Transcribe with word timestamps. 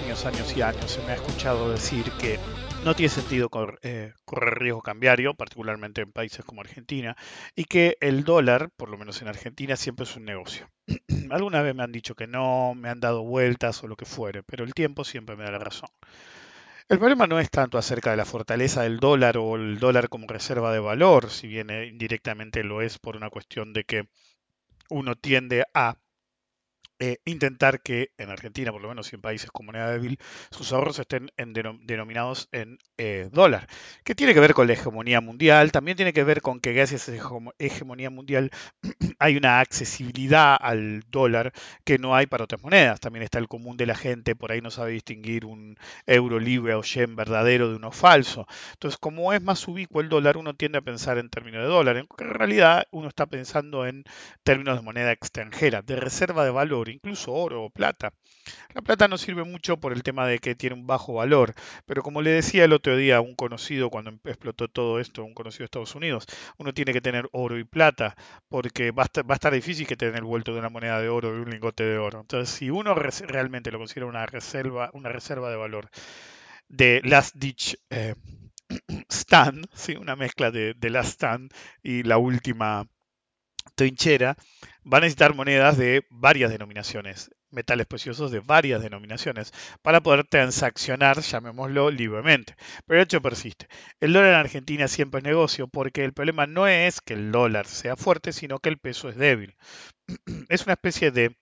Años, 0.00 0.24
años 0.24 0.56
y 0.56 0.62
años 0.62 0.90
se 0.90 1.02
me 1.02 1.12
ha 1.12 1.14
escuchado 1.14 1.70
decir 1.70 2.10
que 2.18 2.38
no 2.86 2.94
tiene 2.94 3.10
sentido 3.10 3.50
eh, 3.82 4.14
correr 4.24 4.58
riesgo 4.58 4.80
cambiario, 4.80 5.34
particularmente 5.34 6.00
en 6.00 6.10
países 6.10 6.42
como 6.42 6.62
Argentina, 6.62 7.18
y 7.54 7.64
que 7.64 7.98
el 8.00 8.24
dólar, 8.24 8.70
por 8.78 8.88
lo 8.88 8.96
menos 8.96 9.20
en 9.20 9.28
Argentina, 9.28 9.76
siempre 9.76 10.04
es 10.04 10.16
un 10.16 10.24
negocio. 10.24 10.70
Alguna 11.30 11.60
vez 11.60 11.74
me 11.74 11.82
han 11.82 11.92
dicho 11.92 12.14
que 12.14 12.26
no, 12.26 12.74
me 12.74 12.88
han 12.88 12.98
dado 12.98 13.24
vueltas 13.24 13.84
o 13.84 13.88
lo 13.88 13.96
que 13.96 14.06
fuere, 14.06 14.42
pero 14.42 14.64
el 14.64 14.72
tiempo 14.72 15.04
siempre 15.04 15.36
me 15.36 15.44
da 15.44 15.50
la 15.50 15.58
razón. 15.58 15.90
El 16.88 16.98
problema 16.98 17.26
no 17.26 17.38
es 17.38 17.50
tanto 17.50 17.76
acerca 17.76 18.10
de 18.10 18.16
la 18.16 18.24
fortaleza 18.24 18.84
del 18.84 19.00
dólar 19.00 19.36
o 19.36 19.56
el 19.56 19.78
dólar 19.78 20.08
como 20.08 20.26
reserva 20.26 20.72
de 20.72 20.80
valor, 20.80 21.28
si 21.28 21.46
bien 21.46 21.68
eh, 21.68 21.88
indirectamente 21.88 22.64
lo 22.64 22.80
es 22.80 22.98
por 22.98 23.16
una 23.16 23.28
cuestión 23.28 23.74
de 23.74 23.84
que 23.84 24.08
uno 24.88 25.14
tiende 25.14 25.64
a 25.74 25.98
eh, 27.00 27.18
intentar 27.24 27.82
que 27.82 28.12
en 28.18 28.28
Argentina, 28.30 28.72
por 28.72 28.82
lo 28.82 28.88
menos 28.88 29.10
y 29.10 29.16
en 29.16 29.22
países 29.22 29.50
como 29.50 29.68
moneda 29.68 29.90
débil, 29.90 30.18
sus 30.50 30.72
ahorros 30.72 30.98
estén 30.98 31.30
denominados 31.82 32.48
en 32.52 32.78
eh, 32.98 33.30
dólar. 33.32 33.66
Que 34.04 34.14
tiene 34.14 34.34
que 34.34 34.40
ver 34.40 34.52
con 34.52 34.66
la 34.66 34.74
hegemonía 34.74 35.22
mundial, 35.22 35.72
también 35.72 35.96
tiene 35.96 36.12
que 36.12 36.24
ver 36.24 36.42
con 36.42 36.60
que 36.60 36.74
gracias 36.74 37.08
a 37.08 37.14
esa 37.14 37.26
hegemonía 37.58 38.10
mundial 38.10 38.50
hay 39.18 39.36
una 39.36 39.60
accesibilidad 39.60 40.56
al 40.60 41.02
dólar 41.10 41.52
que 41.84 41.98
no 41.98 42.14
hay 42.14 42.26
para 42.26 42.44
otras 42.44 42.62
monedas. 42.62 43.00
También 43.00 43.22
está 43.22 43.38
el 43.38 43.48
común 43.48 43.76
de 43.76 43.86
la 43.86 43.94
gente, 43.94 44.36
por 44.36 44.52
ahí 44.52 44.60
no 44.60 44.70
sabe 44.70 44.92
distinguir 44.92 45.46
un 45.46 45.76
euro 46.06 46.38
libre 46.38 46.74
o 46.74 46.82
yen 46.82 47.16
verdadero 47.16 47.70
de 47.70 47.76
uno 47.76 47.92
falso. 47.92 48.46
Entonces, 48.72 48.98
como 48.98 49.32
es 49.32 49.42
más 49.42 49.66
ubicuo 49.66 50.02
el 50.02 50.10
dólar, 50.10 50.36
uno 50.36 50.54
tiende 50.54 50.78
a 50.78 50.82
pensar 50.82 51.16
en 51.18 51.30
términos 51.30 51.62
de 51.62 51.68
dólar. 51.68 51.96
En 51.96 52.06
realidad, 52.18 52.86
uno 52.90 53.08
está 53.08 53.26
pensando 53.26 53.86
en 53.86 54.04
términos 54.42 54.76
de 54.76 54.82
moneda 54.82 55.12
extranjera, 55.12 55.82
de 55.82 55.96
reserva 55.96 56.44
de 56.44 56.50
incluso 56.90 57.32
oro 57.32 57.64
o 57.64 57.70
plata. 57.70 58.12
La 58.74 58.82
plata 58.82 59.08
no 59.08 59.18
sirve 59.18 59.44
mucho 59.44 59.78
por 59.78 59.92
el 59.92 60.02
tema 60.02 60.26
de 60.26 60.38
que 60.38 60.54
tiene 60.54 60.74
un 60.74 60.86
bajo 60.86 61.14
valor, 61.14 61.54
pero 61.86 62.02
como 62.02 62.22
le 62.22 62.30
decía 62.30 62.64
el 62.64 62.72
otro 62.72 62.96
día 62.96 63.16
a 63.16 63.20
un 63.20 63.34
conocido 63.34 63.90
cuando 63.90 64.12
explotó 64.24 64.68
todo 64.68 65.00
esto, 65.00 65.24
un 65.24 65.34
conocido 65.34 65.60
de 65.60 65.64
Estados 65.66 65.94
Unidos, 65.94 66.26
uno 66.58 66.72
tiene 66.74 66.92
que 66.92 67.00
tener 67.00 67.28
oro 67.32 67.58
y 67.58 67.64
plata, 67.64 68.16
porque 68.48 68.90
va 68.90 69.04
a 69.04 69.34
estar, 69.34 69.52
difícil 69.52 69.86
que 69.86 69.96
tener 69.96 70.16
el 70.16 70.24
vuelto 70.24 70.52
de 70.52 70.60
una 70.60 70.68
moneda 70.68 71.00
de 71.00 71.08
oro 71.08 71.36
y 71.36 71.40
un 71.40 71.50
lingote 71.50 71.84
de 71.84 71.98
oro. 71.98 72.20
Entonces, 72.20 72.54
si 72.54 72.70
uno 72.70 72.94
realmente 72.94 73.70
lo 73.70 73.78
considera 73.78 74.06
una 74.06 74.26
reserva, 74.26 74.90
una 74.92 75.08
reserva 75.08 75.50
de 75.50 75.56
valor 75.56 75.90
de 76.68 77.00
Last 77.04 77.34
Ditch 77.36 77.76
eh, 77.90 78.14
Stand, 79.10 79.66
¿sí? 79.74 79.96
una 79.96 80.16
mezcla 80.16 80.50
de, 80.50 80.74
de 80.74 80.90
Last 80.90 81.14
Stand 81.14 81.52
y 81.82 82.02
la 82.04 82.18
última 82.18 82.86
trinchera, 83.74 84.36
va 84.90 84.98
a 84.98 85.00
necesitar 85.00 85.34
monedas 85.34 85.76
de 85.76 86.04
varias 86.10 86.50
denominaciones, 86.50 87.30
metales 87.50 87.86
preciosos 87.86 88.30
de 88.30 88.40
varias 88.40 88.82
denominaciones, 88.82 89.52
para 89.82 90.00
poder 90.00 90.24
transaccionar, 90.26 91.20
llamémoslo, 91.20 91.90
libremente. 91.90 92.56
Pero 92.86 93.00
el 93.00 93.04
hecho 93.04 93.20
persiste. 93.20 93.68
El 94.00 94.12
dólar 94.12 94.30
en 94.30 94.40
Argentina 94.40 94.88
siempre 94.88 95.18
es 95.18 95.24
negocio 95.24 95.68
porque 95.68 96.04
el 96.04 96.12
problema 96.12 96.46
no 96.46 96.66
es 96.66 97.00
que 97.00 97.14
el 97.14 97.32
dólar 97.32 97.66
sea 97.66 97.96
fuerte, 97.96 98.32
sino 98.32 98.58
que 98.58 98.68
el 98.68 98.78
peso 98.78 99.08
es 99.08 99.16
débil. 99.16 99.56
Es 100.48 100.64
una 100.64 100.72
especie 100.74 101.10
de 101.10 101.36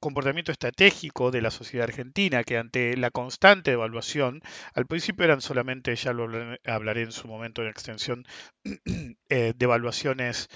comportamiento 0.00 0.52
estratégico 0.52 1.30
de 1.30 1.42
la 1.42 1.50
sociedad 1.50 1.88
argentina 1.88 2.44
que 2.44 2.56
ante 2.56 2.96
la 2.96 3.10
constante 3.10 3.72
devaluación, 3.72 4.40
al 4.74 4.86
principio 4.86 5.24
eran 5.24 5.40
solamente, 5.40 5.94
ya 5.96 6.12
lo 6.12 6.28
hablaré 6.64 7.02
en 7.02 7.12
su 7.12 7.26
momento 7.26 7.62
en 7.62 7.68
extensión, 7.68 8.24
eh, 9.28 9.54
devaluaciones 9.56 10.48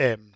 em, 0.00 0.30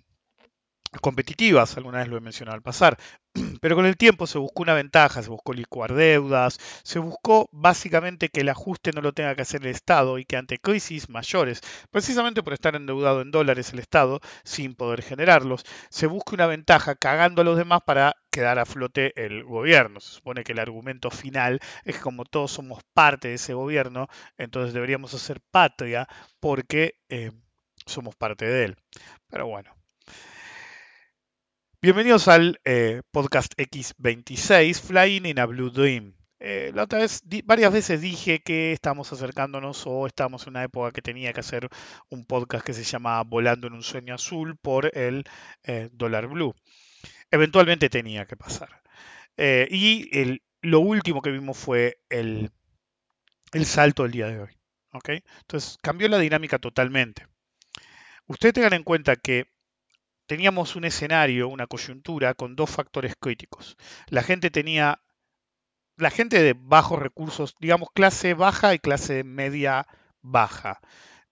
competitivas, 1.01 1.77
alguna 1.77 1.99
vez 1.99 2.09
lo 2.09 2.17
he 2.17 2.21
mencionado 2.21 2.55
al 2.55 2.63
pasar, 2.63 2.99
pero 3.61 3.77
con 3.77 3.87
el 3.87 3.97
tiempo 3.97 4.27
se 4.27 4.39
buscó 4.39 4.63
una 4.63 4.75
ventaja, 4.75 5.23
se 5.23 5.31
buscó 5.31 5.53
licuar 5.53 5.95
deudas, 5.95 6.59
se 6.83 6.99
buscó 6.99 7.49
básicamente 7.53 8.29
que 8.29 8.43
el 8.43 8.49
ajuste 8.49 8.93
no 8.93 9.01
lo 9.01 9.13
tenga 9.13 9.35
que 9.35 9.43
hacer 9.43 9.63
el 9.63 9.69
Estado 9.69 10.19
y 10.19 10.25
que 10.25 10.37
ante 10.37 10.59
crisis 10.59 11.09
mayores, 11.09 11.61
precisamente 11.91 12.43
por 12.43 12.53
estar 12.53 12.77
endeudado 12.77 13.23
en 13.23 13.31
dólares 13.31 13.73
el 13.73 13.79
Estado 13.81 14.21
sin 14.45 14.75
poder 14.75 15.03
generarlos, 15.03 15.65
se 15.91 16.07
busque 16.07 16.35
una 16.35 16.47
ventaja 16.47 16.95
cagando 16.95 17.43
a 17.43 17.45
los 17.45 17.57
demás 17.57 17.81
para 17.87 18.17
quedar 18.31 18.59
a 18.59 18.67
flote 18.67 19.13
el 19.25 19.45
gobierno. 19.45 20.01
Se 20.01 20.15
supone 20.15 20.45
que 20.45 20.53
el 20.53 20.59
argumento 20.59 21.11
final 21.11 21.61
es 21.85 21.97
que 21.97 22.03
como 22.03 22.25
todos 22.25 22.53
somos 22.53 22.81
parte 22.93 23.29
de 23.29 23.35
ese 23.35 23.55
gobierno, 23.55 24.09
entonces 24.37 24.75
deberíamos 24.75 25.15
hacer 25.15 25.41
patria 25.51 26.09
porque 26.41 26.97
eh, 27.09 27.31
somos 27.87 28.17
parte 28.17 28.47
de 28.47 28.65
él. 28.65 28.77
Pero 29.28 29.47
bueno, 29.47 29.75
Bienvenidos 31.84 32.28
al 32.28 32.59
eh, 32.65 33.03
podcast 33.11 33.53
X26, 33.59 34.81
Flying 34.81 35.27
in 35.27 35.39
a 35.39 35.45
Blue 35.45 35.69
Dream. 35.69 36.15
Eh, 36.41 36.72
la 36.75 36.84
otra 36.84 37.01
vez, 37.01 37.21
varias 37.45 37.75
veces 37.75 38.01
dije 38.01 38.41
que 38.41 38.72
estamos 38.72 39.13
acercándonos 39.13 39.83
o 39.86 40.07
estamos 40.07 40.45
en 40.45 40.53
una 40.53 40.65
época 40.65 40.92
que 40.92 41.03
tenía 41.03 41.34
que 41.34 41.41
hacer 41.41 41.69
un 42.09 42.25
podcast 42.25 42.65
que 42.65 42.72
se 42.72 42.84
llama 42.84 43.22
Volando 43.25 43.66
en 43.66 43.75
un 43.75 43.83
sueño 43.83 44.15
azul 44.15 44.57
por 44.57 44.97
el 44.97 45.25
eh, 45.63 45.91
dólar 45.92 46.28
blue. 46.28 46.54
Eventualmente 47.31 47.91
tenía 47.91 48.25
que 48.25 48.39
pasar. 48.39 48.81
y 49.36 50.41
lo 50.63 50.81
último 50.81 51.21
que 51.21 51.33
vimos 51.33 51.59
fue 51.59 51.98
el, 52.09 52.51
el 53.53 53.66
salto 53.66 54.04
del 54.04 54.13
día 54.13 54.28
de 54.28 54.41
hoy. 54.41 54.59
Entonces 55.42 55.77
cambió 55.83 56.09
la 56.09 56.19
dinámica 56.19 56.59
totalmente. 56.59 57.27
Ustedes 58.26 58.54
tengan 58.54 58.72
en 58.72 58.84
cuenta 58.84 59.16
que 59.16 59.47
teníamos 60.26 60.76
un 60.76 60.84
escenario, 60.84 61.48
una 61.48 61.66
coyuntura 61.66 62.34
con 62.34 62.56
dos 62.56 62.71
factores 62.71 63.15
críticos. 63.18 63.76
La 64.09 64.22
gente 64.22 64.50
tenía, 64.50 65.00
la 65.97 66.10
gente 66.10 66.42
de 66.42 66.54
bajos 66.56 66.98
recursos, 66.98 67.54
digamos 67.60 67.88
clase 67.94 68.34
baja 68.34 68.74
y 68.74 68.78
clase 68.78 69.24
media 69.24 69.86
baja, 70.22 70.80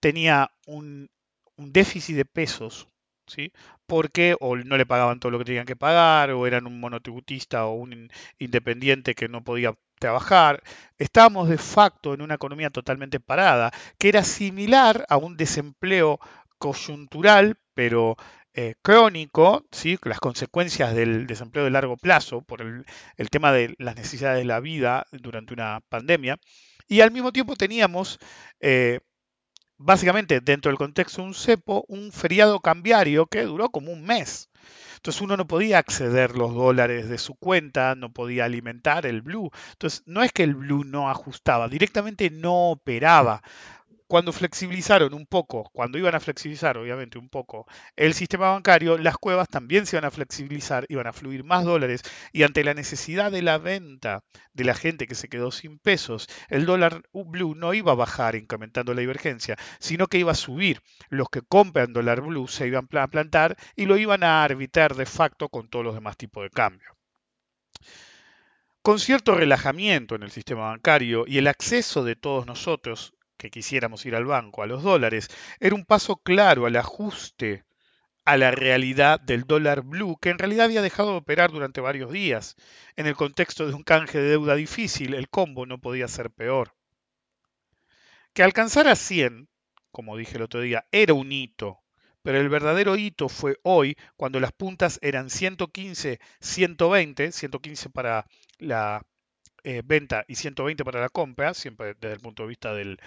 tenía 0.01 0.51
un, 0.67 1.11
déficit 1.57 2.17
de 2.17 2.25
pesos, 2.25 2.89
¿sí? 3.27 3.53
Porque 3.87 4.37
o 4.41 4.57
no 4.57 4.77
le 4.77 4.87
pagaban 4.87 5.21
todo 5.21 5.31
lo 5.31 5.39
que 5.39 5.45
tenían 5.45 5.67
que 5.67 5.77
pagar, 5.77 6.31
o 6.33 6.47
eran 6.47 6.67
un 6.67 6.81
monotributista 6.81 7.67
o 7.67 7.75
un 7.75 8.11
independiente 8.39 9.15
que 9.15 9.29
no 9.29 9.45
podía 9.45 9.75
trabajar. 10.01 10.63
Estábamos 10.99 11.49
de 11.49 11.59
facto 11.59 12.15
en 12.15 12.23
una 12.23 12.35
economía 12.35 12.71
totalmente 12.71 13.21
parada, 13.21 13.71
que 13.99 14.09
era 14.09 14.25
similar 14.25 15.07
a 15.09 15.17
un 15.17 15.37
desempleo 15.37 16.19
coyuntural, 16.63 17.57
pero 17.75 18.17
eh, 18.55 18.77
crónico, 18.83 19.67
¿sí? 19.73 19.99
las 20.05 20.21
consecuencias 20.21 20.95
del 20.95 21.27
desempleo 21.27 21.65
de 21.65 21.73
largo 21.73 21.97
plazo 21.97 22.43
por 22.43 22.63
el, 22.63 23.31
tema 23.31 23.51
de 23.51 23.75
las 23.79 23.97
necesidades 23.97 24.39
de 24.39 24.45
la 24.45 24.61
vida 24.61 25.07
durante 25.11 25.55
una 25.55 25.81
pandemia, 25.89 26.39
y 26.87 27.01
al 27.01 27.11
mismo 27.11 27.33
tiempo 27.33 27.57
teníamos, 27.57 28.21
eh, 28.61 29.01
básicamente 29.77 30.41
dentro 30.41 30.71
del 30.71 30.79
contexto 30.79 31.23
de 31.23 31.29
un 31.29 31.35
cepo, 31.35 31.85
un 31.89 32.13
feriado 32.13 32.61
cambiario 32.61 33.27
que 33.27 33.43
duró 33.43 33.71
como 33.71 33.91
un 33.91 34.05
mes. 34.05 34.49
Entonces 34.97 35.21
uno 35.21 35.37
no 35.37 35.49
podía 35.49 35.79
acceder 35.79 36.37
los 36.37 36.55
dólares 36.55 37.09
de 37.09 37.19
su 37.19 37.35
cuenta, 37.35 37.97
no 37.97 38.13
podía 38.13 38.45
alimentar 38.45 39.05
el 39.05 39.23
blue. 39.23 39.51
Entonces 39.73 40.05
no 40.07 40.23
es 40.23 40.31
que 40.31 40.45
el 40.45 40.55
blue 40.55 40.85
no 40.85 41.11
ajustaba, 41.11 41.69
directamente 41.69 42.31
no 42.31 42.71
operaba 42.71 43.43
cuando 44.13 44.35
flexibilizaron 44.35 45.15
un 45.15 45.25
poco, 45.25 45.71
cuando 45.73 45.97
iban 45.97 46.15
a 46.15 46.21
flexibilizar 46.21 46.77
obviamente 46.77 47.17
un 47.17 47.31
poco 47.31 47.67
el 47.97 48.13
sistema 48.13 48.51
bancario, 48.51 48.99
las 48.99 49.17
cuevas 49.17 49.49
también 49.49 49.87
se 49.87 49.97
iban 49.97 50.05
a 50.05 50.11
flexibilizar, 50.11 50.85
iban 50.91 51.07
a 51.07 51.15
fluir 51.15 51.45
más 51.45 51.65
dólares 51.65 52.03
y 52.31 52.43
ante 52.43 52.63
la 52.63 52.75
necesidad 52.75 53.33
de 53.33 53.41
la 53.41 53.57
venta 53.57 54.23
de 54.53 54.65
la 54.65 54.75
gente 54.75 55.07
que 55.07 55.15
se 55.15 55.29
quedó 55.29 55.51
sin 55.51 55.79
pesos, 55.79 56.29
el 56.51 56.67
dólar 56.67 57.05
blue 57.15 57.55
no 57.55 57.73
iba 57.73 57.93
a 57.93 57.95
bajar 57.95 58.35
incrementando 58.35 58.93
la 58.93 59.01
divergencia, 59.01 59.57
sino 59.79 60.09
que 60.09 60.19
iba 60.19 60.33
a 60.33 60.35
subir. 60.35 60.83
Los 61.09 61.31
que 61.31 61.41
compran 61.41 61.95
dólar 61.95 62.21
blue 62.21 62.49
se 62.49 62.67
iban 62.67 62.89
a 62.93 63.09
plantar 63.09 63.57
y 63.77 63.87
lo 63.87 63.97
iban 63.97 64.25
a 64.25 64.45
arbitrar 64.45 64.95
de 64.95 65.07
facto 65.07 65.49
con 65.49 65.71
todos 65.71 65.87
los 65.87 65.95
demás 65.95 66.19
tipos 66.19 66.43
de 66.43 66.51
cambio 66.51 66.99
con 68.83 68.99
cierto 68.99 69.37
relajamiento 69.37 70.17
en 70.17 70.25
el 70.25 70.33
sistema 70.33 70.63
bancario 70.65 71.25
y 71.27 71.39
el 71.39 71.47
acceso 71.47 72.03
de 72.05 72.17
todos 72.17 72.47
nosotros 72.47 73.15
que 73.43 73.51
quisiéramos 73.51 74.07
ir 74.07 74.15
al 74.15 74.25
banco, 74.25 74.63
a 74.63 74.69
los 74.69 74.85
dólares, 74.85 75.29
era 75.59 75.75
un 75.75 75.85
paso 75.85 76.15
claro 76.15 76.65
al 76.67 76.77
ajuste 76.77 77.65
a 78.25 78.37
la 78.37 78.53
realidad 78.53 79.19
del 79.19 79.43
dólar 79.43 79.83
blue, 79.83 80.17
que 80.21 80.31
en 80.31 80.39
realidad 80.39 80.67
había 80.67 80.81
dejado 80.81 81.11
de 81.11 81.17
operar 81.17 81.51
durante 81.51 81.81
varios 81.81 82.13
días. 82.13 82.55
En 82.95 83.09
el 83.09 83.17
contexto 83.17 83.67
de 83.67 83.75
un 83.75 83.83
canje 83.83 84.21
de 84.21 84.31
deuda 84.31 84.55
difícil, 84.55 85.15
el 85.15 85.29
combo 85.29 85.67
no 85.67 85.81
podía 85.81 86.07
ser 86.07 86.31
peor. 86.31 86.77
Que 88.33 88.45
alcanzar 88.45 88.87
a 88.87 88.95
100, 88.95 89.49
como 89.91 90.17
dije 90.17 90.37
el 90.37 90.43
otro 90.43 90.61
día, 90.61 90.87
era 90.93 91.13
un 91.13 91.33
hito, 91.33 91.81
pero 92.23 92.39
el 92.39 92.49
verdadero 92.49 92.97
hito 92.97 93.29
fue 93.29 93.59
hoy, 93.65 93.97
cuando 94.17 94.39
las 94.39 94.53
puntas 94.53 95.01
eran 95.03 95.31
115, 95.31 96.21
120, 96.39 97.33
115 97.33 97.91
para 97.91 98.25
la 98.59 99.05
eh, 99.65 99.83
venta 99.85 100.25
y 100.29 100.35
120 100.35 100.85
para 100.85 101.01
la 101.01 101.09
compra, 101.09 101.55
siempre 101.55 101.95
desde 101.95 102.15
el 102.15 102.21
punto 102.21 102.43
de 102.43 102.49
vista 102.49 102.75
del 102.75 102.99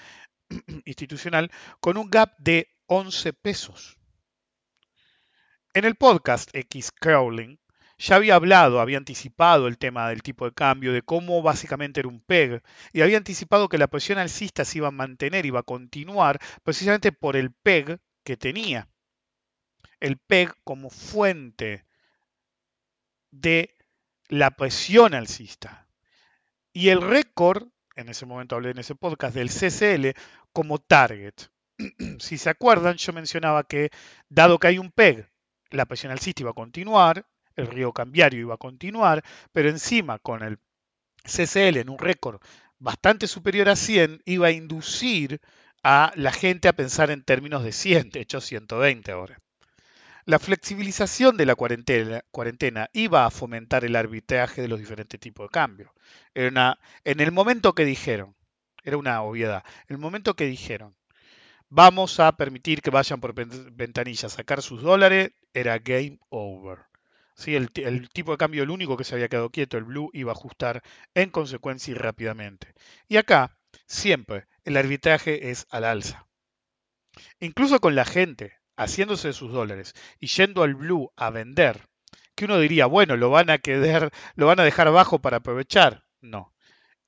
institucional, 0.85 1.51
con 1.79 1.97
un 1.97 2.09
gap 2.09 2.37
de 2.37 2.69
11 2.87 3.33
pesos. 3.33 3.97
En 5.73 5.83
el 5.85 5.95
podcast 5.95 6.49
X 6.55 6.91
Crawling 6.91 7.57
ya 7.97 8.15
había 8.15 8.35
hablado, 8.35 8.79
había 8.79 8.97
anticipado 8.97 9.67
el 9.67 9.77
tema 9.77 10.09
del 10.09 10.21
tipo 10.21 10.45
de 10.45 10.53
cambio, 10.53 10.93
de 10.93 11.01
cómo 11.01 11.41
básicamente 11.41 12.01
era 12.01 12.09
un 12.09 12.21
PEG, 12.21 12.61
y 12.93 13.01
había 13.01 13.17
anticipado 13.17 13.69
que 13.69 13.77
la 13.77 13.87
presión 13.87 14.17
alcista 14.17 14.65
se 14.65 14.79
iba 14.79 14.89
a 14.89 14.91
mantener, 14.91 15.45
iba 15.45 15.59
a 15.61 15.63
continuar, 15.63 16.39
precisamente 16.63 17.11
por 17.11 17.35
el 17.35 17.51
PEG 17.51 17.99
que 18.23 18.37
tenía. 18.37 18.89
El 19.99 20.17
PEG 20.17 20.53
como 20.63 20.89
fuente 20.89 21.85
de 23.31 23.75
la 24.27 24.51
presión 24.51 25.13
alcista. 25.13 25.84
Y 26.75 26.89
el 26.89 27.01
récord, 27.01 27.69
en 27.95 28.09
ese 28.09 28.25
momento 28.25 28.57
hablé 28.57 28.71
en 28.71 28.79
ese 28.79 28.95
podcast, 28.95 29.33
del 29.33 29.49
CCL 29.49 30.09
como 30.51 30.77
target. 30.77 31.33
si 32.19 32.37
se 32.37 32.49
acuerdan, 32.49 32.97
yo 32.97 33.13
mencionaba 33.13 33.63
que 33.63 33.91
dado 34.27 34.59
que 34.59 34.67
hay 34.67 34.77
un 34.77 34.91
PEG, 34.91 35.25
la 35.69 35.85
presión 35.85 36.11
alcista 36.11 36.43
iba 36.43 36.51
a 36.51 36.53
continuar, 36.53 37.25
el 37.55 37.67
río 37.67 37.93
cambiario 37.93 38.41
iba 38.41 38.55
a 38.55 38.57
continuar, 38.57 39.23
pero 39.53 39.69
encima 39.69 40.19
con 40.19 40.43
el 40.43 40.59
CCL 41.23 41.77
en 41.77 41.89
un 41.89 41.97
récord 41.97 42.41
bastante 42.77 43.27
superior 43.27 43.69
a 43.69 43.77
100 43.77 44.23
iba 44.25 44.47
a 44.47 44.51
inducir 44.51 45.39
a 45.81 46.11
la 46.15 46.33
gente 46.33 46.67
a 46.67 46.73
pensar 46.73 47.09
en 47.09 47.23
términos 47.23 47.63
de 47.63 47.71
100, 47.71 48.09
de 48.09 48.19
hecho 48.19 48.41
120 48.41 49.13
ahora. 49.13 49.39
La 50.27 50.39
flexibilización 50.39 51.37
de 51.37 51.45
la 51.45 51.53
cuarentena, 51.55 52.89
iba 52.93 53.27
a 53.27 53.29
fomentar 53.29 53.85
el 53.85 53.95
arbitraje 53.95 54.59
de 54.59 54.67
los 54.67 54.79
diferentes 54.79 55.19
tipos 55.19 55.45
de 55.45 55.51
cambio. 55.51 55.93
en 56.33 57.19
el 57.19 57.31
momento 57.31 57.73
que 57.73 57.85
dijeron, 57.85 58.35
era 58.83 58.97
una 58.97 59.21
obviedad, 59.21 59.63
el 59.87 59.99
momento 59.99 60.35
que 60.35 60.45
dijeron, 60.45 60.95
vamos 61.69 62.19
a 62.19 62.35
permitir 62.37 62.81
que 62.81 62.89
vayan 62.89 63.21
por 63.21 63.35
ventanilla 63.35 64.25
a 64.25 64.29
sacar 64.29 64.63
sus 64.63 64.81
dólares, 64.81 65.31
era 65.53 65.77
game 65.77 66.17
over. 66.29 66.79
Sí, 67.35 67.55
el, 67.55 67.69
el, 67.75 68.09
tipo 68.09 68.31
de 68.31 68.37
cambio, 68.37 68.63
el 68.63 68.71
único 68.71 68.97
que 68.97 69.03
se 69.03 69.13
había 69.13 69.29
quedado 69.29 69.51
quieto, 69.51 69.77
el 69.77 69.83
blue, 69.83 70.09
iba 70.13 70.31
a 70.31 70.35
ajustar 70.35 70.81
en 71.13 71.29
consecuencia 71.29 71.91
y 71.91 71.95
rápidamente. 71.95 72.73
Y 73.07 73.17
acá, 73.17 73.59
siempre, 73.85 74.47
el 74.63 74.77
arbitraje 74.77 75.51
es 75.51 75.67
al 75.69 75.83
alza. 75.83 76.27
Incluso 77.39 77.79
con 77.79 77.93
la 77.93 78.05
gente 78.05 78.54
haciéndose 78.77 79.29
de 79.29 79.33
sus 79.33 79.51
dólares 79.51 79.93
y 80.19 80.27
yendo 80.27 80.63
al 80.63 80.75
blue 80.75 81.11
a 81.15 81.29
vender, 81.29 81.87
que 82.35 82.45
uno 82.45 82.59
diría, 82.59 82.85
bueno, 82.85 83.15
lo 83.17 83.29
van 83.29 83.49
a 83.49 83.57
quedar, 83.57 84.11
lo 84.35 84.47
van 84.47 84.59
a 84.59 84.63
dejar 84.63 84.87
abajo 84.87 85.19
para 85.19 85.37
aprovechar. 85.37 86.05
No. 86.21 86.53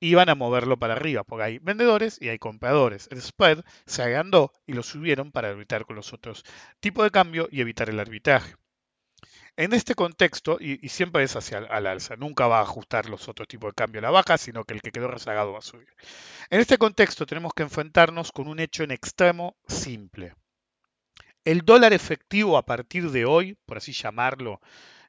Iban 0.00 0.28
a 0.28 0.34
moverlo 0.34 0.78
para 0.78 0.94
arriba, 0.94 1.24
porque 1.24 1.44
hay 1.44 1.58
vendedores 1.58 2.18
y 2.20 2.28
hay 2.28 2.38
compradores. 2.38 3.08
El 3.10 3.20
spread 3.20 3.64
se 3.84 4.02
agrandó 4.02 4.52
y 4.66 4.72
lo 4.72 4.82
subieron 4.82 5.32
para 5.32 5.50
evitar 5.50 5.84
con 5.86 5.96
los 5.96 6.12
otros 6.12 6.44
tipos 6.80 7.04
de 7.04 7.10
cambio 7.10 7.48
y 7.50 7.60
evitar 7.60 7.90
el 7.90 8.00
arbitraje. 8.00 8.54
En 9.56 9.72
este 9.72 9.96
contexto, 9.96 10.58
y, 10.60 10.88
siempre 10.88 11.24
es 11.24 11.34
hacia 11.34 11.58
al 11.58 11.88
alza, 11.88 12.14
nunca 12.14 12.46
va 12.46 12.60
a 12.60 12.62
ajustar 12.62 13.10
los 13.10 13.28
otros 13.28 13.48
tipos 13.48 13.70
de 13.70 13.74
cambio 13.74 13.98
a 13.98 14.02
la 14.02 14.10
baja, 14.12 14.38
sino 14.38 14.62
que 14.62 14.74
el 14.74 14.82
que 14.82 14.92
quedó 14.92 15.08
rezagado 15.08 15.52
va 15.52 15.58
a 15.58 15.62
subir. 15.62 15.92
En 16.48 16.60
este 16.60 16.78
contexto 16.78 17.26
tenemos 17.26 17.52
que 17.52 17.64
enfrentarnos 17.64 18.30
con 18.30 18.46
un 18.46 18.60
hecho 18.60 18.84
en 18.84 18.92
extremo 18.92 19.56
simple. 19.66 20.34
El 21.44 21.62
dólar 21.62 21.92
efectivo 21.92 22.58
a 22.58 22.66
partir 22.66 23.10
de 23.10 23.24
hoy, 23.24 23.56
por 23.66 23.78
así 23.78 23.92
llamarlo, 23.92 24.60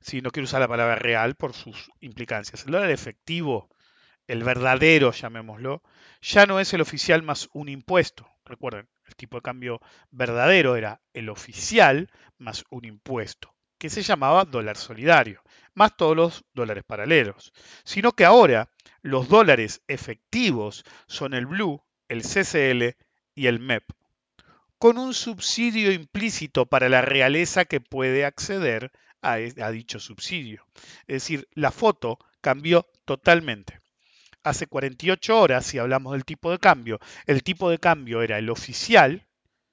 si 0.01 0.21
no 0.21 0.31
quiero 0.31 0.45
usar 0.45 0.61
la 0.61 0.67
palabra 0.67 0.95
real 0.95 1.35
por 1.35 1.53
sus 1.53 1.91
implicancias, 1.99 2.65
el 2.65 2.71
dólar 2.71 2.91
efectivo, 2.91 3.69
el 4.27 4.43
verdadero, 4.43 5.11
llamémoslo, 5.11 5.83
ya 6.21 6.45
no 6.45 6.59
es 6.59 6.73
el 6.73 6.81
oficial 6.81 7.23
más 7.23 7.49
un 7.53 7.67
impuesto. 7.67 8.27
Recuerden, 8.45 8.87
el 9.05 9.15
tipo 9.15 9.37
de 9.37 9.41
cambio 9.41 9.81
verdadero 10.11 10.75
era 10.75 11.01
el 11.13 11.29
oficial 11.29 12.09
más 12.37 12.63
un 12.69 12.85
impuesto 12.85 13.53
que 13.79 13.89
se 13.89 14.01
llamaba 14.01 14.45
dólar 14.45 14.77
solidario, 14.77 15.41
más 15.73 15.95
todos 15.95 16.15
los 16.15 16.45
dólares 16.53 16.83
paralelos, 16.85 17.53
sino 17.85 18.11
que 18.11 18.25
ahora 18.25 18.69
los 19.01 19.29
dólares 19.29 19.81
efectivos 19.87 20.83
son 21.07 21.33
el 21.33 21.45
blue, 21.45 21.81
el 22.09 22.21
CCL 22.23 22.97
y 23.35 23.47
el 23.47 23.59
MEP, 23.59 23.83
con 24.79 24.97
un 24.97 25.13
subsidio 25.13 25.91
implícito 25.91 26.65
para 26.65 26.89
la 26.89 27.01
realeza 27.01 27.65
que 27.65 27.81
puede 27.81 28.25
acceder 28.25 28.91
a, 29.21 29.35
dicho 29.35 29.99
subsidio. 29.99 30.65
Es 31.01 31.23
decir, 31.23 31.47
la 31.53 31.71
foto 31.71 32.17
cambió 32.41 32.87
totalmente. 33.05 33.81
Hace 34.41 34.67
48 34.67 35.37
horas, 35.37 35.65
si 35.65 35.77
hablamos 35.77 36.13
del 36.13 36.23
tipo 36.23 36.49
de 36.49 36.59
cambio, 36.59 36.99
el 37.27 37.43
tipo 37.43 37.69
de 37.69 37.77
cambio 37.77 38.21
era 38.21 38.37
el 38.37 38.49
oficial, 38.49 39.27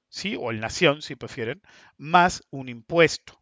¿sí? 0.08 0.36
o 0.38 0.50
el 0.50 0.58
nación, 0.58 1.00
si 1.02 1.14
prefieren, 1.14 1.62
más 1.96 2.42
un 2.50 2.68
impuesto 2.68 3.40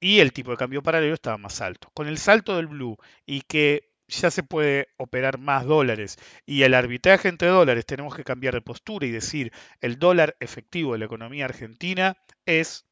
y 0.00 0.20
el 0.20 0.32
tipo 0.32 0.50
de 0.50 0.56
cambio 0.56 0.82
paralelo 0.82 1.14
estaba 1.14 1.38
más 1.38 1.60
alto. 1.60 1.90
Con 1.94 2.08
el 2.08 2.18
salto 2.18 2.56
del 2.56 2.66
blue 2.66 2.96
y 3.26 3.42
que 3.42 3.87
ya 4.08 4.30
se 4.30 4.42
puede 4.42 4.88
operar 4.96 5.38
más 5.38 5.66
dólares 5.66 6.18
y 6.46 6.62
el 6.62 6.74
arbitraje 6.74 7.28
entre 7.28 7.48
dólares 7.48 7.86
tenemos 7.86 8.14
que 8.16 8.24
cambiar 8.24 8.54
de 8.54 8.62
postura 8.62 9.06
y 9.06 9.10
decir 9.10 9.52
el 9.80 9.98
dólar 9.98 10.36
efectivo 10.40 10.92
de 10.92 10.98
la 10.98 11.04
economía 11.04 11.44
argentina 11.44 12.16
es 12.46 12.86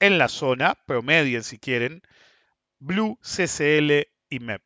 en 0.00 0.18
la 0.18 0.28
zona, 0.28 0.74
promedien 0.86 1.44
si 1.44 1.58
quieren, 1.58 2.02
Blue, 2.80 3.20
CCL 3.22 4.08
y 4.28 4.40
MEP. 4.40 4.62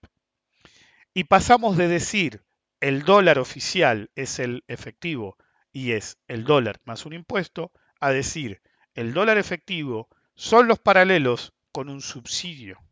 Y 1.12 1.25
pasamos 1.25 1.76
de 1.76 1.88
decir 1.88 2.42
el 2.80 3.02
dólar 3.02 3.38
oficial 3.38 4.11
es 4.14 4.38
el 4.38 4.64
efectivo 4.68 5.37
y 5.73 5.92
es 5.92 6.18
el 6.26 6.45
dólar 6.45 6.80
más 6.85 7.04
un 7.04 7.12
impuesto 7.12 7.71
a 8.00 8.11
decir 8.11 8.62
el 8.95 9.12
dólar 9.12 9.37
efectivo 9.37 10.09
son 10.35 10.68
los 10.68 10.78
paralelos 10.78 11.52
con 11.73 11.90
un 11.90 12.00
subsidio 12.00 12.86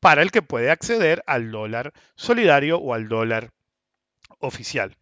para 0.00 0.22
el 0.22 0.30
que 0.30 0.42
puede 0.42 0.70
acceder 0.70 1.22
al 1.26 1.50
dólar 1.50 1.92
solidario 2.16 2.78
o 2.78 2.94
al 2.94 3.08
dólar 3.08 3.52
oficial. 4.38 4.96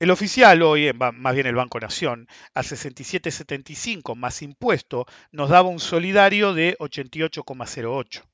El 0.00 0.10
oficial 0.10 0.62
hoy, 0.62 0.92
más 0.94 1.34
bien 1.34 1.46
el 1.46 1.54
Banco 1.54 1.78
Nación, 1.78 2.26
a 2.54 2.62
67,75 2.62 4.16
más 4.16 4.42
impuesto, 4.42 5.06
nos 5.30 5.50
daba 5.50 5.68
un 5.68 5.78
solidario 5.78 6.54
de 6.54 6.76
88,08. 6.78 8.24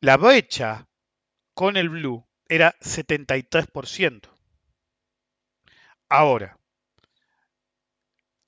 La 0.00 0.16
brecha 0.18 0.86
con 1.54 1.76
el 1.76 1.88
blue 1.88 2.26
era 2.48 2.74
73%. 2.80 4.28
Ahora, 6.10 6.58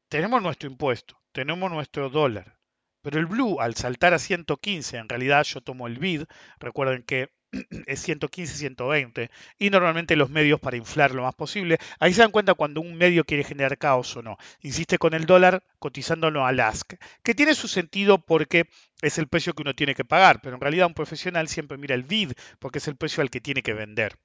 tenemos 0.09 0.43
nuestro 0.43 0.69
impuesto, 0.69 1.19
tenemos 1.33 1.71
nuestro 1.71 2.11
dólar, 2.11 2.59
pero 3.05 3.21
el 3.21 3.27
blue, 3.27 3.61
al 3.61 3.75
saltar 3.75 4.15
a 4.15 4.19
115, 4.19 4.97
en 4.97 5.11
realidad 5.11 5.45
yo 5.45 5.61
tomo 5.61 5.87
el 5.87 5.99
bid, 5.99 6.23
recuerden 6.59 7.03
que 7.03 7.29
es 7.87 8.01
115, 8.01 8.57
120, 8.57 9.31
y 9.59 9.69
normalmente 9.69 10.17
los 10.17 10.31
medios 10.31 10.59
para 10.59 10.79
inflar 10.79 11.15
lo 11.15 11.23
más 11.23 11.35
posible. 11.35 11.77
Ahí 12.01 12.15
se 12.15 12.23
dan 12.23 12.31
cuenta 12.31 12.55
cuando 12.55 12.81
un 12.81 12.97
medio 12.97 13.25
quiere 13.25 13.45
generar 13.45 13.77
caos 13.77 14.17
o 14.17 14.23
no. 14.23 14.39
Insiste 14.63 14.97
con 14.97 15.13
el 15.13 15.27
dólar 15.27 15.63
cotizándolo 15.79 16.47
al 16.47 16.59
ask, 16.61 16.95
que 17.23 17.35
tiene 17.35 17.55
su 17.55 17.69
sentido 17.69 18.25
porque 18.25 18.71
es 19.03 19.19
el 19.19 19.29
precio 19.29 19.53
que 19.53 19.63
uno 19.63 19.75
tiene 19.75 19.95
que 19.95 20.07
pagar, 20.07 20.41
pero 20.41 20.55
en 20.55 20.63
realidad 20.63 20.87
un 20.87 20.95
profesional 20.95 21.47
siempre 21.49 21.77
mira 21.77 21.95
el 21.95 22.05
bid 22.05 22.33
porque 22.59 22.79
es 22.79 22.89
el 22.89 22.97
precio 22.97 23.21
al 23.21 23.29
que 23.29 23.43
tiene 23.43 23.63
que 23.63 23.75
vender. 23.75 24.17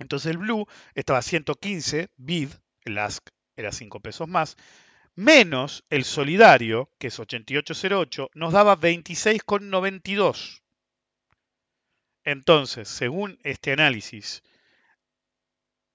Entonces 0.00 0.32
el 0.32 0.38
blue 0.38 0.66
estaba 0.96 1.20
a 1.20 1.22
115, 1.22 2.08
bid, 2.16 2.50
el 2.84 2.98
ask 2.98 3.28
era 3.54 3.70
5 3.70 4.00
pesos 4.00 4.26
más, 4.26 4.56
menos 5.14 5.84
el 5.90 6.04
solidario, 6.04 6.90
que 6.98 7.08
es 7.08 7.18
8808, 7.18 8.30
nos 8.34 8.52
daba 8.52 8.76
26,92. 8.76 10.62
Entonces, 12.24 12.88
según 12.88 13.38
este 13.42 13.72
análisis, 13.72 14.42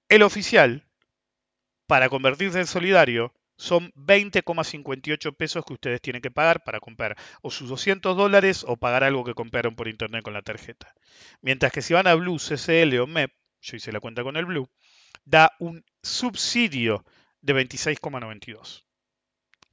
el 0.10 0.24
oficial, 0.24 0.86
para 1.88 2.10
convertirse 2.10 2.60
en 2.60 2.67
solidario, 2.67 3.34
son 3.57 3.91
20,58 3.93 5.36
pesos 5.36 5.63
que 5.65 5.74
ustedes 5.74 6.01
tienen 6.01 6.22
que 6.22 6.31
pagar 6.31 6.63
para 6.63 6.79
comprar 6.79 7.15
o 7.41 7.51
sus 7.51 7.69
200 7.69 8.17
dólares 8.17 8.65
o 8.67 8.77
pagar 8.77 9.03
algo 9.03 9.24
que 9.24 9.34
compraron 9.34 9.75
por 9.75 9.88
internet 9.88 10.24
con 10.24 10.34
la 10.34 10.41
tarjeta. 10.41 10.93
Mientras 11.41 11.72
que 11.72 11.81
si 11.81 11.93
van 11.93 12.07
a 12.07 12.15
Blue, 12.15 12.38
CCL 12.38 13.00
o 13.00 13.07
MEP, 13.07 13.31
yo 13.62 13.77
hice 13.77 13.91
la 13.91 14.00
cuenta 14.00 14.24
con 14.24 14.36
el 14.36 14.45
Blue, 14.45 14.69
da 15.24 15.51
un 15.60 15.86
subsidio 16.01 17.05
de 17.41 17.53
26,92. 17.53 18.84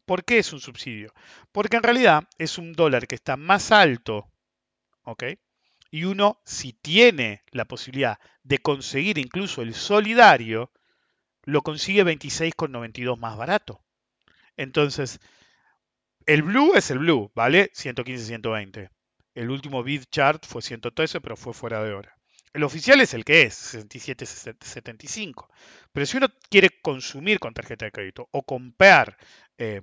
¿Por 0.05 0.25
qué 0.25 0.39
es 0.39 0.53
un 0.53 0.61
subsidio? 0.61 1.13
Porque 1.53 1.77
en 1.77 1.83
realidad 1.83 2.29
es 2.39 2.59
un 2.59 2.73
dólar 2.73 3.07
que 3.07 3.15
está 3.15 3.37
más 3.37 3.73
alto, 3.73 4.31
¿ok? 5.05 5.25
Y 5.91 6.05
uno, 6.05 6.41
si 6.45 6.73
tiene 6.73 7.43
la 7.51 7.67
posibilidad 7.67 8.19
de 8.43 8.59
conseguir 8.59 9.19
incluso 9.19 9.63
el 9.63 9.75
solidario, 9.75 10.73
lo 11.45 11.63
consigue 11.63 12.05
26,92 12.05 13.19
más 13.19 13.37
barato. 13.37 13.83
Entonces, 14.57 15.21
el 16.27 16.43
blue 16.43 16.75
es 16.75 16.91
el 16.91 16.99
blue, 16.99 17.31
¿vale? 17.35 17.71
115, 17.75 18.25
120. 18.25 18.91
El 19.35 19.51
último 19.51 19.83
bid 19.83 20.05
chart 20.11 20.45
fue 20.47 20.63
113, 20.63 21.21
pero 21.21 21.37
fue 21.37 21.53
fuera 21.53 21.83
de 21.83 21.93
hora. 21.93 22.17
El 22.53 22.65
oficial 22.65 23.01
es 23.01 23.15
el 23.15 23.25
que 23.25 23.43
es, 23.43 23.55
67, 23.55 24.27
75. 24.27 25.49
Pero 25.93 26.07
si 26.07 26.19
uno 26.19 26.29
quiere 26.51 26.69
consumir 26.83 27.39
con 27.39 27.55
tarjeta 27.55 27.87
de 27.87 27.93
crédito 27.93 28.29
o 28.31 28.43
comprar 28.43 29.17
eh, 29.57 29.83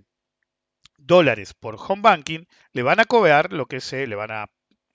dólares 0.98 1.54
por 1.54 1.78
home 1.80 2.02
banking, 2.02 2.46
le 2.74 2.84
van 2.84 3.00
a 3.00 3.06
cobrar 3.06 3.54
lo 3.54 3.66
que 3.66 3.82
se 3.82 4.06
le 4.06 4.16
van 4.16 4.32
a 4.32 4.52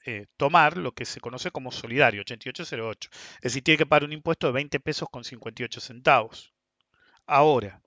eh, 0.06 0.26
tomar 0.36 0.76
lo 0.76 0.92
que 0.92 1.04
se 1.04 1.20
conoce 1.20 1.50
como 1.50 1.72
solidario, 1.72 2.20
8808. 2.20 3.10
Es 3.36 3.40
decir, 3.42 3.64
tiene 3.64 3.78
que 3.78 3.86
pagar 3.86 4.04
un 4.04 4.12
impuesto 4.12 4.46
de 4.46 4.52
20 4.52 4.78
pesos 4.80 5.08
con 5.10 5.24
58 5.24 5.80
centavos. 5.80 6.52
Ahora, 7.26 7.82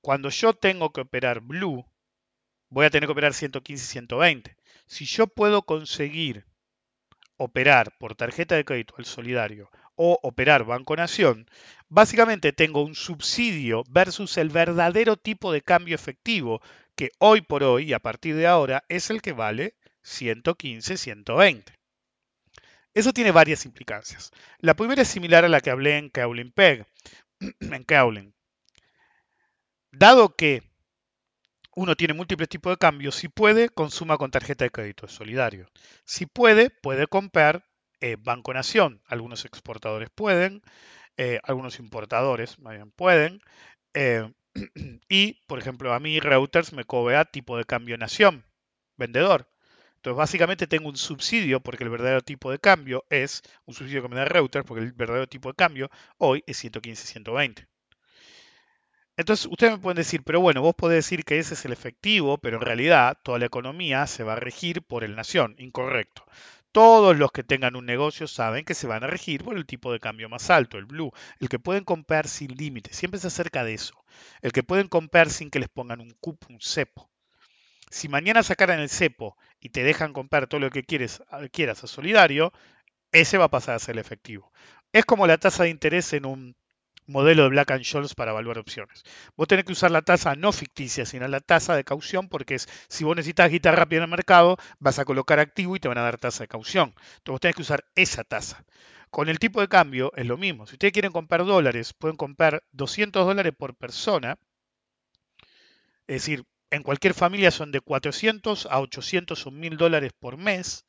cuando 0.00 0.28
yo 0.28 0.52
tengo 0.54 0.92
que 0.92 1.02
operar 1.02 1.40
Blue, 1.40 1.86
voy 2.68 2.86
a 2.86 2.90
tener 2.90 3.06
que 3.06 3.12
operar 3.12 3.32
115 3.32 3.82
y 3.84 3.86
120. 3.86 4.56
Si 4.86 5.06
yo 5.06 5.26
puedo 5.26 5.62
conseguir 5.62 6.46
operar 7.36 7.96
por 7.98 8.14
tarjeta 8.14 8.54
de 8.54 8.64
crédito 8.64 8.94
al 8.98 9.04
solidario 9.04 9.70
o 9.94 10.18
operar 10.22 10.64
Banco 10.64 10.96
Nación, 10.96 11.48
básicamente 11.88 12.52
tengo 12.52 12.82
un 12.82 12.94
subsidio 12.94 13.84
versus 13.88 14.36
el 14.36 14.50
verdadero 14.50 15.16
tipo 15.16 15.52
de 15.52 15.62
cambio 15.62 15.94
efectivo 15.94 16.60
que 16.94 17.10
hoy 17.18 17.40
por 17.40 17.62
hoy 17.62 17.90
y 17.90 17.92
a 17.92 18.00
partir 18.00 18.36
de 18.36 18.46
ahora 18.46 18.84
es 18.88 19.10
el 19.10 19.22
que 19.22 19.32
vale 19.32 19.74
115, 20.02 20.96
120. 20.96 21.72
Eso 22.94 23.12
tiene 23.12 23.30
varias 23.30 23.66
implicancias. 23.66 24.30
La 24.58 24.74
primera 24.74 25.02
es 25.02 25.08
similar 25.08 25.44
a 25.44 25.48
la 25.48 25.60
que 25.60 25.70
hablé 25.70 25.98
en 25.98 26.08
Cowling 26.08 26.50
Peg, 26.50 26.86
en 27.60 27.84
Cowling. 27.84 28.32
Dado 29.92 30.34
que 30.34 30.62
uno 31.76 31.94
tiene 31.94 32.14
múltiples 32.14 32.48
tipos 32.48 32.72
de 32.72 32.78
cambios, 32.78 33.14
si 33.16 33.28
puede, 33.28 33.68
consuma 33.68 34.16
con 34.16 34.30
tarjeta 34.30 34.64
de 34.64 34.70
crédito, 34.70 35.08
solidario. 35.08 35.68
Si 36.04 36.24
puede, 36.26 36.70
puede 36.70 37.06
comprar 37.06 37.64
eh, 38.00 38.16
Banco 38.18 38.54
Nación. 38.54 39.02
Algunos 39.06 39.44
exportadores 39.44 40.08
pueden, 40.10 40.62
eh, 41.18 41.38
algunos 41.44 41.78
importadores 41.78 42.56
pueden. 42.96 43.42
Eh, 43.94 44.32
y, 45.10 45.34
por 45.46 45.58
ejemplo, 45.58 45.92
a 45.92 46.00
mí 46.00 46.18
Reuters 46.18 46.72
me 46.72 46.84
cobra 46.84 47.26
tipo 47.26 47.58
de 47.58 47.66
cambio 47.66 47.98
Nación, 47.98 48.44
vendedor. 48.96 49.46
Entonces, 49.96 50.16
básicamente 50.16 50.66
tengo 50.66 50.88
un 50.88 50.96
subsidio 50.96 51.60
porque 51.60 51.84
el 51.84 51.90
verdadero 51.90 52.22
tipo 52.22 52.50
de 52.50 52.58
cambio 52.58 53.04
es 53.10 53.42
un 53.66 53.74
subsidio 53.74 54.02
que 54.02 54.08
me 54.08 54.16
da 54.16 54.24
Reuters 54.24 54.64
porque 54.64 54.82
el 54.82 54.92
verdadero 54.92 55.26
tipo 55.28 55.50
de 55.50 55.56
cambio 55.56 55.90
hoy 56.16 56.42
es 56.46 56.64
115-120. 56.64 57.66
Entonces, 59.16 59.46
ustedes 59.50 59.72
me 59.72 59.78
pueden 59.78 59.96
decir, 59.96 60.22
pero 60.22 60.40
bueno, 60.40 60.60
vos 60.60 60.74
podés 60.74 60.96
decir 61.04 61.24
que 61.24 61.38
ese 61.38 61.54
es 61.54 61.64
el 61.64 61.72
efectivo, 61.72 62.38
pero 62.38 62.58
en 62.58 62.62
realidad 62.62 63.18
toda 63.22 63.38
la 63.38 63.46
economía 63.46 64.06
se 64.06 64.24
va 64.24 64.34
a 64.34 64.40
regir 64.40 64.82
por 64.82 65.04
el 65.04 65.16
nación. 65.16 65.54
Incorrecto. 65.58 66.24
Todos 66.70 67.16
los 67.16 67.32
que 67.32 67.42
tengan 67.42 67.76
un 67.76 67.86
negocio 67.86 68.28
saben 68.28 68.66
que 68.66 68.74
se 68.74 68.86
van 68.86 69.02
a 69.02 69.06
regir 69.06 69.42
por 69.42 69.56
el 69.56 69.64
tipo 69.64 69.90
de 69.90 70.00
cambio 70.00 70.28
más 70.28 70.50
alto, 70.50 70.76
el 70.76 70.84
blue, 70.84 71.10
el 71.40 71.48
que 71.48 71.58
pueden 71.58 71.84
comprar 71.84 72.28
sin 72.28 72.54
límite. 72.54 72.92
Siempre 72.92 73.18
se 73.18 73.28
acerca 73.28 73.64
de 73.64 73.72
eso. 73.72 73.94
El 74.42 74.52
que 74.52 74.62
pueden 74.62 74.88
comprar 74.88 75.30
sin 75.30 75.50
que 75.50 75.60
les 75.60 75.70
pongan 75.70 76.00
un 76.00 76.10
cupo, 76.20 76.48
un 76.50 76.60
cepo. 76.60 77.08
Si 77.90 78.08
mañana 78.08 78.42
sacaran 78.42 78.80
el 78.80 78.90
cepo 78.90 79.38
y 79.60 79.70
te 79.70 79.84
dejan 79.84 80.12
comprar 80.12 80.48
todo 80.48 80.60
lo 80.60 80.70
que 80.70 80.84
quieres, 80.84 81.22
quieras 81.52 81.82
a 81.82 81.86
solidario, 81.86 82.52
ese 83.12 83.38
va 83.38 83.46
a 83.46 83.50
pasar 83.50 83.76
a 83.76 83.78
ser 83.78 83.94
el 83.94 84.00
efectivo. 84.00 84.52
Es 84.92 85.06
como 85.06 85.26
la 85.26 85.38
tasa 85.38 85.62
de 85.62 85.70
interés 85.70 86.12
en 86.12 86.26
un 86.26 86.56
modelo 87.06 87.44
de 87.44 87.48
Black 87.50 87.70
and 87.72 87.84
Scholes 87.84 88.14
para 88.14 88.32
evaluar 88.32 88.58
opciones. 88.58 89.04
Vos 89.36 89.48
tenés 89.48 89.64
que 89.64 89.72
usar 89.72 89.90
la 89.90 90.02
tasa 90.02 90.34
no 90.34 90.52
ficticia, 90.52 91.06
sino 91.06 91.26
la 91.28 91.40
tasa 91.40 91.76
de 91.76 91.84
caución, 91.84 92.28
porque 92.28 92.54
es 92.56 92.68
si 92.88 93.04
vos 93.04 93.16
necesitas 93.16 93.50
guitarra 93.50 93.76
rápida 93.76 93.98
en 93.98 94.04
el 94.04 94.10
mercado, 94.10 94.56
vas 94.78 94.98
a 94.98 95.04
colocar 95.04 95.38
activo 95.38 95.76
y 95.76 95.80
te 95.80 95.88
van 95.88 95.98
a 95.98 96.02
dar 96.02 96.18
tasa 96.18 96.44
de 96.44 96.48
caución. 96.48 96.94
Entonces 97.18 97.32
vos 97.32 97.40
tenés 97.40 97.56
que 97.56 97.62
usar 97.62 97.84
esa 97.94 98.24
tasa. 98.24 98.64
Con 99.10 99.28
el 99.28 99.38
tipo 99.38 99.60
de 99.60 99.68
cambio 99.68 100.12
es 100.16 100.26
lo 100.26 100.36
mismo. 100.36 100.66
Si 100.66 100.74
ustedes 100.74 100.92
quieren 100.92 101.12
comprar 101.12 101.44
dólares, 101.44 101.92
pueden 101.92 102.16
comprar 102.16 102.64
200 102.72 103.26
dólares 103.26 103.52
por 103.56 103.74
persona. 103.74 104.38
Es 106.06 106.22
decir, 106.22 106.44
en 106.70 106.82
cualquier 106.82 107.14
familia 107.14 107.50
son 107.50 107.70
de 107.72 107.80
400 107.80 108.66
a 108.66 108.80
800 108.80 109.46
o 109.46 109.50
1000 109.50 109.76
dólares 109.76 110.12
por 110.18 110.36
mes. 110.36 110.85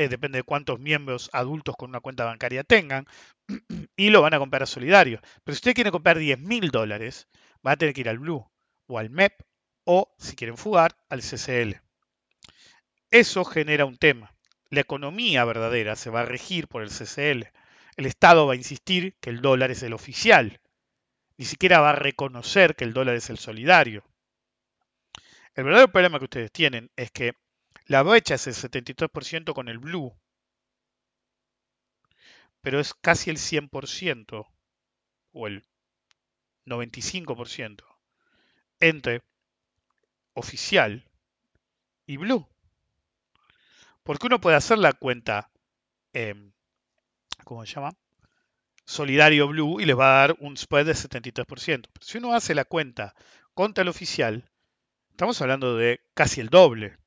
Eh, 0.00 0.08
depende 0.08 0.38
de 0.38 0.44
cuántos 0.44 0.80
miembros 0.80 1.28
adultos 1.30 1.76
con 1.76 1.90
una 1.90 2.00
cuenta 2.00 2.24
bancaria 2.24 2.64
tengan 2.64 3.04
y 3.96 4.08
lo 4.08 4.22
van 4.22 4.32
a 4.32 4.38
comprar 4.38 4.62
a 4.62 4.66
solidario. 4.66 5.20
Pero 5.44 5.54
si 5.54 5.58
usted 5.58 5.74
quiere 5.74 5.90
comprar 5.90 6.16
10 6.16 6.38
mil 6.38 6.70
dólares, 6.70 7.28
va 7.66 7.72
a 7.72 7.76
tener 7.76 7.92
que 7.92 8.00
ir 8.00 8.08
al 8.08 8.18
Blue 8.18 8.50
o 8.86 8.98
al 8.98 9.10
MEP 9.10 9.34
o, 9.84 10.10
si 10.16 10.36
quieren 10.36 10.56
fugar, 10.56 10.96
al 11.10 11.20
CCL. 11.20 11.82
Eso 13.10 13.44
genera 13.44 13.84
un 13.84 13.98
tema. 13.98 14.32
La 14.70 14.80
economía 14.80 15.44
verdadera 15.44 15.96
se 15.96 16.08
va 16.08 16.22
a 16.22 16.24
regir 16.24 16.66
por 16.66 16.82
el 16.82 16.88
CCL. 16.88 17.52
El 17.98 18.06
Estado 18.06 18.46
va 18.46 18.54
a 18.54 18.56
insistir 18.56 19.18
que 19.20 19.28
el 19.28 19.42
dólar 19.42 19.70
es 19.70 19.82
el 19.82 19.92
oficial. 19.92 20.62
Ni 21.36 21.44
siquiera 21.44 21.80
va 21.80 21.90
a 21.90 21.96
reconocer 21.96 22.74
que 22.74 22.84
el 22.84 22.94
dólar 22.94 23.16
es 23.16 23.28
el 23.28 23.36
solidario. 23.36 24.02
El 25.54 25.64
verdadero 25.64 25.92
problema 25.92 26.18
que 26.18 26.24
ustedes 26.24 26.50
tienen 26.50 26.90
es 26.96 27.10
que 27.10 27.34
la 27.90 28.02
brecha 28.02 28.36
es 28.36 28.46
el 28.46 28.54
73% 28.54 29.52
con 29.52 29.68
el 29.68 29.78
Blue 29.78 30.14
pero 32.60 32.80
es 32.80 32.94
casi 32.94 33.30
el 33.30 33.36
100% 33.36 34.46
o 35.32 35.46
el 35.46 35.64
95% 36.66 37.84
entre 38.80 39.22
oficial 40.34 41.04
y 42.06 42.16
blue. 42.16 42.46
Porque 44.02 44.26
uno 44.26 44.40
puede 44.40 44.56
hacer 44.56 44.78
la 44.78 44.92
cuenta, 44.92 45.50
eh, 46.12 46.34
¿cómo 47.44 47.64
se 47.66 47.74
llama? 47.74 47.94
Solidario 48.84 49.48
Blue 49.48 49.80
y 49.80 49.84
les 49.84 49.98
va 49.98 50.14
a 50.14 50.26
dar 50.26 50.36
un 50.40 50.56
spread 50.56 50.86
de 50.86 50.92
73%. 50.92 51.88
Pero 51.92 52.06
si 52.06 52.18
uno 52.18 52.34
hace 52.34 52.54
la 52.54 52.64
cuenta 52.64 53.14
contra 53.54 53.82
el 53.82 53.88
oficial, 53.88 54.50
estamos 55.10 55.40
hablando 55.42 55.76
de 55.76 56.00
casi 56.14 56.40
el 56.40 56.48
doble. 56.48 56.99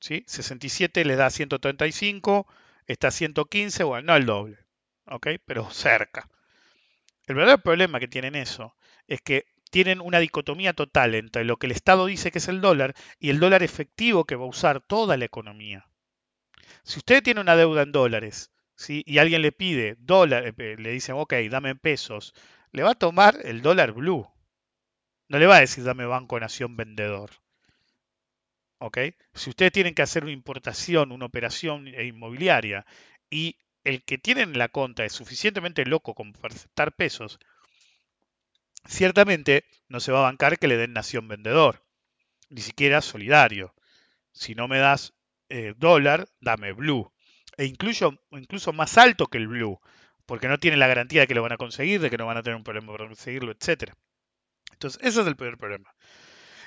¿Sí? 0.00 0.24
67 0.26 1.04
le 1.04 1.16
da 1.16 1.30
135, 1.30 2.46
está 2.86 3.10
115, 3.10 3.84
bueno, 3.84 4.06
no 4.06 4.16
el 4.16 4.26
doble. 4.26 4.68
¿ok? 5.10 5.28
Pero 5.44 5.70
cerca. 5.70 6.28
El 7.26 7.34
verdadero 7.34 7.62
problema 7.62 8.00
que 8.00 8.08
tienen 8.08 8.34
eso 8.34 8.74
es 9.06 9.20
que 9.20 9.46
tienen 9.70 10.00
una 10.00 10.18
dicotomía 10.18 10.72
total 10.72 11.14
entre 11.14 11.44
lo 11.44 11.58
que 11.58 11.66
el 11.66 11.72
Estado 11.72 12.06
dice 12.06 12.30
que 12.30 12.38
es 12.38 12.48
el 12.48 12.60
dólar 12.60 12.94
y 13.18 13.30
el 13.30 13.38
dólar 13.38 13.62
efectivo 13.62 14.24
que 14.24 14.36
va 14.36 14.44
a 14.44 14.48
usar 14.48 14.80
toda 14.80 15.16
la 15.16 15.26
economía. 15.26 15.88
Si 16.84 16.98
usted 16.98 17.22
tiene 17.22 17.40
una 17.40 17.56
deuda 17.56 17.82
en 17.82 17.92
dólares 17.92 18.50
¿sí? 18.76 19.02
y 19.06 19.18
alguien 19.18 19.42
le 19.42 19.52
pide 19.52 19.96
dólar, 19.98 20.54
eh, 20.56 20.76
le 20.78 20.90
dicen, 20.90 21.16
ok, 21.18 21.34
dame 21.50 21.74
pesos, 21.74 22.34
le 22.72 22.82
va 22.82 22.92
a 22.92 22.98
tomar 22.98 23.38
el 23.44 23.60
dólar 23.60 23.92
blue. 23.92 24.26
No 25.28 25.38
le 25.38 25.46
va 25.46 25.56
a 25.56 25.60
decir, 25.60 25.84
dame 25.84 26.06
Banco 26.06 26.40
Nación 26.40 26.76
vendedor. 26.76 27.30
Si 29.34 29.50
ustedes 29.50 29.72
tienen 29.72 29.94
que 29.94 30.02
hacer 30.02 30.24
una 30.24 30.32
importación, 30.32 31.12
una 31.12 31.26
operación 31.26 31.88
inmobiliaria 31.88 32.86
y 33.30 33.58
el 33.84 34.04
que 34.04 34.18
tiene 34.18 34.42
en 34.42 34.56
la 34.58 34.68
conta 34.68 35.04
es 35.04 35.12
suficientemente 35.12 35.84
loco 35.84 36.14
como 36.14 36.32
para 36.32 36.54
aceptar 36.54 36.92
pesos, 36.92 37.38
ciertamente 38.86 39.64
no 39.88 40.00
se 40.00 40.12
va 40.12 40.20
a 40.20 40.30
bancar 40.30 40.58
que 40.58 40.68
le 40.68 40.76
den 40.76 40.92
nación 40.92 41.28
vendedor, 41.28 41.84
ni 42.50 42.60
siquiera 42.60 43.00
solidario. 43.00 43.74
Si 44.32 44.54
no 44.54 44.68
me 44.68 44.78
das 44.78 45.14
eh, 45.48 45.74
dólar, 45.76 46.28
dame 46.40 46.72
blue. 46.72 47.12
E 47.56 47.64
incluso, 47.64 48.20
incluso 48.30 48.72
más 48.72 48.96
alto 48.98 49.26
que 49.26 49.38
el 49.38 49.48
blue, 49.48 49.80
porque 50.26 50.48
no 50.48 50.58
tiene 50.58 50.76
la 50.76 50.86
garantía 50.86 51.22
de 51.22 51.26
que 51.26 51.34
lo 51.34 51.42
van 51.42 51.52
a 51.52 51.56
conseguir, 51.56 52.00
de 52.00 52.10
que 52.10 52.18
no 52.18 52.26
van 52.26 52.36
a 52.36 52.42
tener 52.42 52.56
un 52.56 52.64
problema 52.64 52.92
para 52.92 53.06
conseguirlo, 53.06 53.52
etc. 53.52 53.94
Entonces, 54.72 55.00
ese 55.02 55.22
es 55.22 55.26
el 55.26 55.36
primer 55.36 55.58
problema. 55.58 55.94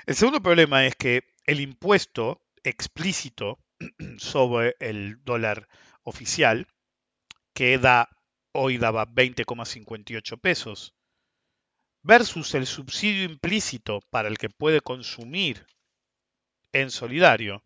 El 0.06 0.16
segundo 0.16 0.42
problema 0.42 0.84
es 0.84 0.96
que 0.96 1.31
el 1.46 1.60
impuesto 1.60 2.40
explícito 2.62 3.58
sobre 4.18 4.76
el 4.80 5.22
dólar 5.24 5.68
oficial 6.02 6.66
que 7.54 7.78
da, 7.78 8.08
hoy 8.52 8.78
daba 8.78 9.06
20,58 9.06 10.40
pesos, 10.40 10.94
versus 12.02 12.54
el 12.54 12.66
subsidio 12.66 13.24
implícito 13.24 14.00
para 14.10 14.28
el 14.28 14.38
que 14.38 14.50
puede 14.50 14.80
consumir 14.80 15.66
en 16.72 16.90
solidario, 16.90 17.62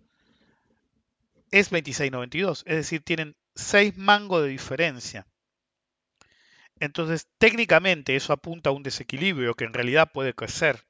es 1.51 1.71
26,92. 1.71 2.63
Es 2.67 2.77
decir, 2.77 3.03
tienen 3.03 3.37
6 3.55 3.97
mangos 3.97 4.43
de 4.43 4.49
diferencia. 4.49 5.27
Entonces, 6.79 7.29
técnicamente 7.39 8.17
eso 8.17 8.33
apunta 8.33 8.71
a 8.71 8.73
un 8.73 8.83
desequilibrio 8.83 9.55
que 9.55 9.65
en 9.65 9.73
realidad 9.73 10.11
puede 10.13 10.35
crecer. 10.35 10.85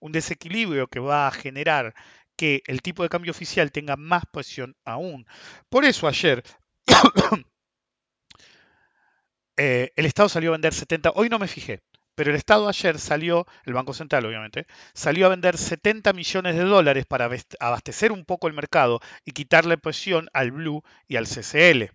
Un 0.00 0.12
desequilibrio 0.12 0.88
que 0.88 1.00
va 1.00 1.26
a 1.26 1.32
generar 1.32 1.94
que 2.36 2.62
el 2.66 2.82
tipo 2.82 3.02
de 3.02 3.08
cambio 3.08 3.30
oficial 3.30 3.72
tenga 3.72 3.96
más 3.96 4.24
presión 4.32 4.76
aún. 4.84 5.26
Por 5.68 5.84
eso 5.84 6.08
ayer 6.08 6.42
Eh, 9.56 9.92
el 9.96 10.06
Estado 10.06 10.28
salió 10.28 10.50
a 10.50 10.52
vender 10.52 10.72
70, 10.72 11.12
hoy 11.14 11.28
no 11.28 11.38
me 11.38 11.46
fijé, 11.46 11.82
pero 12.14 12.30
el 12.30 12.36
Estado 12.36 12.68
ayer 12.68 12.98
salió, 12.98 13.46
el 13.64 13.74
Banco 13.74 13.92
Central 13.92 14.24
obviamente, 14.24 14.66
salió 14.94 15.26
a 15.26 15.28
vender 15.28 15.58
70 15.58 16.12
millones 16.14 16.56
de 16.56 16.64
dólares 16.64 17.06
para 17.06 17.28
abastecer 17.60 18.12
un 18.12 18.24
poco 18.24 18.48
el 18.48 18.54
mercado 18.54 19.00
y 19.24 19.32
quitarle 19.32 19.78
presión 19.78 20.28
al 20.32 20.52
Blue 20.52 20.82
y 21.06 21.16
al 21.16 21.26
CCL. 21.26 21.90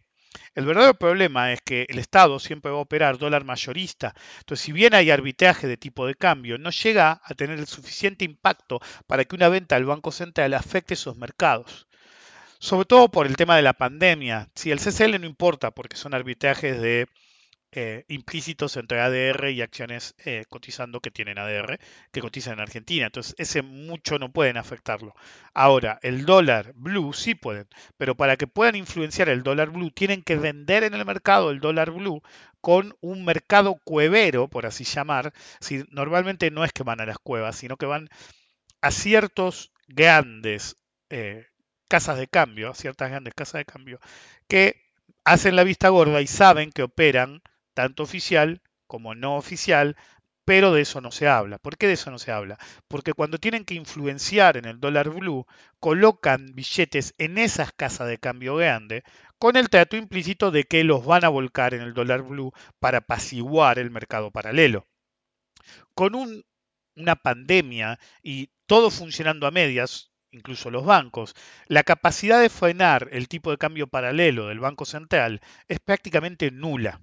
El 0.55 0.65
verdadero 0.65 0.93
problema 0.95 1.53
es 1.53 1.61
que 1.61 1.85
el 1.89 1.99
Estado 1.99 2.39
siempre 2.39 2.71
va 2.71 2.77
a 2.77 2.81
operar 2.81 3.17
dólar 3.17 3.43
mayorista. 3.43 4.13
Entonces, 4.39 4.65
si 4.65 4.71
bien 4.71 4.93
hay 4.93 5.11
arbitraje 5.11 5.67
de 5.67 5.77
tipo 5.77 6.05
de 6.05 6.15
cambio, 6.15 6.57
no 6.57 6.71
llega 6.71 7.21
a 7.23 7.33
tener 7.33 7.59
el 7.59 7.67
suficiente 7.67 8.25
impacto 8.25 8.79
para 9.05 9.25
que 9.25 9.35
una 9.35 9.49
venta 9.49 9.75
al 9.75 9.85
Banco 9.85 10.11
Central 10.11 10.53
afecte 10.53 10.93
esos 10.95 11.17
mercados. 11.17 11.87
Sobre 12.59 12.85
todo 12.85 13.09
por 13.09 13.27
el 13.27 13.35
tema 13.35 13.55
de 13.55 13.61
la 13.61 13.73
pandemia. 13.73 14.49
Si 14.55 14.71
el 14.71 14.79
CCL 14.79 15.19
no 15.19 15.27
importa 15.27 15.71
porque 15.71 15.97
son 15.97 16.13
arbitrajes 16.13 16.81
de 16.81 17.07
eh, 17.73 18.05
implícitos 18.07 18.77
entre 18.77 19.01
ADR 19.01 19.51
y 19.51 19.61
acciones 19.61 20.15
eh, 20.25 20.45
cotizando 20.49 21.01
que 21.01 21.11
tienen 21.11 21.37
ADR, 21.37 21.79
que 22.11 22.21
cotizan 22.21 22.53
en 22.53 22.61
Argentina. 22.61 23.05
Entonces, 23.07 23.35
ese 23.37 23.61
mucho 23.61 24.19
no 24.19 24.31
pueden 24.31 24.57
afectarlo. 24.57 25.13
Ahora, 25.53 25.99
el 26.01 26.25
dólar 26.25 26.73
blue 26.75 27.13
sí 27.13 27.35
pueden, 27.35 27.67
pero 27.97 28.15
para 28.15 28.37
que 28.37 28.47
puedan 28.47 28.75
influenciar 28.75 29.29
el 29.29 29.43
dólar 29.43 29.71
blue, 29.71 29.91
tienen 29.91 30.23
que 30.23 30.37
vender 30.37 30.83
en 30.83 30.93
el 30.93 31.05
mercado 31.05 31.51
el 31.51 31.59
dólar 31.59 31.91
blue 31.91 32.21
con 32.61 32.95
un 33.01 33.25
mercado 33.25 33.75
cuevero, 33.83 34.47
por 34.47 34.65
así 34.65 34.83
llamar. 34.83 35.33
Si, 35.59 35.83
normalmente 35.89 36.51
no 36.51 36.63
es 36.63 36.71
que 36.71 36.83
van 36.83 37.01
a 37.01 37.05
las 37.05 37.19
cuevas, 37.19 37.57
sino 37.57 37.77
que 37.77 37.85
van 37.85 38.09
a 38.81 38.91
ciertos 38.91 39.71
grandes 39.87 40.77
eh, 41.09 41.47
casas 41.87 42.17
de 42.17 42.27
cambio, 42.27 42.69
a 42.69 42.75
ciertas 42.75 43.09
grandes 43.09 43.33
casas 43.33 43.59
de 43.59 43.65
cambio, 43.65 43.99
que 44.47 44.81
hacen 45.25 45.55
la 45.55 45.63
vista 45.63 45.89
gorda 45.89 46.21
y 46.21 46.27
saben 46.27 46.71
que 46.71 46.83
operan 46.83 47.41
tanto 47.77 48.01
oficial 48.01 48.63
como 48.87 49.13
no 49.13 49.35
oficial, 49.35 49.95
pero 50.45 50.73
de 50.73 50.81
eso 50.81 50.99
no 50.99 51.11
se 51.11 51.27
habla. 51.27 51.59
¿Por 51.59 51.77
qué 51.77 51.85
de 51.85 51.93
eso 51.93 52.09
no 52.09 52.17
se 52.17 52.31
habla? 52.31 52.57
Porque 52.87 53.13
cuando 53.13 53.37
tienen 53.37 53.65
que 53.65 53.75
influenciar 53.75 54.57
en 54.57 54.65
el 54.65 54.79
dólar 54.79 55.11
blue, 55.11 55.45
colocan 55.79 56.55
billetes 56.55 57.13
en 57.19 57.37
esas 57.37 57.71
casas 57.73 58.07
de 58.07 58.17
cambio 58.17 58.55
grande 58.55 59.03
con 59.37 59.57
el 59.57 59.69
trato 59.69 59.95
implícito 59.95 60.49
de 60.49 60.63
que 60.63 60.83
los 60.83 61.05
van 61.05 61.23
a 61.23 61.29
volcar 61.29 61.75
en 61.75 61.81
el 61.81 61.93
dólar 61.93 62.23
blue 62.23 62.51
para 62.79 62.97
apaciguar 62.99 63.77
el 63.77 63.91
mercado 63.91 64.31
paralelo. 64.31 64.87
Con 65.93 66.15
una 66.95 67.15
pandemia 67.15 67.99
y 68.23 68.49
todo 68.65 68.89
funcionando 68.89 69.45
a 69.45 69.51
medias, 69.51 70.09
incluso 70.31 70.71
los 70.71 70.83
bancos, 70.83 71.35
la 71.67 71.83
capacidad 71.83 72.41
de 72.41 72.49
frenar 72.49 73.09
el 73.11 73.27
tipo 73.27 73.51
de 73.51 73.59
cambio 73.59 73.85
paralelo 73.85 74.47
del 74.47 74.61
Banco 74.61 74.85
Central 74.85 75.41
es 75.67 75.79
prácticamente 75.79 76.49
nula. 76.49 77.01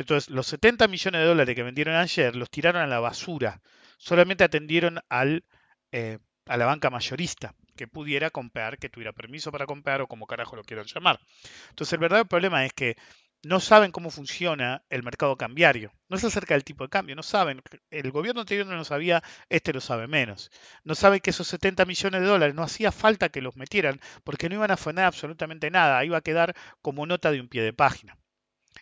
Entonces, 0.00 0.30
los 0.30 0.46
70 0.46 0.88
millones 0.88 1.20
de 1.20 1.26
dólares 1.26 1.54
que 1.54 1.62
vendieron 1.62 1.94
ayer 1.94 2.34
los 2.34 2.48
tiraron 2.48 2.80
a 2.80 2.86
la 2.86 3.00
basura. 3.00 3.60
Solamente 3.98 4.44
atendieron 4.44 4.98
al, 5.10 5.44
eh, 5.92 6.18
a 6.46 6.56
la 6.56 6.64
banca 6.64 6.88
mayorista 6.88 7.54
que 7.76 7.86
pudiera 7.86 8.30
comprar, 8.30 8.78
que 8.78 8.88
tuviera 8.88 9.12
permiso 9.12 9.52
para 9.52 9.66
comprar 9.66 10.00
o 10.00 10.06
como 10.06 10.26
carajo 10.26 10.56
lo 10.56 10.64
quieran 10.64 10.86
llamar. 10.86 11.20
Entonces, 11.68 11.92
el 11.92 11.98
verdadero 11.98 12.26
problema 12.26 12.64
es 12.64 12.72
que 12.72 12.96
no 13.42 13.60
saben 13.60 13.92
cómo 13.92 14.10
funciona 14.10 14.82
el 14.88 15.02
mercado 15.02 15.36
cambiario. 15.36 15.92
No 16.08 16.16
es 16.16 16.24
acerca 16.24 16.54
del 16.54 16.64
tipo 16.64 16.84
de 16.84 16.88
cambio, 16.88 17.14
no 17.14 17.22
saben. 17.22 17.60
El 17.90 18.10
gobierno 18.10 18.40
anterior 18.40 18.66
no 18.66 18.76
lo 18.76 18.84
sabía, 18.84 19.22
este 19.50 19.74
lo 19.74 19.82
sabe 19.82 20.06
menos. 20.06 20.50
No 20.82 20.94
saben 20.94 21.20
que 21.20 21.28
esos 21.28 21.46
70 21.46 21.84
millones 21.84 22.22
de 22.22 22.26
dólares 22.26 22.54
no 22.54 22.62
hacía 22.62 22.90
falta 22.90 23.28
que 23.28 23.42
los 23.42 23.56
metieran 23.56 24.00
porque 24.24 24.48
no 24.48 24.54
iban 24.54 24.70
a 24.70 24.78
frenar 24.78 25.04
absolutamente 25.04 25.70
nada, 25.70 26.02
iba 26.06 26.16
a 26.16 26.22
quedar 26.22 26.56
como 26.80 27.04
nota 27.04 27.30
de 27.30 27.40
un 27.42 27.48
pie 27.48 27.62
de 27.62 27.74
página. 27.74 28.16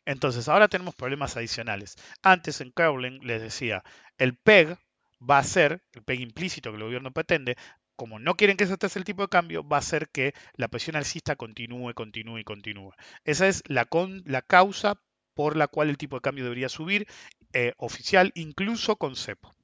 Entonces, 0.09 0.49
ahora 0.49 0.69
tenemos 0.69 0.95
problemas 0.95 1.37
adicionales. 1.37 1.97
Antes 2.23 2.63
en 2.63 2.71
Cowling 2.71 3.21
les 3.21 3.43
decía, 3.43 3.85
el 4.17 4.39
PEG 4.39 4.79
va 5.21 5.37
a 5.37 5.45
ser, 5.45 5.83
el 5.93 6.03
PEG 6.03 6.21
implícito 6.21 6.71
que 6.71 6.79
el 6.79 6.85
gobierno 6.85 7.13
pretende, 7.13 7.59
como 7.95 8.19
no 8.19 8.35
quieren 8.35 8.57
que 8.57 8.67
se 8.67 8.79
tase 8.79 8.99
el 8.99 9.05
tipo 9.05 9.21
de 9.21 9.29
cambio, 9.29 9.69
va 9.69 9.77
a 9.77 9.83
ser 9.83 10.09
que 10.09 10.33
la 10.55 10.69
presión 10.69 10.97
alcista 10.97 11.37
continúe, 11.37 11.93
continúe 11.93 12.39
y 12.39 12.45
continúe. 12.45 12.95
Esa 13.25 13.49
es 13.49 13.63
la, 13.67 13.87
la 14.25 14.41
causa 14.41 14.99
por 15.35 15.59
la 15.59 15.69
cual 15.69 15.91
el 15.91 15.99
tipo 15.99 16.17
de 16.17 16.23
cambio 16.23 16.45
debería 16.45 16.71
subir 16.71 17.07
eh, 17.53 17.75
oficial, 17.77 18.33
incluso 18.35 18.97
con 18.97 19.15
cepo. 19.15 19.55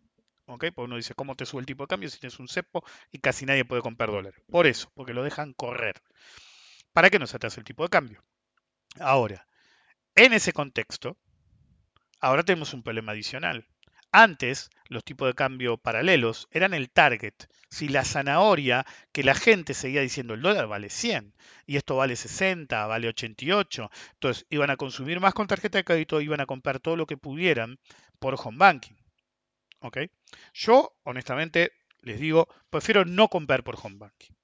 ¿Ok? 0.45 0.67
Porque 0.75 0.89
uno 0.89 0.97
dice, 0.97 1.15
¿cómo 1.15 1.37
te 1.37 1.47
sube 1.47 1.61
el 1.61 1.67
tipo 1.67 1.85
de 1.85 1.89
cambio 1.89 2.11
si 2.11 2.21
tienes 2.21 2.39
un 2.39 2.49
cepo 2.49 2.85
y 3.11 3.19
casi 3.19 3.47
nadie 3.47 3.65
puede 3.65 3.81
comprar 3.81 4.11
dólares? 4.11 4.43
Por 4.51 4.67
eso, 4.67 4.91
porque 4.93 5.15
lo 5.15 5.23
dejan 5.23 5.55
correr. 5.55 6.03
¿Para 6.93 7.09
qué 7.09 7.19
no 7.19 7.27
se 7.27 7.39
atrasa 7.39 7.61
el 7.61 7.65
tipo 7.65 7.83
de 7.83 7.89
cambio? 7.89 8.23
Ahora, 9.01 9.47
en 10.15 10.33
ese 10.33 10.53
contexto, 10.53 11.17
ahora 12.21 12.43
tenemos 12.43 12.73
un 12.75 12.83
problema 12.83 13.13
adicional. 13.13 13.67
Antes, 14.13 14.71
los 14.89 15.03
tipos 15.03 15.27
de 15.27 15.35
cambio 15.35 15.77
paralelos 15.77 16.47
eran 16.53 16.73
el 16.73 16.89
target. 16.89 17.35
Si 17.69 17.89
la 17.89 18.05
zanahoria, 18.05 18.87
que 19.11 19.25
la 19.25 19.35
gente 19.35 19.75
seguía 19.75 20.03
diciendo 20.03 20.35
el 20.35 20.43
dólar 20.43 20.69
vale 20.69 20.89
100 20.89 21.35
y 21.67 21.77
esto 21.77 21.97
vale 21.97 22.15
60, 22.15 22.87
vale 22.87 23.09
88, 23.09 23.91
entonces 24.13 24.47
iban 24.51 24.71
a 24.71 24.77
consumir 24.77 25.19
más 25.19 25.35
con 25.35 25.49
tarjeta 25.49 25.79
de 25.79 25.85
crédito, 25.85 26.21
iban 26.21 26.41
a 26.41 26.47
comprar 26.47 26.79
todo 26.79 26.97
lo 26.97 27.07
que 27.07 27.17
pudieran 27.17 27.81
por 28.21 28.37
home 28.39 28.59
banking. 28.59 28.95
¿Ok? 29.81 29.99
Yo, 30.53 30.97
honestamente, 31.03 31.73
les 32.03 32.21
digo, 32.21 32.49
prefiero 32.71 33.05
no 33.05 33.27
comprar 33.27 33.65
por 33.65 33.77
home 33.83 33.97
banking. 33.99 34.37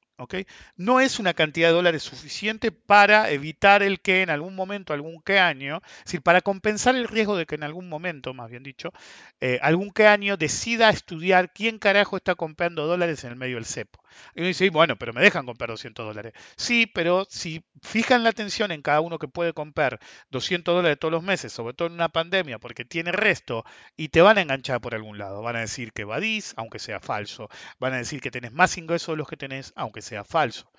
No 0.77 1.01
es 1.01 1.19
una 1.19 1.35
cantidad 1.35 1.69
de 1.69 1.75
dólares 1.75 2.03
suficiente 2.03 2.73
para 2.73 3.31
evitar 3.31 3.83
el 3.83 4.01
que 4.01 4.23
en 4.23 4.31
algún 4.31 4.55
momento, 4.55 4.93
algún 4.93 5.23
que 5.23 5.39
año, 5.39 5.81
es 5.99 6.05
decir, 6.05 6.23
para 6.23 6.41
compensar 6.41 6.95
el 6.97 7.09
riesgo 7.09 7.37
de 7.37 7.47
que 7.47 7.55
en 7.55 7.63
algún 7.65 7.89
momento, 7.89 8.35
más 8.35 8.51
bien 8.51 8.63
dicho, 8.63 8.93
eh, 9.41 9.59
algún 9.63 9.91
que 9.91 10.07
año 10.07 10.37
decida 10.37 10.91
estudiar 10.91 11.53
quién 11.53 11.79
carajo 11.79 12.17
está 12.17 12.35
comprando 12.35 12.87
dólares 12.87 13.25
en 13.25 13.31
el 13.31 13.37
medio 13.37 13.57
del 13.57 13.67
cepo. 13.67 14.00
Y 14.35 14.41
uno 14.41 14.49
dice, 14.49 14.71
bueno, 14.71 14.97
pero 14.97 15.13
me 15.13 15.23
dejan 15.23 15.47
comprar 15.47 15.71
200 15.71 16.07
dólares. 16.07 16.33
Sí, 16.57 16.87
pero 16.87 17.27
si 17.29 17.65
fijan 17.83 18.23
la 18.25 18.31
atención 18.31 18.73
en 18.73 18.83
cada 18.83 19.01
uno 19.01 19.19
que 19.19 19.29
puede 19.29 19.53
comprar 19.53 20.01
200 20.31 20.75
dólares 20.75 20.99
todos 20.99 21.13
los 21.13 21.23
meses, 21.23 21.53
sobre 21.53 21.75
todo 21.75 21.89
en 21.89 21.95
una 21.95 22.09
pandemia, 22.09 22.59
porque 22.59 22.85
tiene 22.85 23.13
resto, 23.13 23.65
y 23.97 24.09
te 24.09 24.23
van 24.23 24.39
a 24.39 24.43
enganchar 24.43 24.81
por 24.81 24.95
algún 24.95 25.19
lado. 25.19 25.43
Van 25.43 25.57
a 25.57 25.61
decir 25.61 25.93
que 25.93 26.03
evadís, 26.03 26.55
aunque 26.57 26.79
sea 26.79 27.01
falso. 27.01 27.49
Van 27.79 27.95
a 27.95 27.99
decir 27.99 28.21
que 28.21 28.31
tenés 28.31 28.53
más 28.53 28.77
ingresos 28.79 29.13
de 29.15 29.17
los 29.17 29.29
que 29.29 29.37
tenés, 29.37 29.73
aunque 29.77 30.03
sea 30.03 30.25
falso. 30.25 30.71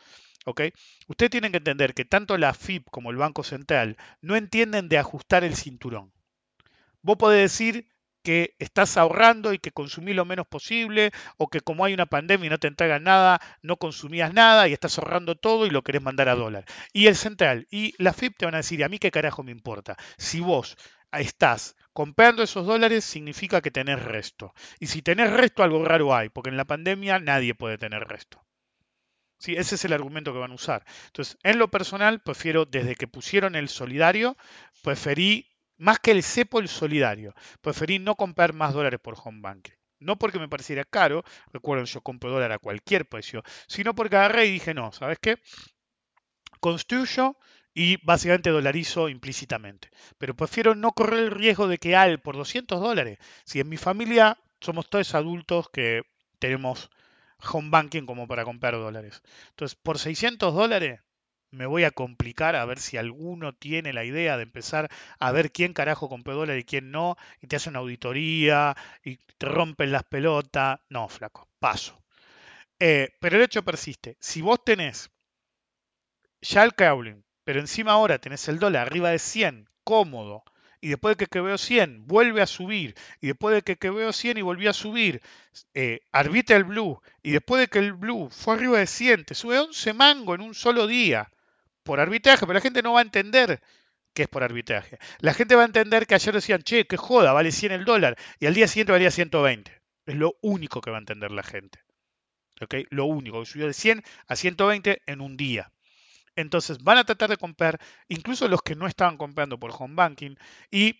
¿Ok? 0.46 0.62
Ustedes 1.08 1.30
tienen 1.30 1.52
que 1.52 1.60
entender 1.60 1.94
que 1.94 2.06
tanto 2.06 2.38
la 2.38 2.54
FIP 2.54 2.90
como 2.90 3.12
el 3.12 3.18
Banco 3.18 3.44
Central 3.44 3.98
no 4.22 4.36
entienden 4.36 4.90
de 4.90 4.98
ajustar 4.98 5.44
el 5.44 5.56
cinturón. 5.56 6.12
Vos 7.04 7.18
podés 7.18 7.52
decir, 7.52 7.88
que 8.24 8.56
estás 8.60 8.98
ahorrando 8.98 9.54
y 9.54 9.60
que 9.60 9.72
consumís 9.72 10.16
lo 10.16 10.26
menos 10.26 10.48
posible, 10.48 11.12
o 11.38 11.50
que 11.50 11.62
como 11.62 11.86
hay 11.86 11.94
una 11.94 12.06
pandemia 12.06 12.48
y 12.48 12.50
no 12.50 12.58
te 12.58 12.68
entregan 12.68 13.04
nada, 13.04 13.40
no 13.62 13.78
consumías 13.78 14.34
nada 14.34 14.68
y 14.68 14.74
estás 14.74 14.98
ahorrando 14.98 15.36
todo 15.36 15.66
y 15.66 15.70
lo 15.70 15.84
querés 15.84 16.02
mandar 16.02 16.30
a 16.30 16.36
dólar. 16.36 16.66
Y 16.94 17.08
el 17.08 17.16
central 17.16 17.68
y 17.72 17.94
la 17.98 18.14
FIP 18.14 18.38
te 18.38 18.46
van 18.46 18.56
a 18.56 18.60
decir, 18.60 18.84
a 18.84 18.90
mí 18.90 19.00
qué 19.00 19.12
carajo 19.12 19.44
me 19.44 19.52
importa. 19.52 19.98
Si 20.18 20.40
vos 20.40 20.78
estás 21.12 21.76
comprando 21.94 22.44
esos 22.44 22.66
dólares, 22.66 23.04
significa 23.04 23.62
que 23.62 23.72
tenés 23.72 24.02
resto. 24.02 24.54
Y 24.80 24.88
si 24.88 25.02
tenés 25.02 25.32
resto, 25.32 25.64
algo 25.64 25.84
raro 25.84 26.16
hay, 26.16 26.30
porque 26.30 26.50
en 26.50 26.58
la 26.58 26.66
pandemia 26.66 27.20
nadie 27.20 27.56
puede 27.56 27.78
tener 27.78 28.04
resto. 28.08 28.42
Sí, 29.42 29.56
ese 29.56 29.74
es 29.74 29.86
el 29.86 29.94
argumento 29.94 30.34
que 30.34 30.40
van 30.40 30.52
a 30.52 30.56
usar. 30.56 30.86
Entonces, 31.08 31.38
en 31.42 31.58
lo 31.58 31.72
personal, 31.72 32.22
prefiero, 32.22 32.66
desde 32.66 32.96
que 32.96 33.08
pusieron 33.08 33.56
el 33.56 33.70
solidario, 33.70 34.38
preferí 34.84 35.51
más 35.82 36.00
que 36.00 36.12
el 36.12 36.22
cepo, 36.22 36.60
el 36.60 36.68
solidario. 36.68 37.34
Preferí 37.60 37.98
no 37.98 38.16
comprar 38.16 38.54
más 38.54 38.74
dólares 38.74 39.00
por 39.02 39.16
home 39.22 39.42
banking. 39.42 39.74
No 40.00 40.16
porque 40.16 40.38
me 40.38 40.48
pareciera 40.48 40.86
caro, 40.86 41.24
recuerden, 41.52 41.88
yo 41.88 42.02
compro 42.02 42.30
dólar 42.30 42.52
a 42.52 42.60
cualquier 42.60 43.08
precio, 43.08 43.44
sino 43.68 43.96
porque 43.96 44.16
agarré 44.16 44.46
y 44.46 44.52
dije, 44.52 44.76
no, 44.76 44.92
¿sabes 44.92 45.18
qué? 45.20 45.40
Construyo 46.60 47.36
y 47.74 47.98
básicamente 48.06 48.52
dolarizo 48.52 49.10
implícitamente. 49.10 49.90
Pero 50.20 50.36
prefiero 50.36 50.76
no 50.76 50.92
correr 50.92 51.20
el 51.20 51.32
riesgo 51.32 51.68
de 51.68 51.80
que 51.80 51.96
al 51.96 52.22
por 52.22 52.38
200 52.38 52.80
dólares, 52.80 53.18
si 53.44 53.60
en 53.60 53.70
mi 53.70 53.78
familia 53.78 54.38
somos 54.60 54.88
todos 54.88 55.16
adultos 55.16 55.70
que 55.72 56.04
tenemos 56.38 56.92
home 57.52 57.72
banking 57.72 58.06
como 58.06 58.28
para 58.28 58.46
comprar 58.46 58.76
dólares. 58.76 59.24
Entonces, 59.50 59.76
por 59.82 59.98
600 59.98 60.54
dólares 60.54 61.02
me 61.52 61.66
voy 61.66 61.84
a 61.84 61.92
complicar 61.92 62.56
a 62.56 62.66
ver 62.66 62.80
si 62.80 62.98
alguno 62.98 63.54
tiene 63.54 63.94
la 63.94 64.06
idea 64.06 64.38
de 64.38 64.44
empezar 64.44 64.90
a 65.20 65.32
ver 65.32 65.52
quién 65.52 65.74
carajo 65.74 66.10
compró 66.10 66.34
dólar 66.36 66.58
y 66.58 66.64
quién 66.64 66.92
no, 66.92 67.18
y 67.42 67.48
te 67.48 67.58
hace 67.58 67.70
una 67.70 67.80
auditoría 67.80 68.76
y 69.04 69.18
te 69.38 69.46
rompen 69.48 69.92
las 69.92 70.04
pelotas. 70.04 70.80
No, 70.90 71.10
flaco, 71.10 71.48
paso. 71.60 72.02
Eh, 72.80 73.14
pero 73.20 73.38
el 73.38 73.44
hecho 73.44 73.64
persiste. 73.64 74.18
Si 74.20 74.42
vos 74.42 74.64
tenés 74.64 75.12
ya 76.42 76.64
el 76.64 76.74
crawling, 76.74 77.24
pero 77.44 77.60
encima 77.60 77.92
ahora 77.92 78.20
tenés 78.20 78.48
el 78.48 78.60
dólar 78.60 78.88
arriba 78.88 79.10
de 79.12 79.20
100, 79.20 79.70
cómodo, 79.84 80.44
y 80.80 80.90
después 80.90 81.18
de 81.18 81.28
que 81.28 81.42
veo 81.42 81.58
100 81.58 82.08
vuelve 82.08 82.42
a 82.42 82.48
subir, 82.48 82.96
y 83.20 83.28
después 83.28 83.54
de 83.64 83.76
que 83.76 83.90
veo 83.92 84.14
100 84.14 84.38
y 84.38 84.42
volvió 84.42 84.70
a 84.70 84.74
subir, 84.74 85.22
eh, 85.74 86.00
arbitra 86.12 86.56
el 86.58 86.64
blue, 86.64 87.02
y 87.22 87.32
después 87.32 87.60
de 87.60 87.68
que 87.68 87.80
el 87.80 87.94
blue 87.94 88.30
fue 88.32 88.56
arriba 88.56 88.80
de 88.80 88.88
100, 88.88 89.26
te 89.26 89.36
sube 89.36 89.60
11 89.60 89.94
mango 89.94 90.34
en 90.34 90.42
un 90.42 90.56
solo 90.56 90.88
día 90.88 91.30
por 91.84 92.00
arbitraje, 92.00 92.42
pero 92.42 92.54
la 92.54 92.62
gente 92.62 92.82
no 92.82 92.94
va 92.94 93.00
a 93.00 93.04
entender 93.04 93.62
que 94.14 94.24
es 94.24 94.28
por 94.28 94.44
arbitraje. 94.44 95.00
La 95.20 95.34
gente 95.34 95.56
va 95.56 95.64
a 95.64 95.66
entender 95.66 96.08
que 96.08 96.16
ayer 96.16 96.34
decían, 96.34 96.64
che, 96.64 96.86
qué 96.86 96.98
joda, 96.98 97.34
vale 97.34 97.52
100 97.52 97.72
el 97.72 97.86
dólar, 97.86 98.18
y 98.40 98.46
al 98.46 98.54
día 98.54 98.68
siguiente 98.68 98.92
valía 98.92 99.12
120. 99.12 99.82
Es 100.06 100.16
lo 100.16 100.36
único 100.42 100.82
que 100.82 100.92
va 100.92 100.98
a 100.98 101.00
entender 101.00 101.32
la 101.32 101.44
gente. 101.44 101.80
¿Ok? 102.62 102.76
Lo 102.90 103.06
único, 103.06 103.40
que 103.40 103.46
subió 103.46 103.68
de 103.68 103.74
100 103.74 104.04
a 104.28 104.36
120 104.36 105.02
en 105.06 105.22
un 105.22 105.38
día. 105.38 105.72
Entonces 106.36 106.80
van 106.80 106.98
a 106.98 107.04
tratar 107.04 107.30
de 107.30 107.38
comprar, 107.38 107.80
incluso 108.08 108.48
los 108.48 108.62
que 108.62 108.76
no 108.76 108.88
estaban 108.88 109.18
comprando 109.18 109.60
por 109.60 109.72
home 109.78 109.96
banking, 109.96 110.36
y 110.70 111.00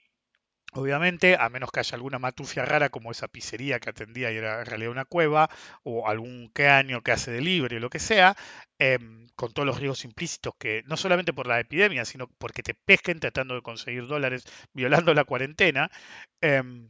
Obviamente, 0.74 1.36
a 1.38 1.50
menos 1.50 1.70
que 1.72 1.82
haya 1.82 1.96
alguna 1.96 2.18
matufia 2.18 2.64
rara 2.64 2.90
como 2.90 3.12
esa 3.12 3.28
pizzería 3.28 3.80
que 3.82 3.90
atendía 3.90 4.32
y 4.32 4.38
era 4.38 4.60
en 4.62 4.66
realidad 4.66 4.92
una 4.92 5.04
cueva, 5.06 5.50
o 5.84 6.08
algún 6.08 6.48
caño 6.50 7.02
que 7.04 7.12
hace 7.12 7.30
delivery 7.32 7.76
o 7.76 7.80
lo 7.82 7.90
que 7.90 8.00
sea, 8.00 8.38
em, 8.80 9.28
con 9.36 9.52
todos 9.54 9.66
los 9.66 9.78
riesgos 9.80 10.06
implícitos 10.06 10.54
que, 10.58 10.84
no 10.88 10.96
solamente 10.96 11.34
por 11.34 11.46
la 11.48 11.60
epidemia, 11.60 12.06
sino 12.06 12.28
porque 12.38 12.64
te 12.64 12.74
pesquen 12.74 13.20
tratando 13.20 13.56
de 13.56 13.62
conseguir 13.62 14.08
dólares 14.08 14.44
violando 14.74 15.14
la 15.14 15.26
cuarentena, 15.26 15.92
em, 16.42 16.90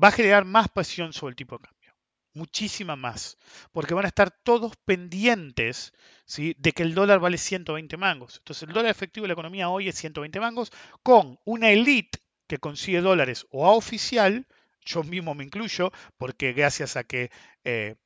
va 0.00 0.08
a 0.08 0.12
generar 0.12 0.44
más 0.44 0.68
presión 0.68 1.12
sobre 1.12 1.30
el 1.32 1.36
tipo 1.36 1.56
de 1.58 1.64
cambio. 1.68 1.94
Muchísima 2.34 2.96
más. 2.96 3.38
Porque 3.72 3.94
van 3.94 4.04
a 4.04 4.08
estar 4.08 4.30
todos 4.30 4.76
pendientes 4.84 5.92
¿sí? 6.26 6.54
de 6.58 6.72
que 6.72 6.82
el 6.82 6.94
dólar 6.94 7.18
vale 7.18 7.38
120 7.38 7.96
mangos. 7.96 8.36
Entonces 8.38 8.68
el 8.68 8.74
dólar 8.74 8.90
efectivo 8.90 9.24
de 9.24 9.28
la 9.28 9.32
economía 9.34 9.68
hoy 9.70 9.88
es 9.88 9.96
120 9.96 10.38
mangos 10.40 10.70
con 11.02 11.38
una 11.44 11.70
elite 11.70 12.18
que 12.46 12.58
consigue 12.58 13.00
dólares 13.00 13.46
o 13.50 13.66
a 13.66 13.72
oficial, 13.72 14.46
yo 14.84 15.02
mismo 15.02 15.34
me 15.34 15.44
incluyo, 15.44 15.92
porque 16.16 16.52
gracias 16.52 16.96
a 16.96 17.04
que 17.04 17.30
eh, 17.64 17.96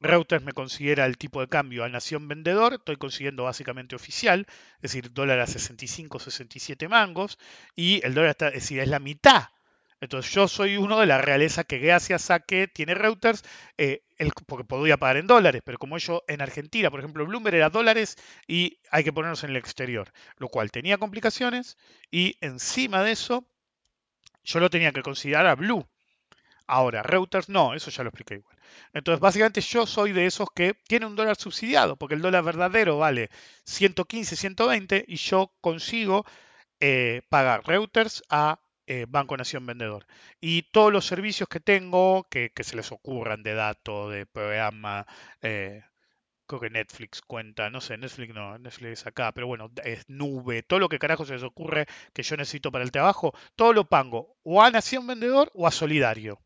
Reuters 0.00 0.42
me 0.42 0.52
considera 0.52 1.04
el 1.04 1.18
tipo 1.18 1.40
de 1.40 1.48
cambio 1.48 1.84
a 1.84 1.88
nación 1.88 2.26
vendedor, 2.26 2.74
estoy 2.74 2.96
consiguiendo 2.96 3.44
básicamente 3.44 3.94
oficial, 3.94 4.46
es 4.76 4.82
decir, 4.82 5.12
dólar 5.12 5.40
a 5.40 5.46
65, 5.46 6.18
67 6.18 6.88
mangos, 6.88 7.38
y 7.76 8.04
el 8.04 8.14
dólar 8.14 8.30
está, 8.30 8.48
es 8.48 8.54
decir, 8.54 8.80
es 8.80 8.88
la 8.88 8.98
mitad. 8.98 9.48
Entonces 10.00 10.32
yo 10.32 10.48
soy 10.48 10.78
uno 10.78 10.98
de 10.98 11.04
la 11.04 11.18
realeza 11.18 11.64
que 11.64 11.78
gracias 11.78 12.30
a 12.30 12.40
que 12.40 12.66
tiene 12.66 12.94
Reuters, 12.94 13.44
eh, 13.76 14.02
porque 14.46 14.64
podría 14.64 14.96
pagar 14.96 15.18
en 15.18 15.26
dólares, 15.26 15.60
pero 15.62 15.76
como 15.76 15.98
yo 15.98 16.22
en 16.26 16.40
Argentina, 16.40 16.90
por 16.90 17.00
ejemplo, 17.00 17.26
Bloomberg 17.26 17.56
era 17.56 17.68
dólares 17.68 18.16
y 18.46 18.78
hay 18.90 19.04
que 19.04 19.12
ponernos 19.12 19.44
en 19.44 19.50
el 19.50 19.56
exterior, 19.56 20.10
lo 20.38 20.48
cual 20.48 20.70
tenía 20.70 20.96
complicaciones 20.96 21.76
y 22.10 22.36
encima 22.40 23.02
de 23.02 23.12
eso 23.12 23.46
yo 24.52 24.60
lo 24.60 24.70
tenía 24.70 24.92
que 24.92 25.02
considerar 25.02 25.46
a 25.46 25.54
Blue. 25.54 25.86
Ahora, 26.66 27.02
Reuters 27.02 27.48
no, 27.48 27.74
eso 27.74 27.90
ya 27.90 28.04
lo 28.04 28.10
expliqué 28.10 28.34
igual. 28.34 28.56
Entonces, 28.92 29.20
básicamente 29.20 29.60
yo 29.60 29.86
soy 29.86 30.12
de 30.12 30.26
esos 30.26 30.48
que 30.54 30.74
tiene 30.86 31.06
un 31.06 31.16
dólar 31.16 31.36
subsidiado, 31.36 31.96
porque 31.96 32.14
el 32.14 32.22
dólar 32.22 32.44
verdadero 32.44 32.98
vale 32.98 33.30
115, 33.64 34.36
120 34.36 35.04
y 35.08 35.16
yo 35.16 35.52
consigo 35.60 36.24
eh, 36.80 37.22
pagar 37.28 37.62
Reuters 37.66 38.22
a 38.30 38.60
eh, 38.86 39.06
Banco 39.08 39.36
Nación 39.36 39.66
Vendedor. 39.66 40.06
Y 40.40 40.62
todos 40.72 40.92
los 40.92 41.06
servicios 41.06 41.48
que 41.48 41.60
tengo, 41.60 42.26
que, 42.30 42.52
se 42.62 42.76
les 42.76 42.92
ocurran 42.92 43.42
de 43.42 43.54
datos, 43.54 44.12
de 44.12 44.26
programa, 44.26 45.06
eh, 45.42 45.82
creo 46.50 46.60
que 46.60 46.70
Netflix 46.70 47.22
cuenta, 47.22 47.70
no 47.70 47.80
sé, 47.80 47.96
Netflix 47.96 48.34
no, 48.34 48.58
Netflix 48.58 49.06
acá, 49.06 49.32
pero 49.32 49.46
bueno, 49.46 49.70
es 49.84 50.08
nube, 50.08 50.64
todo 50.64 50.80
lo 50.80 50.88
que 50.88 50.98
carajo 50.98 51.24
se 51.24 51.34
les 51.34 51.44
ocurre 51.44 51.86
que 52.12 52.24
yo 52.24 52.36
necesito 52.36 52.72
para 52.72 52.82
el 52.82 52.90
trabajo, 52.90 53.32
todo 53.54 53.72
lo 53.72 53.88
pago 53.88 54.36
o 54.42 54.60
a 54.60 54.70
Nación 54.70 55.06
Vendedor 55.06 55.50
o 55.54 55.66
a 55.68 55.70
Solidario. 55.70 56.40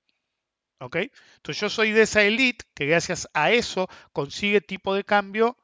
¿Ok? 0.80 0.96
Entonces 1.36 1.60
yo 1.60 1.70
soy 1.70 1.92
de 1.92 2.02
esa 2.02 2.22
elite 2.22 2.66
que 2.74 2.86
gracias 2.86 3.28
a 3.32 3.52
eso 3.52 3.88
consigue 4.12 4.60
tipo 4.60 4.94
de 4.94 5.04
cambio 5.04 5.56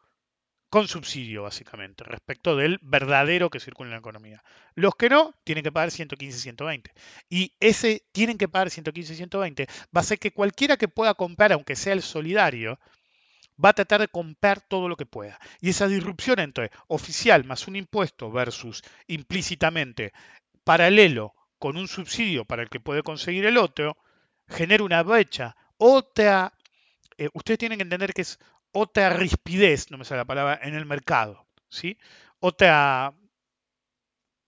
con 0.71 0.89
subsidio, 0.89 1.43
básicamente, 1.43 2.05
respecto 2.05 2.57
del 2.57 2.79
verdadero 2.81 3.51
que 3.51 3.61
circula 3.61 3.89
en 3.89 3.93
la 3.95 3.99
economía. 3.99 4.43
Los 4.75 4.95
que 4.95 5.11
no, 5.11 5.35
tienen 5.45 5.65
que 5.65 5.73
pagar 5.73 5.91
115, 5.91 6.39
120. 6.39 6.93
Y 7.29 7.55
ese 7.61 8.05
tienen 8.13 8.39
que 8.39 8.49
pagar 8.49 8.71
115, 8.71 9.17
120 9.17 9.67
va 9.95 10.01
a 10.01 10.05
ser 10.05 10.19
que 10.19 10.33
cualquiera 10.33 10.77
que 10.77 10.89
pueda 10.89 11.15
comprar, 11.15 11.53
aunque 11.53 11.75
sea 11.75 11.93
el 11.93 12.03
solidario, 12.03 12.79
va 13.63 13.71
a 13.71 13.75
tratar 13.75 14.01
de 14.01 14.09
comprar 14.09 14.61
todo 14.61 14.89
lo 14.89 14.97
que 14.97 15.07
pueda. 15.07 15.39
Y 15.61 15.71
esa 15.71 15.89
disrupción 15.89 16.39
entre 16.39 16.71
oficial 16.89 17.45
más 17.45 17.69
un 17.69 17.77
impuesto 17.77 18.31
versus 18.31 18.83
implícitamente 19.07 20.13
paralelo 20.65 21.35
con 21.59 21.77
un 21.77 21.89
subsidio 21.89 22.45
para 22.45 22.63
el 22.63 22.71
que 22.71 22.81
puede 22.81 23.03
conseguir 23.03 23.45
el 23.45 23.59
otro, 23.59 23.97
genera 24.49 24.85
una 24.85 25.03
brecha, 25.03 25.57
otra, 25.77 26.53
eh, 27.19 27.29
ustedes 27.35 27.59
tienen 27.59 27.79
que 27.79 27.83
entender 27.83 28.13
que 28.15 28.23
es 28.23 28.39
otra 28.73 29.11
rispidez, 29.11 29.91
no 29.91 29.99
me 29.99 30.05
sale 30.05 30.21
la 30.21 30.25
palabra, 30.25 30.59
en 30.63 30.75
el 30.75 30.87
mercado, 30.87 31.47
¿sí? 31.69 31.99
Otra 32.39 33.13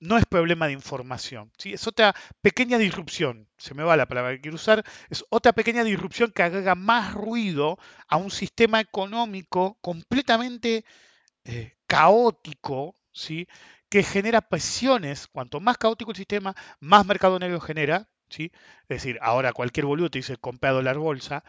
no 0.03 0.19
es 0.19 0.27
problema 0.27 0.67
de 0.67 0.73
información, 0.73 1.53
¿sí? 1.57 1.73
es 1.73 1.87
otra 1.87 2.13
pequeña 2.41 2.77
disrupción, 2.77 3.49
se 3.57 3.73
me 3.73 3.85
va 3.85 3.97
la 3.97 4.09
palabra 4.09 4.33
que 4.33 4.41
quiero 4.41 4.57
usar, 4.57 4.85
es 5.09 5.25
otra 5.31 5.53
pequeña 5.53 5.85
disrupción 5.85 6.33
que 6.33 6.43
agrega 6.43 6.75
más 6.75 7.15
ruido 7.15 7.79
a 8.09 8.17
un 8.17 8.33
sistema 8.33 8.81
económico 8.81 9.79
completamente 9.81 10.85
eh, 11.45 11.77
caótico, 11.87 12.97
¿sí? 13.13 13.47
que 13.89 14.03
genera 14.03 14.41
presiones, 14.41 15.29
cuanto 15.29 15.61
más 15.61 15.79
caótico 15.79 16.11
el 16.11 16.17
sistema, 16.17 16.57
más 16.81 17.07
mercado 17.07 17.39
negro 17.39 17.61
genera, 17.61 18.09
¿sí? 18.29 18.51
es 18.89 18.89
decir, 18.89 19.19
ahora 19.23 19.53
cualquier 19.53 19.87
boludo 19.87 20.11
te 20.11 20.19
dice 20.19 20.37
compra 20.37 20.73
dólar 20.73 20.99
bolsa, 20.99 21.45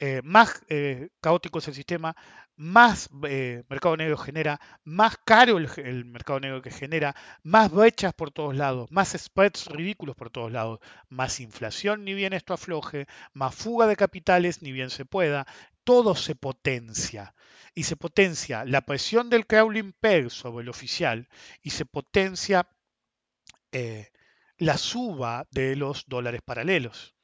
eh, 0.00 0.22
más 0.24 0.62
eh, 0.70 1.10
caótico 1.20 1.58
es 1.58 1.68
el 1.68 1.74
sistema, 1.74 2.16
más 2.62 3.10
eh, 3.24 3.64
mercado 3.68 3.96
negro 3.96 4.16
genera, 4.16 4.60
más 4.84 5.16
caro 5.24 5.58
el, 5.58 6.04
mercado 6.04 6.38
negro 6.38 6.62
que 6.62 6.70
genera, 6.70 7.16
más 7.42 7.72
brechas 7.72 8.14
por 8.14 8.30
todos 8.30 8.54
lados, 8.54 8.88
más 8.92 9.16
spreads 9.18 9.66
ridículos 9.66 10.14
por 10.14 10.30
todos 10.30 10.52
lados, 10.52 10.78
más 11.08 11.40
inflación 11.40 12.04
ni 12.04 12.14
bien 12.14 12.32
esto 12.32 12.54
afloje, 12.54 13.08
más 13.32 13.52
fuga 13.52 13.88
de 13.88 13.96
capitales 13.96 14.62
ni 14.62 14.70
bien 14.70 14.90
se 14.90 15.04
pueda, 15.04 15.44
todo 15.82 16.14
se 16.14 16.36
potencia. 16.36 17.34
Y 17.74 17.82
se 17.84 17.96
potencia 17.96 18.64
la 18.64 18.82
presión 18.82 19.28
del 19.28 19.46
crawling 19.46 19.92
peg 19.92 20.30
sobre 20.30 20.62
el 20.62 20.68
oficial 20.68 21.28
y 21.62 21.70
se 21.70 21.84
potencia 21.84 22.68
la 24.58 24.78
suba 24.78 25.48
de 25.50 25.74
los 25.74 26.04
dólares 26.06 26.42
paralelos. 26.44 27.16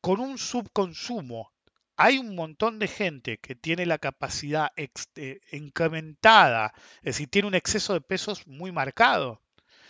Con 0.00 0.18
un 0.18 0.38
subconsumo 0.38 1.52
hay 2.00 2.16
un 2.18 2.34
montón 2.34 2.78
de 2.78 2.88
gente 2.88 3.38
que 3.38 3.54
tiene 3.54 3.84
la 3.84 3.98
capacidad 3.98 4.70
eh, 4.76 5.40
incrementada, 5.52 6.72
es 7.02 7.16
decir, 7.16 7.28
tiene 7.28 7.48
un 7.48 7.54
exceso 7.54 7.92
de 7.92 8.00
pesos 8.00 8.46
muy 8.46 8.72
marcado. 8.72 9.42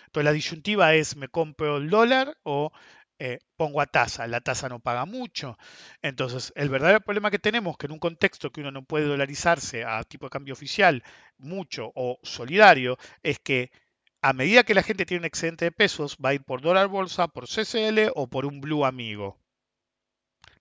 Entonces 0.07 0.25
la 0.25 0.33
disyuntiva 0.33 0.95
es, 0.95 1.17
¿me 1.17 1.29
compro 1.29 1.77
el 1.77 1.89
dólar 1.89 2.37
o 2.43 2.73
eh, 3.21 3.39
pongo 3.57 3.81
a 3.81 3.87
tasa? 3.87 4.27
La 4.27 4.41
tasa 4.41 4.69
no 4.69 4.81
paga 4.81 5.07
mucho. 5.07 5.57
Entonces, 6.03 6.53
el 6.57 6.69
verdadero 6.69 7.01
problema 7.01 7.31
que 7.31 7.39
tenemos, 7.39 7.77
que 7.79 7.87
en 7.87 7.93
un 7.93 8.01
contexto 8.01 8.51
que 8.51 8.61
uno 8.63 8.73
no 8.73 8.85
puede 8.85 9.07
dolarizarse 9.07 9.85
a 9.85 10.03
tipo 10.05 10.27
de 10.27 10.31
cambio 10.31 10.55
oficial 10.55 11.05
mucho 11.39 11.93
o 11.95 12.19
solidario, 12.25 12.99
es 13.23 13.39
que 13.39 13.71
a 14.23 14.33
medida 14.33 14.65
que 14.65 14.75
la 14.75 14.83
gente 14.83 15.07
tiene 15.07 15.21
un 15.21 15.27
excedente 15.27 15.67
de 15.67 15.73
pesos, 15.73 16.17
va 16.25 16.31
a 16.31 16.35
ir 16.35 16.43
por 16.43 16.61
dólar 16.61 16.89
bolsa, 16.89 17.29
por 17.29 17.47
CCL 17.47 18.11
o 18.17 18.29
por 18.29 18.47
un 18.47 18.61
blue 18.61 18.85
amigo 18.85 19.40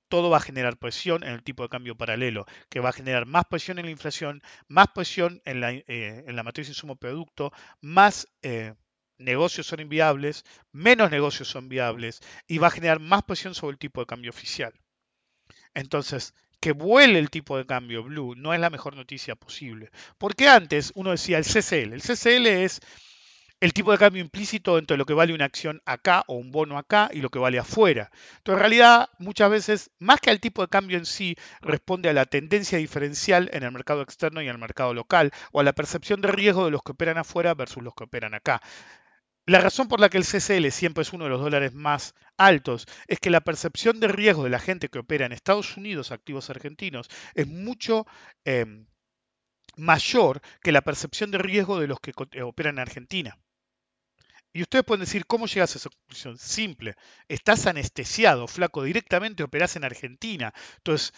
todo 0.10 0.30
va 0.30 0.38
a 0.38 0.42
generar 0.42 0.78
presión 0.78 1.24
en 1.24 1.30
el 1.30 1.44
tipo 1.44 1.64
de 1.64 1.70
cambio 1.70 1.96
paralelo, 1.96 2.46
que 2.70 2.80
va 2.80 2.90
a 2.90 2.94
generar 2.94 3.26
más 3.26 3.46
presión 3.46 3.80
en 3.80 3.86
la 3.86 3.92
inflación, 3.92 4.42
más 4.68 4.88
presión 4.94 5.42
en 5.46 5.62
la, 5.62 5.72
eh, 5.72 6.26
en 6.28 6.36
la 6.36 6.44
insumo-producto, 6.58 7.52
más 7.82 8.28
eh, 8.42 8.74
negocios 9.18 9.68
son 9.68 9.80
inviables, 9.80 10.44
menos 10.72 11.12
negocios 11.12 11.48
son 11.48 11.70
viables 11.70 12.22
y 12.48 12.58
va 12.58 12.68
a 12.68 12.72
generar 12.72 13.00
más 13.00 13.24
presión 13.24 13.54
sobre 13.54 13.74
el 13.74 13.80
tipo 13.80 14.02
de 14.02 14.08
cambio 14.08 14.32
oficial. 14.32 14.74
Entonces, 15.74 16.34
que 16.60 16.72
vuele 16.74 17.20
el 17.20 17.30
tipo 17.30 17.58
de 17.58 17.66
cambio 17.66 18.04
blue 18.04 18.36
no 18.36 18.54
es 18.54 18.60
la 18.60 18.70
mejor 18.70 18.96
noticia 18.96 19.36
posible. 19.36 19.92
Porque 20.18 20.48
antes 20.48 20.92
uno 20.96 21.12
decía 21.12 21.38
el 21.38 21.46
CCL. 21.46 21.94
El 21.94 22.02
CCL 22.02 22.48
es 22.48 22.82
el 23.62 23.74
tipo 23.74 23.92
de 23.92 23.98
cambio 23.98 24.22
implícito 24.22 24.78
entre 24.78 24.98
lo 24.98 25.06
que 25.06 25.14
vale 25.14 25.34
una 25.34 25.46
acción 25.46 25.82
acá 25.86 26.24
o 26.28 26.36
un 26.36 26.52
bono 26.52 26.78
acá 26.78 27.10
y 27.12 27.20
lo 27.20 27.30
que 27.30 27.40
vale 27.40 27.60
afuera. 27.60 28.10
Entonces, 28.38 28.54
en 28.54 28.60
realidad, 28.60 29.10
muchas 29.20 29.50
veces, 29.50 29.92
más 30.00 30.22
que 30.22 30.30
al 30.30 30.40
tipo 30.40 30.62
de 30.62 30.70
cambio 30.70 30.98
en 30.98 31.06
sí, 31.06 31.36
responde 31.62 32.10
a 32.10 32.14
la 32.14 32.26
tendencia 32.26 32.78
diferencial 32.78 33.50
en 33.54 33.64
el 33.64 33.72
mercado 33.72 34.02
externo 34.02 34.42
y 34.42 34.46
en 34.46 34.52
el 34.52 34.58
mercado 34.58 34.94
local, 34.94 35.32
o 35.52 35.60
a 35.60 35.64
la 35.64 35.74
percepción 35.74 36.22
de 36.22 36.30
riesgo 36.30 36.66
de 36.66 36.72
los 36.72 36.84
que 36.84 36.94
operan 36.94 37.18
afuera 37.18 37.54
versus 37.54 37.84
los 37.84 37.94
que 37.94 38.06
operan 38.06 38.34
acá. 38.34 38.62
La 39.46 39.60
razón 39.60 39.88
por 39.88 40.00
la 40.00 40.10
que 40.10 40.18
el 40.18 40.26
CCL 40.26 40.70
siempre 40.70 41.02
es 41.02 41.12
uno 41.12 41.24
de 41.24 41.32
los 41.32 41.42
dólares 41.42 41.74
más 41.74 42.14
altos 42.38 42.86
es 43.08 43.20
que 43.20 43.32
la 43.32 43.42
percepción 43.42 44.00
de 44.00 44.08
riesgo 44.08 44.44
de 44.44 44.52
la 44.52 44.60
gente 44.60 44.90
que 44.90 45.00
opera 45.00 45.26
en 45.26 45.32
Estados 45.32 45.76
Unidos, 45.76 46.12
activos 46.12 46.52
argentinos, 46.52 47.10
es 47.34 47.48
mucho 47.48 48.06
em, 48.46 48.86
mayor 49.76 50.42
que 50.62 50.72
la 50.72 50.82
percepción 50.82 51.32
de 51.32 51.40
riesgo 51.40 51.80
de 51.80 51.88
los 51.88 52.00
que 52.00 52.14
operan 52.44 52.76
en 52.76 52.80
Argentina. 52.80 53.40
Y 54.54 54.62
ustedes 54.64 54.84
pueden 54.86 55.02
decir, 55.02 55.26
¿cómo 55.26 55.46
llegas 55.46 55.76
a 55.76 55.78
esa 55.78 55.90
conclusión? 55.90 56.38
Simple, 56.38 56.96
estás 57.28 57.68
anestesiado, 57.68 58.48
flaco, 58.48 58.84
directamente 58.84 59.44
operás 59.44 59.76
en 59.76 59.84
Argentina. 59.84 60.54
Entonces, 60.78 61.14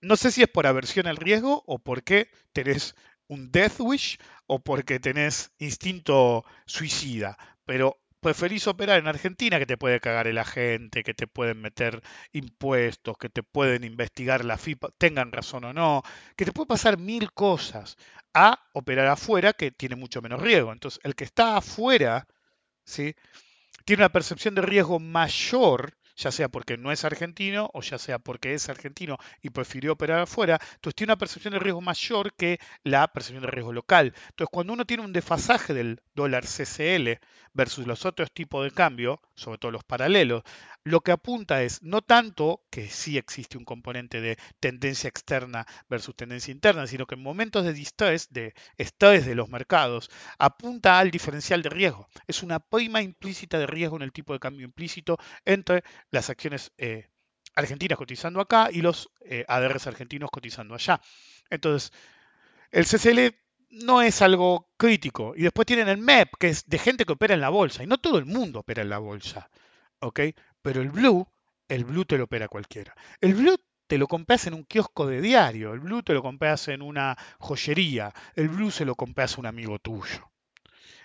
no 0.00 0.16
sé 0.16 0.30
si 0.30 0.42
es 0.42 0.48
por 0.48 0.66
aversión 0.66 1.06
al 1.06 1.16
riesgo 1.16 1.64
o 1.66 1.78
porque 1.78 2.30
tenés 2.52 2.94
un 3.28 3.50
death 3.50 3.80
wish 3.80 4.18
o 4.46 4.60
porque 4.60 5.00
tenés 5.00 5.50
instinto 5.58 6.44
suicida, 6.66 7.36
pero 7.64 7.98
preferís 8.20 8.66
operar 8.66 8.98
en 8.98 9.08
Argentina, 9.08 9.58
que 9.58 9.66
te 9.66 9.76
puede 9.76 10.00
cagar 10.00 10.26
el 10.26 10.38
agente, 10.38 11.02
que 11.02 11.14
te 11.14 11.26
pueden 11.26 11.60
meter 11.60 12.02
impuestos, 12.32 13.16
que 13.18 13.28
te 13.28 13.42
pueden 13.42 13.84
investigar 13.84 14.44
la 14.44 14.58
FIPA, 14.58 14.90
tengan 14.98 15.32
razón 15.32 15.64
o 15.64 15.72
no, 15.72 16.02
que 16.36 16.44
te 16.44 16.52
puede 16.52 16.66
pasar 16.66 16.98
mil 16.98 17.32
cosas, 17.32 17.96
a 18.34 18.68
operar 18.72 19.06
afuera, 19.06 19.52
que 19.52 19.70
tiene 19.70 19.96
mucho 19.96 20.22
menos 20.22 20.42
riesgo. 20.42 20.72
Entonces, 20.72 21.00
el 21.04 21.14
que 21.14 21.24
está 21.24 21.56
afuera, 21.56 22.26
¿sí? 22.86 23.14
tiene 23.84 24.02
una 24.02 24.12
percepción 24.12 24.54
de 24.54 24.62
riesgo 24.62 24.98
mayor 24.98 25.92
ya 26.16 26.32
sea 26.32 26.48
porque 26.48 26.76
no 26.76 26.90
es 26.90 27.04
argentino 27.04 27.70
o 27.74 27.82
ya 27.82 27.98
sea 27.98 28.18
porque 28.18 28.54
es 28.54 28.68
argentino 28.68 29.18
y 29.42 29.50
prefirió 29.50 29.92
operar 29.92 30.20
afuera, 30.20 30.58
entonces 30.74 30.94
tiene 30.94 31.12
una 31.12 31.18
percepción 31.18 31.52
de 31.52 31.60
riesgo 31.60 31.80
mayor 31.80 32.32
que 32.32 32.58
la 32.82 33.06
percepción 33.08 33.42
de 33.42 33.50
riesgo 33.50 33.72
local. 33.72 34.14
Entonces, 34.30 34.48
cuando 34.50 34.72
uno 34.72 34.86
tiene 34.86 35.04
un 35.04 35.12
desfasaje 35.12 35.74
del 35.74 36.00
dólar 36.14 36.44
CCL 36.44 37.20
versus 37.52 37.86
los 37.86 38.06
otros 38.06 38.32
tipos 38.32 38.64
de 38.64 38.70
cambio, 38.70 39.20
sobre 39.34 39.58
todo 39.58 39.72
los 39.72 39.84
paralelos, 39.84 40.42
lo 40.86 41.00
que 41.00 41.10
apunta 41.10 41.64
es 41.64 41.82
no 41.82 42.00
tanto 42.00 42.62
que 42.70 42.88
sí 42.88 43.18
existe 43.18 43.58
un 43.58 43.64
componente 43.64 44.20
de 44.20 44.38
tendencia 44.60 45.08
externa 45.08 45.66
versus 45.88 46.14
tendencia 46.14 46.52
interna, 46.52 46.86
sino 46.86 47.06
que 47.06 47.16
en 47.16 47.24
momentos 47.24 47.64
de 47.64 47.72
distress, 47.72 48.32
de 48.32 48.54
estrés 48.78 49.26
de 49.26 49.34
los 49.34 49.48
mercados, 49.48 50.08
apunta 50.38 51.00
al 51.00 51.10
diferencial 51.10 51.60
de 51.60 51.70
riesgo. 51.70 52.06
Es 52.28 52.44
una 52.44 52.60
prima 52.60 53.02
implícita 53.02 53.58
de 53.58 53.66
riesgo 53.66 53.96
en 53.96 54.02
el 54.02 54.12
tipo 54.12 54.32
de 54.32 54.38
cambio 54.38 54.64
implícito 54.64 55.18
entre 55.44 55.82
las 56.12 56.30
acciones 56.30 56.70
eh, 56.78 57.08
argentinas 57.56 57.98
cotizando 57.98 58.40
acá 58.40 58.68
y 58.70 58.80
los 58.80 59.10
eh, 59.22 59.44
ADRs 59.48 59.88
argentinos 59.88 60.30
cotizando 60.30 60.76
allá. 60.76 61.00
Entonces, 61.50 61.92
el 62.70 62.84
CCL 62.84 63.34
no 63.70 64.02
es 64.02 64.22
algo 64.22 64.70
crítico. 64.76 65.34
Y 65.36 65.42
después 65.42 65.66
tienen 65.66 65.88
el 65.88 65.98
MEP, 65.98 66.28
que 66.38 66.48
es 66.48 66.64
de 66.68 66.78
gente 66.78 67.04
que 67.04 67.14
opera 67.14 67.34
en 67.34 67.40
la 67.40 67.48
bolsa. 67.48 67.82
Y 67.82 67.88
no 67.88 67.98
todo 67.98 68.18
el 68.18 68.24
mundo 68.24 68.60
opera 68.60 68.82
en 68.82 68.90
la 68.90 68.98
bolsa. 68.98 69.50
¿Ok? 69.98 70.20
Pero 70.66 70.82
el 70.82 70.90
Blue, 70.90 71.24
el 71.68 71.84
Blue 71.84 72.04
te 72.04 72.18
lo 72.18 72.24
opera 72.24 72.48
cualquiera. 72.48 72.92
El 73.20 73.34
Blue 73.36 73.56
te 73.86 73.98
lo 73.98 74.08
compras 74.08 74.48
en 74.48 74.54
un 74.54 74.64
kiosco 74.64 75.06
de 75.06 75.20
diario. 75.20 75.72
El 75.72 75.78
Blue 75.78 76.02
te 76.02 76.12
lo 76.12 76.22
compras 76.22 76.66
en 76.66 76.82
una 76.82 77.16
joyería. 77.38 78.12
El 78.34 78.48
Blue 78.48 78.72
se 78.72 78.84
lo 78.84 78.96
compras 78.96 79.36
a 79.36 79.40
un 79.42 79.46
amigo 79.46 79.78
tuyo. 79.78 80.28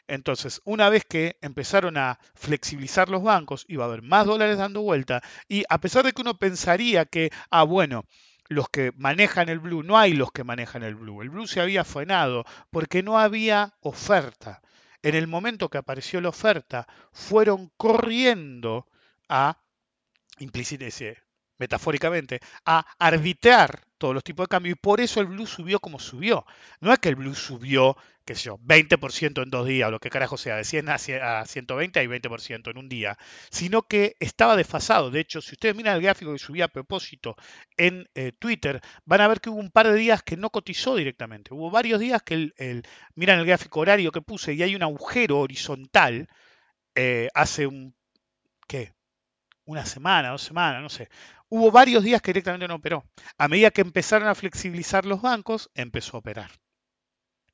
Entonces, 0.08 0.62
una 0.65 0.89
vez 0.89 1.06
que 1.06 1.38
empezaron 1.41 1.95
a 1.97 2.17
flexibilizar 2.34 3.10
los 3.10 3.21
bancos, 3.21 3.65
iba 3.67 3.84
a 3.84 3.88
haber 3.88 4.02
más 4.02 4.26
dólares 4.26 4.58
dando 4.58 4.82
vuelta. 4.82 5.21
Y 5.47 5.63
a 5.69 5.80
pesar 5.80 6.06
de 6.06 6.13
que 6.13 6.24
uno 6.24 6.39
pensaría 6.39 7.06
que, 7.06 7.30
ah, 7.52 7.62
bueno, 7.62 8.06
los 8.47 8.67
que 8.67 8.91
manejan 8.97 9.47
el 9.47 9.60
blue, 9.60 9.84
no 9.84 9.95
hay 9.95 10.13
los 10.13 10.32
que 10.32 10.43
manejan 10.43 10.82
el 10.82 10.95
blue. 10.95 11.21
El 11.21 11.30
blue 11.30 11.45
se 11.45 11.62
había 11.62 11.84
frenado 11.84 12.45
porque 12.71 13.04
no 13.04 13.19
había 13.19 13.76
oferta. 13.82 14.63
En 15.04 15.13
el 15.13 15.28
momento 15.28 15.69
que 15.69 15.78
apareció 15.78 16.19
la 16.19 16.30
oferta, 16.30 16.88
fueron 17.12 17.71
corriendo 17.78 18.88
a, 19.32 19.58
metafóricamente, 21.58 22.39
a 22.65 22.86
arbitrar 23.00 23.86
todos 24.00 24.15
los 24.15 24.24
tipos 24.24 24.46
de 24.46 24.50
cambio 24.50 24.72
y 24.72 24.76
por 24.76 25.00
eso 25.00 25.22
el 25.22 25.28
blue 25.28 25.46
subió 25.46 25.80
como 25.80 26.00
subió. 26.00 26.44
No 26.80 26.91
es 26.91 26.98
que 26.98 27.10
el 27.10 27.15
blue 27.15 27.36
subió, 27.36 27.96
qué 28.26 28.34
sé 28.34 28.46
yo, 28.46 28.58
20% 28.58 29.44
en 29.44 29.52
dos 29.52 29.67
días 29.67 29.88
o 29.88 29.91
lo 29.91 30.00
que 30.00 30.10
carajo 30.10 30.38
sea, 30.38 30.56
de 30.56 30.63
100 30.63 30.89
a 30.89 30.98
120 31.46 32.00
hay 32.00 32.08
20% 32.08 32.72
en 32.72 32.78
un 32.80 32.89
día, 32.89 33.15
sino 33.52 33.84
que 33.84 34.15
estaba 34.20 34.56
desfasado. 34.56 35.12
De 35.12 35.20
hecho, 35.20 35.39
si 35.39 35.52
ustedes 35.54 35.76
miran 35.76 35.98
el 35.98 36.02
gráfico 36.02 36.34
que 36.34 36.39
subí 36.39 36.63
a 36.63 36.67
propósito 36.67 37.36
en 37.78 38.10
eh, 38.15 38.32
Twitter, 38.39 38.82
van 39.06 39.22
a 39.22 39.28
ver 39.28 39.39
que 39.39 39.52
hubo 39.52 39.60
un 39.60 39.70
par 39.70 39.88
de 39.88 39.96
días 39.96 40.24
que 40.24 40.38
no 40.38 40.50
cotizó 40.50 40.96
directamente. 40.96 41.54
Hubo 41.54 41.70
varios 41.70 42.00
días 42.00 42.24
que 42.24 42.52
el, 42.58 42.84
miran 43.13 43.39
el 43.39 43.46
gráfico 43.46 43.82
horario 43.82 44.12
que 44.12 44.22
puse 44.22 44.54
y 44.54 44.63
hay 44.63 44.76
un 44.76 44.84
agujero 44.84 45.39
horizontal 45.39 46.28
eh, 46.96 47.30
hace 47.36 47.67
un, 47.67 47.96
¿qué? 48.67 48.94
Una 49.71 49.86
semana, 49.86 50.29
dos 50.29 50.41
semanas, 50.41 50.81
no 50.81 50.89
sé 50.89 51.10
hubo 51.51 51.69
varios 51.69 52.03
días 52.03 52.21
que 52.21 52.31
directamente 52.31 52.67
no 52.67 52.75
operó. 52.75 53.03
A 53.38 53.47
medida 53.47 53.71
que 53.71 53.81
empezaron 53.81 54.27
a 54.27 54.36
flexibilizar 54.36 55.05
los 55.05 55.21
bancos, 55.21 55.69
empezó 55.75 56.15
a 56.15 56.19
operar. 56.21 56.49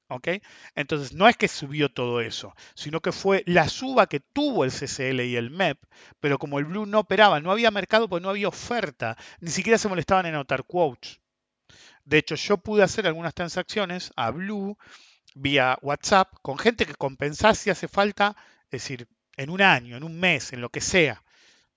¿Ok? 0.10 0.28
Entonces, 0.76 1.14
no 1.14 1.28
es 1.28 1.36
que 1.36 1.48
subió 1.50 1.90
todo 1.90 2.22
eso, 2.22 2.56
sino 2.76 3.02
que 3.02 3.12
fue 3.12 3.44
la 3.46 3.68
suba 3.68 4.08
que 4.08 4.22
tuvo 4.22 4.64
el 4.64 4.72
CCL 4.72 5.22
y 5.22 5.36
el 5.36 5.50
MEP, 5.50 5.80
pero 6.22 6.38
como 6.38 6.60
el 6.60 6.66
Blue 6.66 6.86
no 6.86 7.00
operaba, 7.00 7.42
no 7.42 7.52
había 7.52 7.72
mercado 7.72 8.08
porque 8.08 8.24
no 8.24 8.30
había 8.30 8.48
oferta, 8.48 9.18
ni 9.42 9.50
siquiera 9.50 9.78
se 9.78 9.90
molestaban 9.90 10.28
en 10.28 10.36
anotar 10.36 10.64
quotes. 10.64 11.20
De 12.06 12.20
hecho, 12.20 12.36
yo 12.36 12.58
pude 12.58 12.84
hacer 12.84 13.06
algunas 13.08 13.34
transacciones 13.34 14.14
a 14.16 14.32
Blue 14.32 14.78
vía 15.36 15.78
WhatsApp 15.82 16.34
con 16.42 16.58
gente 16.58 16.86
que 16.86 16.96
compensase 16.96 17.64
si 17.64 17.70
hace 17.72 17.88
falta, 17.88 18.38
es 18.66 18.84
decir, 18.84 19.08
en 19.36 19.50
un 19.50 19.62
año, 19.62 19.98
en 19.98 20.04
un 20.04 20.18
mes, 20.20 20.54
en 20.54 20.62
lo 20.62 20.70
que 20.70 20.82
sea. 20.82 21.22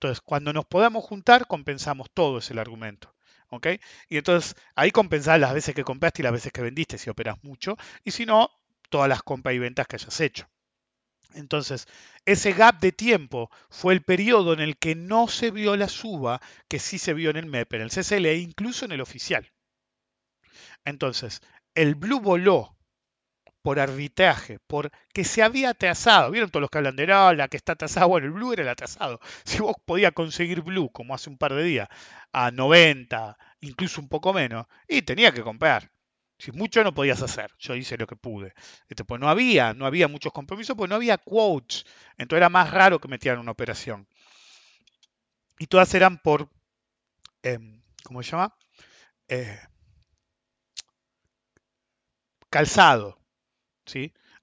Entonces, 0.01 0.23
cuando 0.23 0.55
nos 0.55 0.65
podamos 0.65 1.05
juntar, 1.05 1.47
compensamos 1.47 2.09
todo, 2.15 2.39
es 2.39 2.51
el 2.51 2.59
argumento. 2.59 3.15
¿ok? 3.51 3.67
Y 4.09 4.17
entonces 4.17 4.57
ahí 4.75 4.91
compensás 4.93 5.39
las 5.39 5.53
veces 5.53 5.75
que 5.75 5.85
compraste 5.85 6.23
y 6.23 6.25
las 6.25 6.33
veces 6.33 6.53
que 6.53 6.63
vendiste 6.63 6.97
si 6.97 7.11
operas 7.11 7.37
mucho, 7.45 7.77
y 8.03 8.13
si 8.13 8.25
no, 8.25 8.51
todas 8.89 9.11
las 9.11 9.23
compras 9.23 9.55
y 9.55 9.59
ventas 9.59 9.87
que 9.87 9.97
hayas 9.97 10.19
hecho. 10.23 10.49
Entonces, 11.35 11.87
ese 12.25 12.55
gap 12.55 12.81
de 12.81 12.93
tiempo 12.93 13.51
fue 13.69 13.93
el 13.93 14.03
periodo 14.03 14.55
en 14.55 14.61
el 14.61 14.79
que 14.79 14.95
no 14.95 15.29
se 15.29 15.51
vio 15.51 15.77
la 15.77 15.89
suba 15.89 16.41
que 16.67 16.79
sí 16.79 16.99
se 16.99 17.13
vio 17.13 17.29
en 17.29 17.37
el 17.37 17.47
MEP, 17.47 17.75
en 17.75 17.83
el 17.83 17.91
CCL 17.91 18.25
e 18.25 18.39
incluso 18.39 18.87
en 18.87 18.93
el 18.93 19.03
oficial. 19.03 19.53
Entonces, 20.87 21.43
el 21.75 21.95
Blue 21.95 22.21
voló 22.21 22.75
por 23.62 23.79
arbitraje, 23.81 24.59
porque 24.66 25.25
se 25.25 25.42
había 25.42 25.70
atrasado. 25.70 26.31
¿Vieron 26.31 26.51
todos 26.51 26.62
los 26.62 26.70
que 26.70 26.79
hablan 26.79 26.96
de 26.96 27.07
la 27.07 27.49
que 27.49 27.57
está 27.57 27.73
atrasado? 27.73 28.09
Bueno, 28.09 28.27
el 28.27 28.33
Blue 28.33 28.53
era 28.53 28.62
el 28.62 28.68
atrasado. 28.68 29.20
Si 29.44 29.59
vos 29.61 29.77
podías 29.85 30.12
conseguir 30.12 30.62
Blue, 30.62 30.90
como 30.92 31.14
hace 31.14 31.31
un 31.31 31.38
par 31.38 31.55
de 31.55 31.64
días, 31.64 31.88
a 32.33 32.51
90, 32.51 33.37
incluso 33.61 34.01
un 34.01 34.09
poco 34.09 34.33
menos, 34.33 34.66
y 34.88 35.03
tenía 35.03 35.33
que 35.33 35.42
comprar. 35.42 35.90
Si 36.38 36.53
mucho 36.53 36.83
no 36.83 36.94
podías 36.94 37.20
hacer, 37.23 37.51
yo 37.59 37.75
hice 37.75 37.99
lo 37.99 38.07
que 38.07 38.16
pude. 38.16 38.55
Este, 38.88 39.05
pues 39.05 39.20
no 39.20 39.29
había, 39.29 39.75
no 39.75 39.85
había 39.87 40.09
muchos 40.09 40.33
compromisos, 40.33 40.77
pues 40.77 40.88
no 40.88 40.96
había 40.96 41.18
quotes. 41.18 41.85
Entonces 42.16 42.38
era 42.38 42.49
más 42.49 42.70
raro 42.70 42.99
que 42.99 43.09
metieran 43.09 43.40
una 43.40 43.53
operación. 43.53 44.07
Y 45.61 45.66
todas 45.66 45.94
eran 45.94 46.18
por, 46.18 46.49
em, 47.42 47.83
¿cómo 48.05 48.23
se 48.23 48.33
llama? 48.33 48.55
Eh, 49.29 49.59
calzado. 52.51 53.19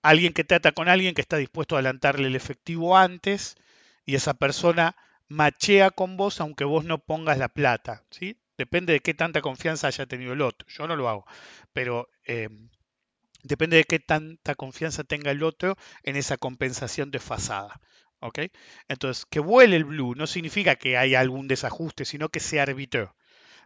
Alguien 0.01 0.33
que 0.33 0.43
trata 0.43 0.71
con 0.71 0.89
alguien 0.89 1.13
que 1.15 1.21
está 1.21 1.37
dispuesto 1.37 1.75
a 1.75 1.79
adelantarle 1.79 2.27
el 2.27 2.35
efectivo 2.35 2.97
antes 2.97 3.55
y 4.05 4.15
esa 4.15 4.33
persona 4.35 4.95
machea 5.27 5.91
con 5.91 6.17
vos 6.17 6.39
aunque 6.41 6.63
vos 6.63 6.85
no 6.85 6.99
pongas 6.99 7.37
la 7.37 7.49
plata, 7.49 8.03
¿sí? 8.11 8.37
Depende 8.57 8.93
de 8.93 9.01
qué 9.01 9.13
tanta 9.13 9.41
confianza 9.41 9.87
haya 9.87 10.05
tenido 10.05 10.33
el 10.33 10.41
otro. 10.41 10.67
Yo 10.69 10.87
no 10.87 10.95
lo 10.95 11.09
hago, 11.09 11.25
pero 11.73 12.09
em, 12.25 12.69
depende 13.43 13.77
de 13.77 13.85
qué 13.85 13.99
tanta 13.99 14.55
confianza 14.55 15.03
tenga 15.03 15.31
el 15.31 15.43
otro 15.43 15.77
en 16.03 16.15
esa 16.15 16.37
compensación 16.37 17.11
desfasada. 17.11 17.81
¿ok? 18.19 18.39
Entonces, 18.87 19.25
que 19.25 19.39
vuele 19.39 19.75
el 19.75 19.85
blue 19.85 20.15
no 20.15 20.27
significa 20.27 20.75
que 20.75 20.97
haya 20.97 21.19
algún 21.19 21.47
desajuste, 21.47 22.05
sino 22.05 22.29
que 22.29 22.39
se 22.39 22.59
arbitró. 22.59 23.15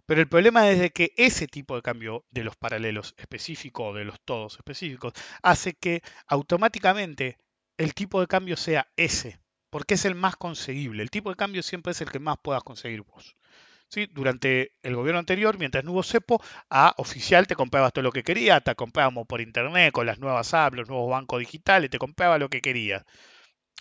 Pero 0.05 0.21
el 0.21 0.27
problema 0.27 0.69
es 0.69 0.91
que 0.91 1.13
ese 1.17 1.47
tipo 1.47 1.75
de 1.75 1.81
cambio 1.81 2.25
de 2.31 2.43
los 2.43 2.55
paralelos 2.55 3.13
específicos 3.17 3.95
de 3.95 4.05
los 4.05 4.19
todos 4.21 4.55
específicos 4.57 5.13
hace 5.41 5.73
que 5.73 6.01
automáticamente 6.27 7.37
el 7.77 7.93
tipo 7.93 8.19
de 8.19 8.27
cambio 8.27 8.57
sea 8.57 8.91
ese, 8.95 9.39
porque 9.69 9.95
es 9.95 10.05
el 10.05 10.15
más 10.15 10.35
conseguible. 10.35 11.03
El 11.03 11.09
tipo 11.09 11.29
de 11.29 11.35
cambio 11.35 11.63
siempre 11.63 11.91
es 11.91 12.01
el 12.01 12.11
que 12.11 12.19
más 12.19 12.37
puedas 12.41 12.63
conseguir 12.63 13.01
vos. 13.03 13.35
¿Sí? 13.89 14.07
Durante 14.09 14.73
el 14.83 14.95
gobierno 14.95 15.19
anterior, 15.19 15.57
mientras 15.57 15.83
no 15.83 15.91
hubo 15.91 16.03
cepo, 16.03 16.41
a 16.69 16.93
oficial 16.97 17.45
te 17.45 17.55
comprabas 17.55 17.91
todo 17.91 18.03
lo 18.03 18.11
que 18.11 18.23
querías, 18.23 18.63
te 18.63 18.73
comprábamos 18.75 19.27
por 19.27 19.41
internet 19.41 19.91
con 19.91 20.05
las 20.05 20.19
nuevas 20.19 20.53
apps, 20.53 20.77
los 20.77 20.87
nuevos 20.87 21.09
bancos 21.09 21.39
digitales, 21.39 21.89
te 21.89 21.99
comprabas 21.99 22.39
lo 22.39 22.49
que 22.49 22.61
querías. 22.61 23.03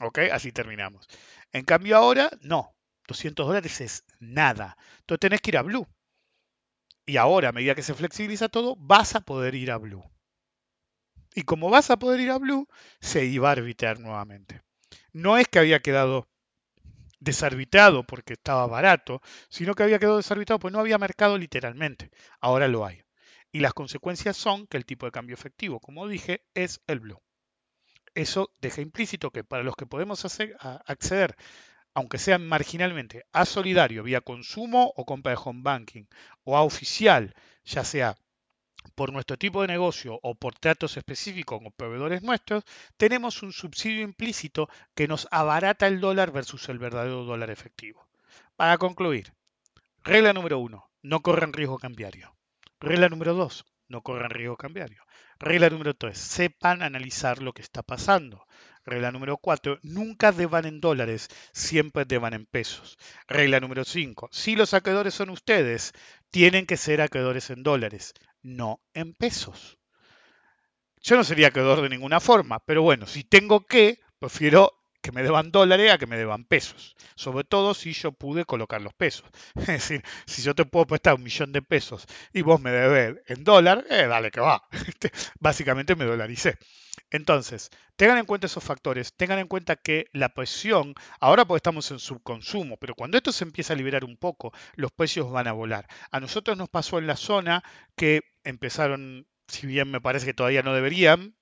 ¿Ok? 0.00 0.18
Así 0.32 0.52
terminamos. 0.52 1.06
En 1.52 1.64
cambio 1.64 1.96
ahora, 1.96 2.30
no. 2.40 2.74
200 3.06 3.46
dólares 3.46 3.80
es 3.80 4.04
nada. 4.18 4.76
Entonces 5.00 5.20
tenés 5.20 5.40
que 5.40 5.50
ir 5.50 5.58
a 5.58 5.62
Blue. 5.62 5.86
Y 7.06 7.16
ahora, 7.16 7.48
a 7.48 7.52
medida 7.52 7.74
que 7.74 7.82
se 7.82 7.94
flexibiliza 7.94 8.48
todo, 8.48 8.76
vas 8.76 9.14
a 9.14 9.20
poder 9.20 9.54
ir 9.54 9.70
a 9.70 9.78
Blue. 9.78 10.04
Y 11.34 11.42
como 11.42 11.70
vas 11.70 11.90
a 11.90 11.98
poder 11.98 12.20
ir 12.20 12.30
a 12.30 12.38
Blue, 12.38 12.68
se 13.00 13.24
iba 13.24 13.48
a 13.48 13.52
arbitrar 13.52 14.00
nuevamente. 14.00 14.62
No 15.12 15.38
es 15.38 15.48
que 15.48 15.58
había 15.58 15.80
quedado 15.80 16.28
desarbitrado 17.20 18.04
porque 18.04 18.32
estaba 18.32 18.66
barato, 18.66 19.20
sino 19.48 19.74
que 19.74 19.82
había 19.82 19.98
quedado 19.98 20.16
desarbitrado 20.16 20.58
porque 20.58 20.72
no 20.72 20.80
había 20.80 20.98
mercado 20.98 21.38
literalmente. 21.38 22.10
Ahora 22.40 22.66
lo 22.68 22.84
hay. 22.84 23.02
Y 23.52 23.60
las 23.60 23.74
consecuencias 23.74 24.36
son 24.36 24.66
que 24.66 24.76
el 24.76 24.86
tipo 24.86 25.06
de 25.06 25.12
cambio 25.12 25.34
efectivo, 25.34 25.80
como 25.80 26.08
dije, 26.08 26.44
es 26.54 26.80
el 26.86 27.00
blue. 27.00 27.20
Eso 28.14 28.52
deja 28.60 28.80
implícito 28.80 29.30
que 29.30 29.44
para 29.44 29.62
los 29.62 29.76
que 29.76 29.86
podemos 29.86 30.24
acceder 30.24 31.36
aunque 31.94 32.18
sea 32.18 32.38
marginalmente, 32.38 33.26
a 33.32 33.44
solidario 33.44 34.02
vía 34.02 34.20
consumo 34.20 34.92
o 34.96 35.04
compra 35.04 35.32
de 35.32 35.40
home 35.42 35.62
banking, 35.62 36.04
o 36.44 36.56
a 36.56 36.62
oficial, 36.62 37.34
ya 37.64 37.84
sea 37.84 38.16
por 38.94 39.12
nuestro 39.12 39.36
tipo 39.36 39.60
de 39.60 39.68
negocio 39.68 40.18
o 40.22 40.34
por 40.34 40.54
tratos 40.58 40.96
específicos 40.96 41.60
con 41.60 41.72
proveedores 41.72 42.22
nuestros, 42.22 42.64
tenemos 42.96 43.42
un 43.42 43.52
subsidio 43.52 44.02
implícito 44.02 44.68
que 44.94 45.08
nos 45.08 45.28
abarata 45.30 45.86
el 45.86 46.00
dólar 46.00 46.32
versus 46.32 46.68
el 46.68 46.78
verdadero 46.78 47.24
dólar 47.24 47.50
efectivo. 47.50 48.06
Para 48.56 48.78
concluir, 48.78 49.32
regla 50.02 50.32
número 50.32 50.58
uno, 50.58 50.90
no 51.02 51.20
corran 51.20 51.52
riesgo 51.52 51.78
cambiario. 51.78 52.34
Regla 52.78 53.08
número 53.08 53.34
dos, 53.34 53.66
no 53.88 54.02
corran 54.02 54.30
riesgo 54.30 54.56
cambiario. 54.56 55.02
Regla 55.38 55.70
número 55.70 55.94
tres, 55.94 56.18
sepan 56.18 56.82
analizar 56.82 57.42
lo 57.42 57.52
que 57.52 57.62
está 57.62 57.82
pasando. 57.82 58.46
Regla 58.90 59.12
número 59.12 59.36
4, 59.36 59.78
nunca 59.82 60.32
deban 60.32 60.64
en 60.66 60.80
dólares, 60.80 61.28
siempre 61.52 62.04
deban 62.04 62.34
en 62.34 62.44
pesos. 62.44 62.98
Regla 63.28 63.60
número 63.60 63.84
5, 63.84 64.28
si 64.32 64.56
los 64.56 64.74
acreedores 64.74 65.14
son 65.14 65.30
ustedes, 65.30 65.92
tienen 66.30 66.66
que 66.66 66.76
ser 66.76 67.00
acreedores 67.00 67.50
en 67.50 67.62
dólares, 67.62 68.14
no 68.42 68.80
en 68.92 69.14
pesos. 69.14 69.78
Yo 71.00 71.16
no 71.16 71.22
sería 71.22 71.48
acreedor 71.48 71.82
de 71.82 71.88
ninguna 71.88 72.18
forma, 72.18 72.58
pero 72.58 72.82
bueno, 72.82 73.06
si 73.06 73.22
tengo 73.22 73.64
que, 73.64 74.00
prefiero 74.18 74.72
que 75.00 75.12
me 75.12 75.22
deban 75.22 75.50
dólares 75.50 75.92
a 75.92 75.98
que 75.98 76.06
me 76.06 76.16
deban 76.16 76.44
pesos. 76.44 76.96
Sobre 77.14 77.44
todo 77.44 77.74
si 77.74 77.92
yo 77.92 78.12
pude 78.12 78.44
colocar 78.44 78.80
los 78.80 78.94
pesos. 78.94 79.28
Es 79.56 79.66
decir, 79.66 80.02
si 80.26 80.42
yo 80.42 80.54
te 80.54 80.64
puedo 80.64 80.86
prestar 80.86 81.14
un 81.14 81.22
millón 81.22 81.52
de 81.52 81.62
pesos 81.62 82.06
y 82.32 82.42
vos 82.42 82.60
me 82.60 82.70
debes 82.70 83.16
en 83.26 83.44
dólar, 83.44 83.84
eh, 83.90 84.06
dale 84.06 84.30
que 84.30 84.40
va. 84.40 84.62
Básicamente 85.40 85.96
me 85.96 86.04
dolaricé. 86.04 86.58
Entonces, 87.10 87.70
tengan 87.96 88.18
en 88.18 88.24
cuenta 88.24 88.46
esos 88.46 88.62
factores, 88.62 89.14
tengan 89.14 89.38
en 89.38 89.48
cuenta 89.48 89.76
que 89.76 90.06
la 90.12 90.28
presión, 90.30 90.94
ahora 91.18 91.44
porque 91.44 91.58
estamos 91.58 91.90
en 91.90 91.98
subconsumo, 91.98 92.76
pero 92.76 92.94
cuando 92.94 93.16
esto 93.16 93.32
se 93.32 93.44
empieza 93.44 93.72
a 93.72 93.76
liberar 93.76 94.04
un 94.04 94.16
poco, 94.16 94.52
los 94.74 94.92
precios 94.92 95.30
van 95.30 95.48
a 95.48 95.52
volar. 95.52 95.86
A 96.10 96.20
nosotros 96.20 96.56
nos 96.56 96.68
pasó 96.68 96.98
en 96.98 97.06
la 97.06 97.16
zona 97.16 97.64
que 97.96 98.22
empezaron, 98.44 99.26
si 99.48 99.66
bien 99.66 99.90
me 99.90 100.00
parece 100.00 100.26
que 100.26 100.34
todavía 100.34 100.62
no 100.62 100.74
deberían, 100.74 101.34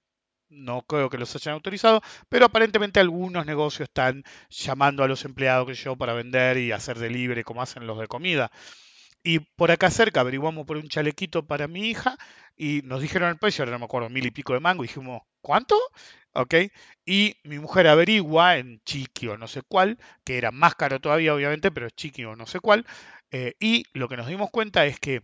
no 0.51 0.83
creo 0.83 1.11
que 1.11 1.19
los 1.19 1.35
hayan 1.37 1.55
autorizado, 1.55 2.03
pero 2.29 2.47
aparentemente 2.47 3.01
algunos 3.01 3.47
negocios 3.47 3.89
están 3.89 4.25
llamando 4.51 5.05
a 5.05 5.09
los 5.09 5.25
empleados 5.25 5.67
que 5.67 5.75
yo 5.75 5.97
para 5.97 6.15
vender 6.15 6.57
y 6.59 6.73
hacer 6.73 6.99
delivery 6.99 7.45
como 7.45 7.63
hacen 7.63 7.87
los 7.87 7.99
de 7.99 8.09
comida. 8.09 8.51
Y 9.23 9.41
por 9.41 9.71
acá 9.71 9.91
cerca 9.91 10.21
averiguamos 10.21 10.67
por 10.67 10.77
un 10.77 10.89
chalequito 10.89 11.47
para 11.47 11.69
mi 11.69 11.91
hija 11.91 12.17
y 12.57 12.83
nos 12.85 13.03
dijeron 13.03 13.29
el 13.29 13.39
precio, 13.39 13.63
ahora 13.63 13.73
no 13.73 13.81
me 13.81 13.85
acuerdo, 13.87 14.09
mil 14.09 14.27
y 14.27 14.31
pico 14.31 14.55
de 14.55 14.61
mango, 14.61 14.85
y 14.85 14.89
dijimos, 14.89 15.23
¿cuánto? 15.41 15.77
¿Ok? 16.33 16.55
Y 17.05 17.37
mi 17.45 17.59
mujer 17.59 17.89
averigua 17.89 18.59
en 18.59 18.81
Chiqui 18.85 19.29
o 19.29 19.37
no 19.37 19.49
sé 19.49 19.63
cuál, 19.63 19.99
que 20.25 20.39
era 20.39 20.51
más 20.51 20.75
caro 20.77 21.01
todavía 21.01 21.35
obviamente, 21.35 21.71
pero 21.71 21.87
es 21.87 21.95
Chiqui 21.95 22.25
o 22.25 22.37
no 22.37 22.47
sé 22.47 22.61
cuál, 22.61 22.87
eh, 23.31 23.55
y 23.61 23.85
lo 23.93 24.09
que 24.09 24.17
nos 24.17 24.27
dimos 24.29 24.51
cuenta 24.51 24.87
es 24.87 24.99
que 25.01 25.23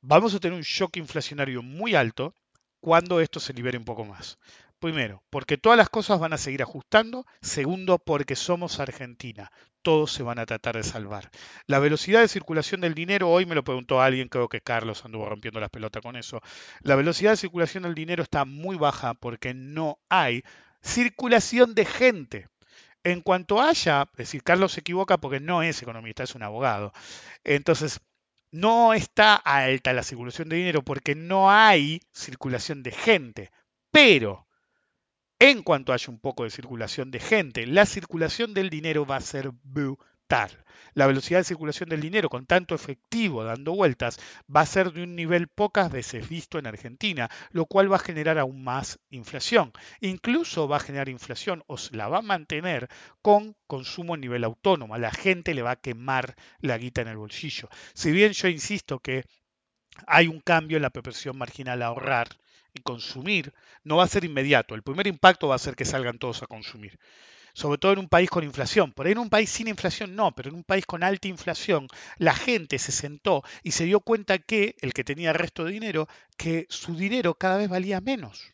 vamos 0.00 0.34
a 0.34 0.40
tener 0.40 0.56
un 0.56 0.62
shock 0.62 0.96
inflacionario 0.96 1.62
muy 1.62 1.94
alto 1.94 2.34
cuando 2.82 3.20
esto 3.20 3.40
se 3.40 3.54
libere 3.54 3.78
un 3.78 3.84
poco 3.84 4.04
más. 4.04 4.38
Primero, 4.80 5.22
porque 5.30 5.56
todas 5.56 5.78
las 5.78 5.88
cosas 5.88 6.18
van 6.18 6.32
a 6.32 6.36
seguir 6.36 6.62
ajustando. 6.62 7.24
Segundo, 7.40 7.98
porque 7.98 8.34
somos 8.34 8.80
Argentina. 8.80 9.52
Todos 9.82 10.12
se 10.12 10.24
van 10.24 10.40
a 10.40 10.46
tratar 10.46 10.76
de 10.76 10.82
salvar. 10.82 11.30
La 11.66 11.78
velocidad 11.78 12.20
de 12.20 12.26
circulación 12.26 12.80
del 12.80 12.94
dinero, 12.94 13.30
hoy 13.30 13.46
me 13.46 13.54
lo 13.54 13.62
preguntó 13.62 14.02
alguien, 14.02 14.28
creo 14.28 14.48
que 14.48 14.60
Carlos 14.60 15.04
anduvo 15.04 15.28
rompiendo 15.28 15.60
las 15.60 15.70
pelotas 15.70 16.02
con 16.02 16.16
eso. 16.16 16.40
La 16.80 16.96
velocidad 16.96 17.30
de 17.30 17.36
circulación 17.36 17.84
del 17.84 17.94
dinero 17.94 18.24
está 18.24 18.44
muy 18.44 18.76
baja 18.76 19.14
porque 19.14 19.54
no 19.54 20.00
hay 20.08 20.42
circulación 20.82 21.76
de 21.76 21.84
gente. 21.84 22.48
En 23.04 23.20
cuanto 23.20 23.62
haya, 23.62 24.08
es 24.12 24.18
decir, 24.18 24.42
Carlos 24.42 24.72
se 24.72 24.80
equivoca 24.80 25.18
porque 25.18 25.38
no 25.38 25.62
es 25.62 25.80
economista, 25.80 26.24
es 26.24 26.34
un 26.34 26.42
abogado. 26.42 26.92
Entonces, 27.44 28.00
no 28.52 28.92
está 28.94 29.34
alta 29.34 29.92
la 29.92 30.02
circulación 30.02 30.48
de 30.48 30.56
dinero 30.56 30.82
porque 30.82 31.14
no 31.14 31.50
hay 31.50 32.00
circulación 32.12 32.82
de 32.82 32.92
gente. 32.92 33.50
Pero 33.90 34.46
en 35.38 35.62
cuanto 35.62 35.92
haya 35.92 36.06
un 36.08 36.20
poco 36.20 36.44
de 36.44 36.50
circulación 36.50 37.10
de 37.10 37.18
gente, 37.18 37.66
la 37.66 37.86
circulación 37.86 38.54
del 38.54 38.70
dinero 38.70 39.04
va 39.04 39.16
a 39.16 39.20
ser 39.20 39.50
La 40.94 41.06
velocidad 41.06 41.40
de 41.40 41.44
circulación 41.44 41.90
del 41.90 42.00
dinero 42.00 42.30
con 42.30 42.46
tanto 42.46 42.74
efectivo 42.74 43.44
dando 43.44 43.72
vueltas 43.72 44.18
va 44.54 44.62
a 44.62 44.66
ser 44.66 44.92
de 44.92 45.02
un 45.02 45.14
nivel 45.14 45.48
pocas 45.48 45.90
veces 45.92 46.28
visto 46.28 46.58
en 46.58 46.66
Argentina, 46.66 47.30
lo 47.50 47.66
cual 47.66 47.92
va 47.92 47.96
a 47.96 48.06
generar 48.06 48.38
aún 48.38 48.64
más 48.64 48.98
inflación. 49.10 49.72
Incluso 50.00 50.68
va 50.68 50.76
a 50.76 50.80
generar 50.80 51.10
inflación 51.10 51.64
o 51.66 51.76
la 51.90 52.08
va 52.08 52.18
a 52.18 52.22
mantener 52.22 52.88
con 53.20 53.56
consumo 53.66 54.14
a 54.14 54.16
nivel 54.18 54.44
autónomo. 54.44 54.94
A 54.94 54.98
la 54.98 55.10
gente 55.10 55.54
le 55.54 55.62
va 55.62 55.72
a 55.72 55.80
quemar 55.80 56.34
la 56.60 56.78
guita 56.78 57.02
en 57.02 57.08
el 57.08 57.18
bolsillo. 57.18 57.68
Si 57.92 58.10
bien 58.10 58.32
yo 58.32 58.48
insisto 58.48 59.00
que 59.00 59.24
hay 60.06 60.28
un 60.28 60.40
cambio 60.40 60.78
en 60.78 60.82
la 60.82 60.90
proporción 60.90 61.36
marginal 61.36 61.82
a 61.82 61.86
ahorrar, 61.86 62.28
y 62.74 62.80
consumir 62.80 63.52
no 63.84 63.96
va 63.96 64.04
a 64.04 64.08
ser 64.08 64.24
inmediato. 64.24 64.74
El 64.74 64.82
primer 64.82 65.06
impacto 65.06 65.48
va 65.48 65.56
a 65.56 65.58
ser 65.58 65.76
que 65.76 65.84
salgan 65.84 66.18
todos 66.18 66.42
a 66.42 66.46
consumir. 66.46 66.98
Sobre 67.54 67.78
todo 67.78 67.92
en 67.92 67.98
un 67.98 68.08
país 68.08 68.30
con 68.30 68.44
inflación. 68.44 68.92
Por 68.92 69.06
ahí 69.06 69.12
en 69.12 69.18
un 69.18 69.30
país 69.30 69.50
sin 69.50 69.68
inflación 69.68 70.16
no, 70.16 70.34
pero 70.34 70.48
en 70.50 70.56
un 70.56 70.64
país 70.64 70.86
con 70.86 71.02
alta 71.02 71.28
inflación, 71.28 71.88
la 72.18 72.34
gente 72.34 72.78
se 72.78 72.92
sentó 72.92 73.42
y 73.62 73.72
se 73.72 73.84
dio 73.84 74.00
cuenta 74.00 74.38
que, 74.38 74.76
el 74.80 74.92
que 74.92 75.04
tenía 75.04 75.32
resto 75.32 75.64
de 75.64 75.72
dinero, 75.72 76.08
que 76.36 76.66
su 76.70 76.96
dinero 76.96 77.34
cada 77.34 77.58
vez 77.58 77.68
valía 77.68 78.00
menos 78.00 78.52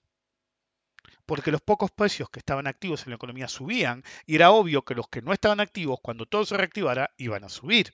porque 1.28 1.50
los 1.50 1.60
pocos 1.60 1.90
precios 1.90 2.30
que 2.30 2.38
estaban 2.38 2.66
activos 2.66 3.02
en 3.02 3.10
la 3.10 3.16
economía 3.16 3.48
subían 3.48 4.02
y 4.24 4.36
era 4.36 4.50
obvio 4.50 4.82
que 4.82 4.94
los 4.94 5.08
que 5.08 5.20
no 5.20 5.34
estaban 5.34 5.60
activos, 5.60 5.98
cuando 6.02 6.24
todo 6.24 6.46
se 6.46 6.56
reactivara, 6.56 7.10
iban 7.18 7.44
a 7.44 7.50
subir. 7.50 7.92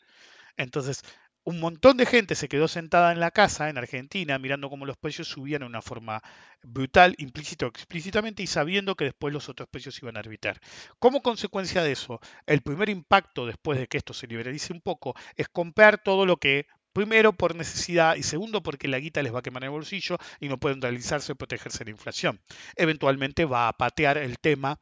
Entonces, 0.57 1.03
un 1.45 1.61
montón 1.61 1.97
de 1.97 2.07
gente 2.07 2.35
se 2.35 2.49
quedó 2.49 2.69
sentada 2.69 3.13
en 3.13 3.21
la 3.21 3.31
casa 3.31 3.69
en 3.69 3.79
Argentina 3.79 4.39
mirando 4.39 4.71
cómo 4.71 4.87
los 4.87 4.97
precios 4.97 5.29
subían 5.29 5.61
de 5.61 5.67
una 5.67 5.83
forma 5.83 6.23
brutal, 6.63 7.15
implícito 7.19 7.67
o 7.67 7.69
explícitamente, 7.69 8.43
y 8.43 8.47
sabiendo 8.47 8.95
que 8.95 9.05
después 9.05 9.33
los 9.33 9.49
otros 9.49 9.69
precios 9.69 10.01
iban 10.03 10.17
a 10.17 10.21
arbitrar. 10.21 10.61
Como 10.99 11.23
consecuencia 11.23 11.83
de 11.83 11.93
eso, 11.93 12.21
el 12.47 12.63
primer 12.63 12.89
impacto 12.89 13.47
después 13.47 13.79
de 13.79 13.87
que 13.87 13.99
esto 13.99 14.15
se 14.15 14.27
liberalice 14.27 14.73
un 14.73 14.81
poco 14.81 15.15
es 15.37 15.49
comprar 15.49 16.03
todo 16.03 16.27
lo 16.27 16.39
que 16.39 16.67
Primero 16.95 17.33
por 17.33 17.57
necesidad 17.57 18.15
y 18.15 18.23
segundo 18.23 18.63
porque 18.63 18.87
la 18.87 19.01
guita 19.01 19.21
les 19.21 19.35
va 19.35 19.41
a 19.41 19.43
quemar 19.43 19.65
el 19.65 19.71
bolsillo 19.71 20.17
y 20.39 20.49
no 20.49 20.61
pueden 20.61 20.81
realizarse 20.81 21.33
o 21.33 21.35
protegerse 21.35 21.81
de 21.81 21.87
la 21.87 21.91
inflación. 21.91 22.41
Eventualmente 22.77 23.45
va 23.47 23.67
a 23.67 23.73
patear 23.73 24.17
el 24.17 24.39
tema. 24.39 24.79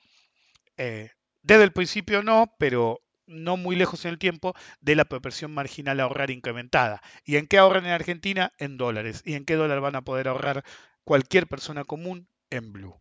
Eh, 0.77 1.09
desde 1.41 1.65
el 1.65 1.73
principio 1.73 2.23
no, 2.23 2.55
pero 2.59 3.02
no 3.27 3.57
muy 3.57 3.77
lejos 3.77 4.05
en 4.05 4.13
el 4.13 4.19
tiempo 4.19 4.55
de 4.81 4.97
la 4.97 5.05
proporción 5.05 5.53
marginal 5.53 6.01
ahorrar 6.01 6.31
incrementada. 6.31 7.03
¿Y 7.25 7.37
en 7.37 7.47
qué 7.47 7.59
ahorran 7.59 7.87
en 7.87 7.93
Argentina? 7.93 8.53
En 8.59 8.77
dólares. 8.77 9.23
¿Y 9.25 9.35
en 9.35 9.45
qué 9.45 9.55
dólar 9.57 9.81
van 9.81 9.97
a 9.97 10.03
poder 10.03 10.29
ahorrar 10.29 10.65
cualquier 11.05 11.47
persona 11.47 11.85
común? 11.85 12.29
En 12.51 12.73
Blue. 12.73 13.01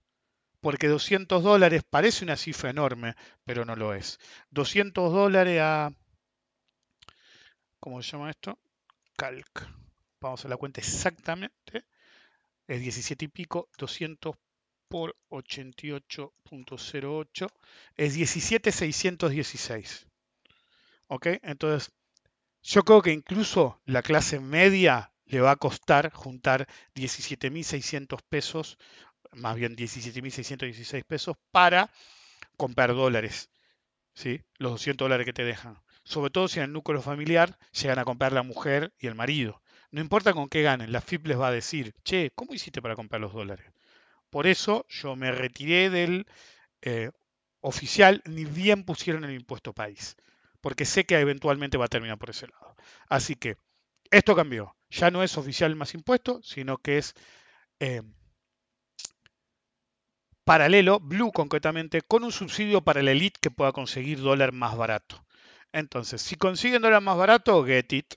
Porque 0.62 0.88
200 0.88 1.44
dólares 1.44 1.84
parece 1.90 2.24
una 2.24 2.38
cifra 2.38 2.70
enorme, 2.70 3.16
pero 3.44 3.66
no 3.66 3.76
lo 3.76 3.94
es. 3.94 4.20
200 4.52 5.12
dólares 5.12 5.60
a... 5.62 5.92
¿Cómo 7.80 8.02
se 8.04 8.12
llama 8.12 8.30
esto? 8.30 8.60
Calc. 9.18 9.68
Vamos 10.22 10.46
a 10.46 10.48
la 10.48 10.58
cuenta 10.58 10.82
exactamente. 10.82 11.86
Es 12.68 12.82
17 12.82 13.26
y 13.26 13.28
pico. 13.28 13.70
200 13.78 14.36
por 14.88 15.16
88.08 15.30 17.52
es 17.96 18.14
17,616. 18.14 20.11
¿Ok? 21.14 21.28
Entonces, 21.44 21.92
yo 22.64 22.84
creo 22.84 23.02
que 23.02 23.12
incluso 23.12 23.82
la 23.84 24.02
clase 24.02 24.40
media 24.40 25.12
le 25.26 25.42
va 25.42 25.52
a 25.52 25.56
costar 25.58 26.10
juntar 26.14 26.70
17.600 26.96 28.22
pesos, 28.30 28.78
más 29.34 29.58
bien 29.58 29.76
17.616 29.76 31.04
pesos, 31.04 31.36
para 31.52 31.92
comprar 32.56 32.96
dólares. 32.96 33.50
¿sí? 34.14 34.42
Los 34.58 34.72
200 34.72 35.04
dólares 35.06 35.26
que 35.26 35.34
te 35.34 35.44
dejan. 35.44 35.82
Sobre 36.06 36.30
todo 36.30 36.48
si 36.48 36.60
en 36.60 36.66
el 36.66 36.72
núcleo 36.72 37.02
familiar 37.02 37.58
llegan 37.74 38.00
a 38.00 38.06
comprar 38.06 38.32
la 38.32 38.44
mujer 38.44 38.94
y 38.98 39.08
el 39.08 39.16
marido. 39.16 39.62
No 39.92 40.00
importa 40.00 40.32
con 40.32 40.48
qué 40.48 40.62
ganen, 40.62 40.94
la 40.94 41.02
FIP 41.02 41.28
les 41.28 41.38
va 41.38 41.50
a 41.50 41.52
decir, 41.52 41.94
che, 42.06 42.32
¿cómo 42.36 42.54
hiciste 42.54 42.82
para 42.82 42.96
comprar 42.96 43.20
los 43.20 43.34
dólares? 43.34 43.70
Por 44.30 44.48
eso 44.48 44.86
yo 44.88 45.18
me 45.18 45.34
retiré 45.34 45.90
del 45.90 46.26
eh, 46.82 47.12
oficial, 47.60 48.22
ni 48.24 48.46
bien 48.46 48.86
pusieron 48.86 49.26
el 49.26 49.34
impuesto 49.34 49.74
país 49.74 50.16
porque 50.62 50.86
sé 50.86 51.06
que 51.06 51.20
eventualmente 51.20 51.78
va 51.78 51.86
a 51.86 51.90
terminar 51.90 52.18
por 52.18 52.30
ese 52.30 52.48
lado. 52.48 52.76
Así 53.10 53.36
que 53.36 53.58
esto 54.12 54.36
cambió. 54.36 54.76
Ya 54.90 55.12
no 55.12 55.24
es 55.24 55.38
oficial 55.38 55.76
más 55.76 55.94
impuesto, 55.94 56.42
sino 56.44 56.78
que 56.78 56.98
es 56.98 57.14
eh, 57.80 58.02
paralelo, 60.44 61.00
Blue 61.00 61.32
concretamente, 61.32 62.02
con 62.02 62.24
un 62.24 62.32
subsidio 62.32 62.82
para 62.82 63.02
la 63.02 63.12
elite 63.12 63.40
que 63.42 63.52
pueda 63.52 63.72
conseguir 63.72 64.20
dólar 64.22 64.52
más 64.52 64.78
barato. 64.78 65.26
Entonces, 65.72 66.22
si 66.22 66.36
consiguen 66.36 66.82
dólar 66.82 67.02
más 67.02 67.18
barato, 67.18 67.64
get 67.66 67.92
it. 67.92 68.16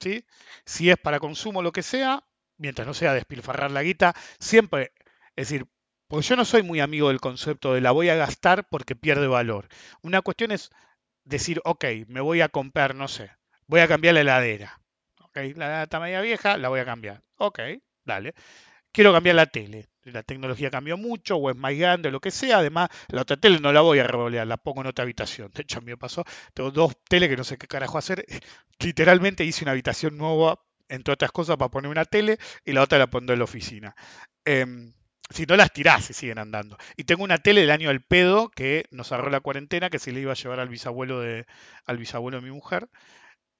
¿sí? 0.00 0.24
Si 0.64 0.90
es 0.90 0.96
para 0.96 1.20
consumo, 1.20 1.62
lo 1.62 1.72
que 1.72 1.82
sea, 1.82 2.24
mientras 2.58 2.86
no 2.86 2.94
sea 2.94 3.14
despilfarrar 3.14 3.70
la 3.70 3.82
guita, 3.82 4.14
siempre, 4.38 4.92
es 5.36 5.48
decir, 5.48 5.66
pues 6.08 6.28
yo 6.28 6.36
no 6.36 6.44
soy 6.44 6.62
muy 6.62 6.80
amigo 6.80 7.08
del 7.08 7.20
concepto 7.20 7.74
de 7.74 7.80
la 7.80 7.90
voy 7.90 8.08
a 8.08 8.16
gastar 8.16 8.68
porque 8.68 8.94
pierde 8.96 9.26
valor. 9.26 9.68
Una 10.02 10.22
cuestión 10.22 10.52
es 10.52 10.70
decir, 11.26 11.60
ok, 11.64 11.84
me 12.08 12.20
voy 12.20 12.40
a 12.40 12.48
comprar, 12.48 12.94
no 12.94 13.08
sé, 13.08 13.30
voy 13.66 13.80
a 13.80 13.88
cambiar 13.88 14.14
la 14.14 14.22
heladera. 14.22 14.80
Ok, 15.20 15.36
la 15.36 15.42
heladera 15.42 15.82
está 15.84 16.00
media 16.00 16.20
vieja, 16.22 16.56
la 16.56 16.70
voy 16.70 16.80
a 16.80 16.84
cambiar. 16.86 17.22
Ok, 17.36 17.60
Dale. 18.06 18.34
Quiero 18.92 19.12
cambiar 19.12 19.36
la 19.36 19.46
tele. 19.46 19.88
La 20.04 20.22
tecnología 20.22 20.70
cambió 20.70 20.96
mucho, 20.96 21.36
o 21.36 21.50
es 21.50 21.56
más 21.56 21.74
grande, 21.74 22.08
o 22.08 22.12
lo 22.12 22.20
que 22.20 22.30
sea. 22.30 22.58
Además, 22.58 22.88
la 23.08 23.22
otra 23.22 23.36
tele 23.36 23.58
no 23.60 23.72
la 23.72 23.80
voy 23.82 23.98
a 23.98 24.06
revolear, 24.06 24.46
la 24.46 24.56
pongo 24.56 24.80
en 24.82 24.86
otra 24.88 25.02
habitación. 25.02 25.50
De 25.52 25.62
hecho, 25.62 25.78
a 25.78 25.80
mí 25.82 25.88
me 25.88 25.96
pasó. 25.98 26.24
Tengo 26.54 26.70
dos 26.70 26.94
teles 27.08 27.28
que 27.28 27.36
no 27.36 27.44
sé 27.44 27.58
qué 27.58 27.66
carajo 27.66 27.98
hacer. 27.98 28.24
Literalmente 28.80 29.44
hice 29.44 29.64
una 29.64 29.72
habitación 29.72 30.16
nueva, 30.16 30.60
entre 30.88 31.12
otras 31.14 31.32
cosas, 31.32 31.56
para 31.56 31.70
poner 31.70 31.90
una 31.90 32.04
tele 32.04 32.38
y 32.64 32.72
la 32.72 32.82
otra 32.82 32.98
la 32.98 33.08
pondré 33.08 33.34
en 33.34 33.40
la 33.40 33.44
oficina. 33.44 33.96
Em, 34.44 34.94
si 35.30 35.46
no 35.46 35.56
las 35.56 35.72
tirás, 35.72 36.04
se 36.04 36.12
siguen 36.12 36.38
andando. 36.38 36.76
Y 36.96 37.04
tengo 37.04 37.24
una 37.24 37.38
tele 37.38 37.62
del 37.62 37.70
año 37.70 37.88
del 37.88 38.02
pedo 38.02 38.50
que 38.50 38.84
nos 38.90 39.12
agarró 39.12 39.30
la 39.30 39.40
cuarentena, 39.40 39.90
que 39.90 39.98
se 39.98 40.12
le 40.12 40.20
iba 40.20 40.32
a 40.32 40.36
llevar 40.36 40.60
al 40.60 40.68
bisabuelo 40.68 41.20
de, 41.20 41.46
al 41.84 41.98
bisabuelo 41.98 42.40
de 42.40 42.44
mi 42.44 42.52
mujer. 42.52 42.88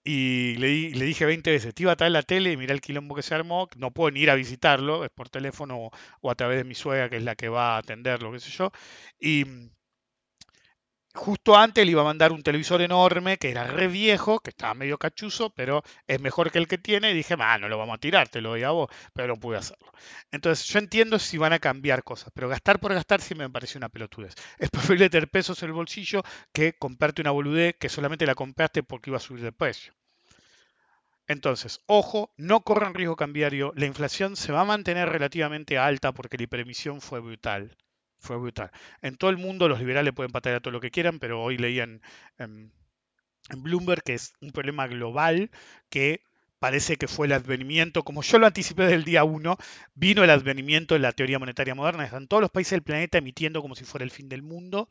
Y 0.05 0.55
le, 0.59 0.91
le, 0.91 1.05
dije 1.05 1.25
20 1.27 1.51
veces, 1.51 1.75
te 1.75 1.83
iba 1.83 1.93
a 1.93 1.97
traer 1.97 2.13
la 2.13 2.23
tele 2.23 2.53
y 2.53 2.57
mira 2.57 2.73
el 2.73 2.81
quilombo 2.81 3.17
que 3.17 3.23
se 3.23 3.35
armó, 3.35 3.69
no 3.77 3.91
puedo 3.93 4.13
ni 4.13 4.21
ir 4.21 4.31
a 4.31 4.37
visitarlo, 4.37 5.05
es 5.05 5.11
por 5.11 5.29
teléfono 5.29 5.91
o, 6.21 6.31
a 6.31 6.35
través 6.37 6.59
de 6.59 6.65
mi 6.65 6.77
suegra, 6.77 7.11
que 7.11 7.17
es 7.17 7.25
la 7.25 7.35
que 7.35 7.49
va 7.49 7.75
a 7.75 7.79
atenderlo, 7.79 8.31
qué 8.33 8.41
sé 8.41 8.51
yo. 8.51 8.71
Y 9.19 9.45
justo 11.17 11.57
antes 11.57 11.85
le 11.85 11.91
iba 11.91 12.03
a 12.03 12.05
mandar 12.05 12.33
un 12.33 12.43
televisor 12.43 12.83
enorme, 12.83 13.39
que 13.39 13.51
era 13.51 13.65
re 13.65 13.89
viejo, 13.89 14.41
que 14.41 14.51
estaba 14.51 14.75
medio 14.75 14.99
cachuzo, 14.99 15.51
pero 15.51 15.83
es 16.07 16.21
mejor 16.21 16.51
que 16.53 16.59
el 16.59 16.69
que 16.69 16.79
tiene. 16.79 17.11
Y 17.11 17.15
dije, 17.15 17.35
ah, 17.39 17.59
no 17.59 17.69
lo 17.69 17.79
vamos 17.79 17.97
a 17.97 17.99
tirar, 17.99 18.29
te 18.29 18.41
lo 18.41 18.51
doy 18.51 18.63
a 18.63 18.71
vos, 18.71 18.89
pero 19.13 19.29
no 19.29 19.37
pude 19.37 19.57
hacerlo. 19.57 19.91
Entonces, 20.31 20.67
yo 20.67 20.79
entiendo 20.79 21.19
si 21.19 21.39
van 21.39 21.53
a 21.53 21.59
cambiar 21.59 22.05
cosas, 22.05 22.31
pero 22.35 22.49
gastar 22.49 22.79
por 22.79 22.95
gastar 22.95 23.21
sí 23.21 23.35
me 23.35 23.51
pareció 23.51 23.79
una 23.79 23.89
pelotudez. 23.89 24.35
Es 24.59 24.71
preferible 24.71 25.11
tener 25.11 25.29
pesos 25.29 25.63
en 25.63 25.69
el 25.71 25.73
bolsillo 25.73 26.23
que 26.53 26.75
comprarte 26.75 27.23
una 27.23 27.31
boludez 27.31 27.75
que 27.79 27.89
solamente 27.89 28.27
la 28.27 28.35
compraste 28.35 28.83
porque 28.83 29.11
iba 29.11 29.17
a 29.17 29.21
subir 29.21 29.43
de 29.43 29.53
precio. 29.53 29.93
Entonces, 31.29 31.81
ojo, 31.87 32.33
no 32.37 32.61
corran 32.61 32.95
riesgo 32.95 33.17
cambiario. 33.17 33.73
La 33.75 33.87
inflación 33.87 34.37
se 34.37 34.53
va 34.53 34.61
a 34.61 34.65
mantener 34.65 35.09
relativamente 35.09 35.77
alta 35.77 36.13
porque 36.13 36.37
la 36.37 36.45
hiperemisión 36.45 37.01
fue 37.01 37.21
brutal 37.21 37.77
fue 38.19 38.37
brutal. 38.37 38.71
En 39.03 39.17
todo 39.17 39.31
el 39.31 39.37
mundo 39.37 39.69
los 39.69 39.79
liberales 39.79 40.15
pueden 40.15 40.33
patear 40.33 40.57
a 40.57 40.61
todo 40.61 40.73
lo 40.73 40.81
que 40.81 40.91
quieran, 40.91 41.19
pero 41.19 41.43
hoy 41.43 41.59
leían 41.59 42.01
en, 42.39 42.73
Bloomberg 43.59 44.03
que 44.03 44.15
es 44.15 44.33
un 44.41 44.51
problema 44.51 44.89
global 44.89 45.51
que 45.89 46.21
parece 46.59 46.97
que 46.97 47.07
fue 47.07 47.27
el 47.27 47.33
advenimiento, 47.33 48.03
como 48.03 48.23
yo 48.23 48.39
lo 48.39 48.47
anticipé 48.47 48.83
desde 48.85 48.97
el 48.97 49.05
día 49.05 49.23
1, 49.25 49.57
vino 49.95 50.25
el 50.25 50.31
advenimiento 50.31 50.95
de 50.95 51.01
la 51.01 51.13
teoría 51.13 51.39
monetaria 51.39 51.75
moderna. 51.75 52.05
Están 52.05 52.27
todos 52.27 52.41
los 52.41 52.51
países 52.51 52.73
del 52.73 52.83
planeta 52.83 53.19
emitiendo 53.19 53.63
como 53.63 53.77
si 53.77 53.85
fuera 53.85 54.05
el 54.05 54.11
fin 54.11 54.29
del 54.29 54.43
mundo. 54.43 54.89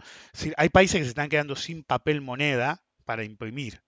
hay 0.57 0.69
países 0.69 0.99
que 0.99 1.03
se 1.03 1.09
están 1.09 1.29
quedando 1.29 1.55
sin 1.55 1.83
papel 1.83 2.21
moneda 2.21 2.81
para 3.03 3.23
imprimir. 3.23 3.81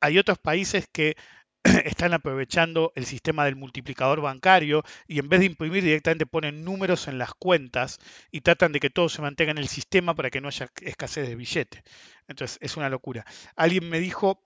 Hay 0.00 0.18
otros 0.18 0.38
países 0.38 0.86
que 0.92 1.16
están 1.84 2.12
aprovechando 2.12 2.92
el 2.94 3.06
sistema 3.06 3.44
del 3.44 3.56
multiplicador 3.56 4.20
bancario 4.20 4.82
y 5.08 5.18
en 5.18 5.28
vez 5.28 5.40
de 5.40 5.46
imprimir 5.46 5.82
directamente 5.82 6.26
ponen 6.26 6.64
números 6.64 7.08
en 7.08 7.18
las 7.18 7.32
cuentas 7.34 7.98
y 8.30 8.42
tratan 8.42 8.72
de 8.72 8.80
que 8.80 8.90
todo 8.90 9.08
se 9.08 9.22
mantenga 9.22 9.52
en 9.52 9.58
el 9.58 9.68
sistema 9.68 10.14
para 10.14 10.30
que 10.30 10.40
no 10.40 10.48
haya 10.48 10.70
escasez 10.82 11.26
de 11.28 11.36
billete. 11.36 11.82
Entonces 12.28 12.58
es 12.60 12.76
una 12.76 12.90
locura. 12.90 13.24
Alguien 13.56 13.88
me 13.88 13.98
dijo, 13.98 14.43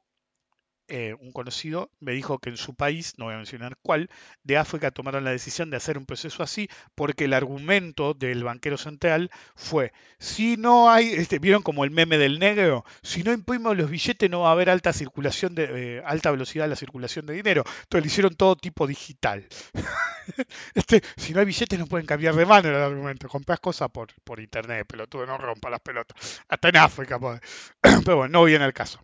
eh, 0.89 1.14
un 1.20 1.32
conocido 1.32 1.91
me 2.01 2.12
dijo 2.12 2.39
que 2.39 2.51
en 2.51 2.57
su 2.57 2.74
país, 2.74 3.14
no 3.18 3.26
voy 3.26 3.34
a 3.34 3.39
mencionar 3.39 3.76
cuál, 3.82 4.09
de 4.43 4.57
África 4.57 4.91
tomaron 4.91 5.24
la 5.24 5.30
decisión 5.30 5.70
de 5.70 5.76
hacer 5.76 5.99
un 5.99 6.07
proceso 6.07 6.43
así 6.43 6.68
porque 6.95 7.24
el 7.24 7.34
argumento 7.34 8.14
del 8.14 8.45
banquero 8.45 8.78
central 8.78 9.30
fue, 9.55 9.93
si 10.18 10.57
no 10.57 10.91
hay, 10.91 11.09
este, 11.09 11.39
vieron 11.39 11.62
como 11.62 11.84
el 11.84 11.91
meme 11.91 12.18
del 12.18 12.39
negro, 12.39 12.84
si 13.03 13.22
no 13.22 13.32
imprimimos 13.32 13.76
los 13.76 13.91
billetes 13.91 14.30
no 14.30 14.41
va 14.41 14.49
a 14.49 14.53
haber 14.53 14.70
alta 14.70 14.93
circulación 14.93 15.55
de 15.55 15.99
eh, 15.99 16.03
alta 16.05 16.30
velocidad 16.30 16.64
en 16.64 16.70
la 16.70 16.76
circulación 16.76 17.26
de 17.26 17.34
dinero. 17.34 17.64
Entonces 17.82 18.05
le 18.05 18.07
hicieron 18.07 18.34
todo 18.34 18.57
tipo 18.57 18.86
digital. 18.86 19.47
este, 20.74 21.03
si 21.16 21.32
no 21.32 21.41
hay 21.41 21.47
billetes 21.47 21.78
no 21.78 21.86
pueden 21.86 22.07
cambiar 22.07 22.34
de 22.34 22.47
mano 22.47 22.68
el 22.68 22.74
argumento. 22.74 23.28
Compras 23.28 23.61
cosas 23.61 23.91
por, 23.91 24.09
por 24.24 24.41
internet, 24.41 24.86
pelotudo, 24.86 25.26
no 25.26 25.39
rompa 25.39 25.70
las 25.70 25.80
pelotas. 25.80 26.43
Hasta 26.49 26.68
en 26.68 26.76
África, 26.76 27.18
pues. 27.18 27.41
pero 28.05 28.18
bueno, 28.18 28.32
no 28.32 28.45
viene 28.45 28.64
el 28.64 28.72
caso. 28.72 29.01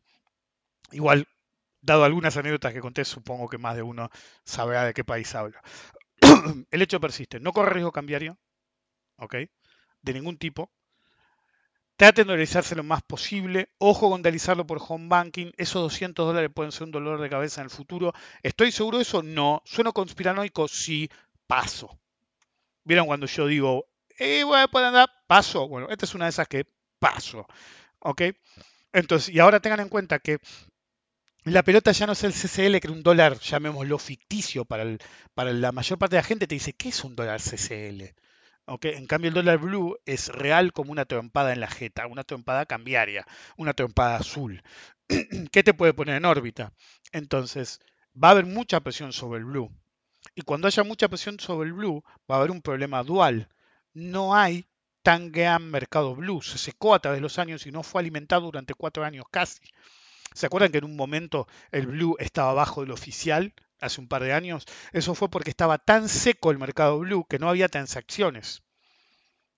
Igual 0.93 1.27
dado 1.85 2.05
algunas 2.05 2.37
anécdotas 2.37 2.73
que 2.73 2.81
conté, 2.81 3.05
supongo 3.05 3.49
que 3.49 3.59
más 3.59 3.77
de 3.77 3.83
uno 3.83 4.11
sabrá 4.45 4.85
de 4.85 4.95
qué 4.95 5.05
país 5.05 5.35
hablo. 5.35 5.59
el 6.71 6.83
hecho 6.83 7.01
persiste. 7.01 7.41
No 7.41 7.53
corre 7.53 7.75
riesgo 7.75 7.93
cambiario, 7.93 8.39
¿ok? 9.19 9.37
De 10.03 10.13
ningún 10.13 10.39
tipo. 10.39 10.71
Traten 11.97 12.27
de 12.27 12.33
realizarse 12.33 12.75
lo 12.75 12.83
más 12.83 13.03
posible. 13.03 13.69
Ojo 13.79 14.11
con 14.11 14.25
realizarlo 14.25 14.67
por 14.67 14.81
home 14.87 15.09
banking. 15.09 15.53
Esos 15.57 15.83
200 15.83 16.27
dólares 16.27 16.51
pueden 16.53 16.73
ser 16.73 16.85
un 16.85 16.91
dolor 16.91 17.21
de 17.21 17.31
cabeza 17.31 17.61
en 17.61 17.67
el 17.67 17.71
futuro. 17.71 18.13
¿Estoy 18.43 18.73
seguro 18.73 18.99
de 18.99 19.03
eso? 19.03 19.23
No. 19.23 19.63
¿Sueno 19.65 19.93
conspiranoico? 19.93 20.67
Sí. 20.67 21.09
Paso. 21.47 21.99
¿Vieron 22.83 23.07
cuando 23.07 23.27
yo 23.27 23.47
digo, 23.47 23.87
eh, 24.19 24.43
bueno, 24.45 24.67
pueden 24.69 24.89
andar? 24.89 25.11
Paso. 25.27 25.69
Bueno, 25.69 25.89
esta 25.89 26.07
es 26.07 26.15
una 26.15 26.25
de 26.25 26.31
esas 26.31 26.49
que 26.49 26.67
paso. 26.99 27.47
¿Ok? 28.01 28.23
Entonces, 28.93 29.33
y 29.33 29.39
ahora 29.39 29.61
tengan 29.61 29.81
en 29.81 29.89
cuenta 29.89 30.19
que 30.19 30.39
la 31.45 31.63
pelota 31.63 31.93
ya 31.93 32.07
no 32.07 32.13
es 32.13 32.25
el 32.25 32.33
CCL, 32.33 32.81
que 32.81 32.87
era 32.87 32.93
un 32.93 33.03
dólar, 33.03 33.39
llamémoslo 33.39 33.99
ficticio, 33.99 34.65
para, 34.65 34.85
para 35.35 35.53
la 35.53 35.73
mayor 35.73 35.99
parte 35.99 36.17
de 36.17 36.23
la 36.23 36.27
gente 36.27 36.47
te 36.47 36.55
dice, 36.55 36.73
¿qué 36.73 36.89
es 36.89 37.05
un 37.05 37.17
dólar 37.17 37.41
CCL? 37.41 38.15
En 38.67 39.07
cambio, 39.07 39.29
el 39.29 39.35
dólar 39.35 39.59
blue 39.59 39.99
es 40.07 40.29
real 40.29 40.73
como 40.73 40.91
una 40.91 41.05
trompada 41.05 41.53
en 41.53 41.61
la 41.61 41.69
jeta, 41.69 42.07
una 42.07 42.25
trompada 42.25 42.65
cambiaria, 42.65 43.27
una 43.59 43.75
trompada 43.75 44.17
azul. 44.17 44.63
¿Qué 45.53 45.63
te 45.63 45.75
puede 45.75 45.93
poner 45.93 46.17
en 46.17 46.25
órbita? 46.25 46.73
Entonces, 47.13 47.81
va 48.15 48.29
a 48.29 48.31
haber 48.31 48.47
mucha 48.47 48.81
presión 48.81 49.13
sobre 49.13 49.41
el 49.41 49.45
blue. 49.45 49.71
Y 50.35 50.43
cuando 50.43 50.67
haya 50.67 50.83
mucha 50.83 51.09
presión 51.09 51.39
sobre 51.39 51.69
el 51.69 51.75
blue, 51.75 52.03
va 52.31 52.37
a 52.37 52.39
haber 52.39 52.51
un 52.51 52.63
problema 52.63 53.03
dual. 53.03 53.51
No 53.93 54.35
hay 54.35 54.67
tan 55.03 55.31
gran 55.31 55.71
mercado 55.71 56.17
blue. 56.17 56.41
Se 56.41 56.57
secó 56.57 56.95
a 56.95 57.01
través 57.01 57.19
de 57.19 57.23
los 57.23 57.39
años 57.39 57.67
y 57.67 57.71
no 57.71 57.83
fue 57.83 58.01
alimentado 58.01 58.47
durante 58.47 58.73
cuatro 58.73 59.05
años 59.05 59.27
casi. 59.31 59.61
¿Se 60.35 60.47
acuerdan 60.47 60.73
que 60.73 60.79
en 60.79 60.85
un 60.85 60.97
momento 60.97 61.47
el 61.71 61.87
blue 61.87 62.17
estaba 62.19 62.51
abajo 62.51 62.81
del 62.83 62.91
oficial 62.91 63.55
hace 63.81 64.01
un 64.01 64.09
par 64.09 64.23
de 64.23 64.33
años? 64.33 64.67
Eso 64.93 65.15
fue 65.15 65.31
porque 65.31 65.51
estaba 65.51 65.79
tan 65.79 66.09
seco 66.09 66.51
el 66.51 66.59
mercado 66.59 66.99
blue 66.99 67.25
que 67.29 67.39
no 67.39 67.49
había 67.49 67.69
transacciones. 67.69 68.63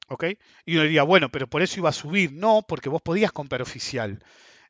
¿Ok? 0.09 0.25
Y 0.65 0.75
uno 0.75 0.85
diría, 0.85 1.03
bueno, 1.03 1.31
pero 1.31 1.49
por 1.49 1.63
eso 1.63 1.81
iba 1.81 1.89
a 1.89 1.93
subir. 1.93 2.33
No, 2.33 2.65
porque 2.69 2.91
vos 2.91 3.03
podías 3.03 3.33
comprar 3.33 3.63
oficial. 3.63 4.23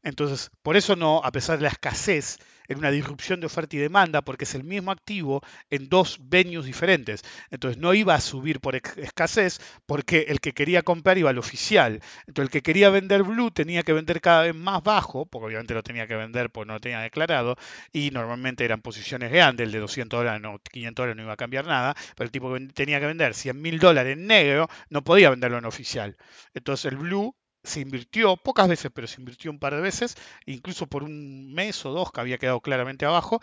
Entonces, 0.06 0.52
por 0.62 0.76
eso 0.76 0.94
no, 0.94 1.20
a 1.24 1.32
pesar 1.32 1.58
de 1.58 1.64
la 1.64 1.70
escasez, 1.70 2.38
en 2.68 2.78
una 2.78 2.92
disrupción 2.92 3.40
de 3.40 3.46
oferta 3.46 3.74
y 3.74 3.80
demanda, 3.80 4.22
porque 4.22 4.44
es 4.44 4.54
el 4.54 4.62
mismo 4.62 4.92
activo 4.92 5.42
en 5.68 5.88
dos 5.88 6.20
venues 6.22 6.64
diferentes. 6.64 7.24
Entonces, 7.50 7.80
no 7.80 7.92
iba 7.92 8.14
a 8.14 8.20
subir 8.20 8.60
por 8.60 8.76
escasez, 8.76 9.60
porque 9.84 10.26
el 10.28 10.40
que 10.40 10.52
quería 10.52 10.82
comprar 10.82 11.18
iba 11.18 11.30
al 11.30 11.38
oficial. 11.38 12.00
Entonces, 12.28 12.44
el 12.44 12.50
que 12.50 12.62
quería 12.62 12.88
vender 12.90 13.24
blue 13.24 13.50
tenía 13.50 13.82
que 13.82 13.92
vender 13.92 14.20
cada 14.20 14.42
vez 14.42 14.54
más 14.54 14.80
bajo, 14.84 15.26
porque 15.26 15.46
obviamente 15.46 15.74
lo 15.74 15.82
tenía 15.82 16.06
que 16.06 16.14
vender 16.14 16.50
porque 16.50 16.68
no 16.68 16.74
lo 16.74 16.80
tenía 16.80 17.00
declarado, 17.00 17.56
y 17.92 18.12
normalmente 18.12 18.64
eran 18.64 18.82
posiciones 18.82 19.32
grandes, 19.32 19.66
el 19.66 19.72
de 19.72 19.80
200 19.80 20.20
dólares, 20.20 20.40
no, 20.40 20.60
500 20.70 21.02
dólares 21.02 21.16
no 21.16 21.22
iba 21.24 21.32
a 21.32 21.36
cambiar 21.36 21.66
nada, 21.66 21.96
pero 22.14 22.26
el 22.26 22.30
tipo 22.30 22.54
que 22.54 22.60
tenía 22.68 23.00
que 23.00 23.06
vender 23.06 23.34
100 23.34 23.60
mil 23.60 23.80
dólares 23.80 24.16
en 24.16 24.28
negro 24.28 24.68
no 24.88 25.02
podía 25.02 25.30
venderlo 25.30 25.58
en 25.58 25.64
oficial. 25.64 26.16
Entonces, 26.54 26.92
el 26.92 26.96
blue 26.96 27.34
se 27.66 27.80
invirtió 27.80 28.36
pocas 28.36 28.68
veces, 28.68 28.90
pero 28.94 29.06
se 29.06 29.20
invirtió 29.20 29.50
un 29.50 29.58
par 29.58 29.74
de 29.74 29.80
veces, 29.80 30.16
incluso 30.46 30.86
por 30.86 31.02
un 31.04 31.52
mes 31.52 31.84
o 31.84 31.92
dos 31.92 32.12
que 32.12 32.20
había 32.20 32.38
quedado 32.38 32.60
claramente 32.60 33.04
abajo. 33.04 33.40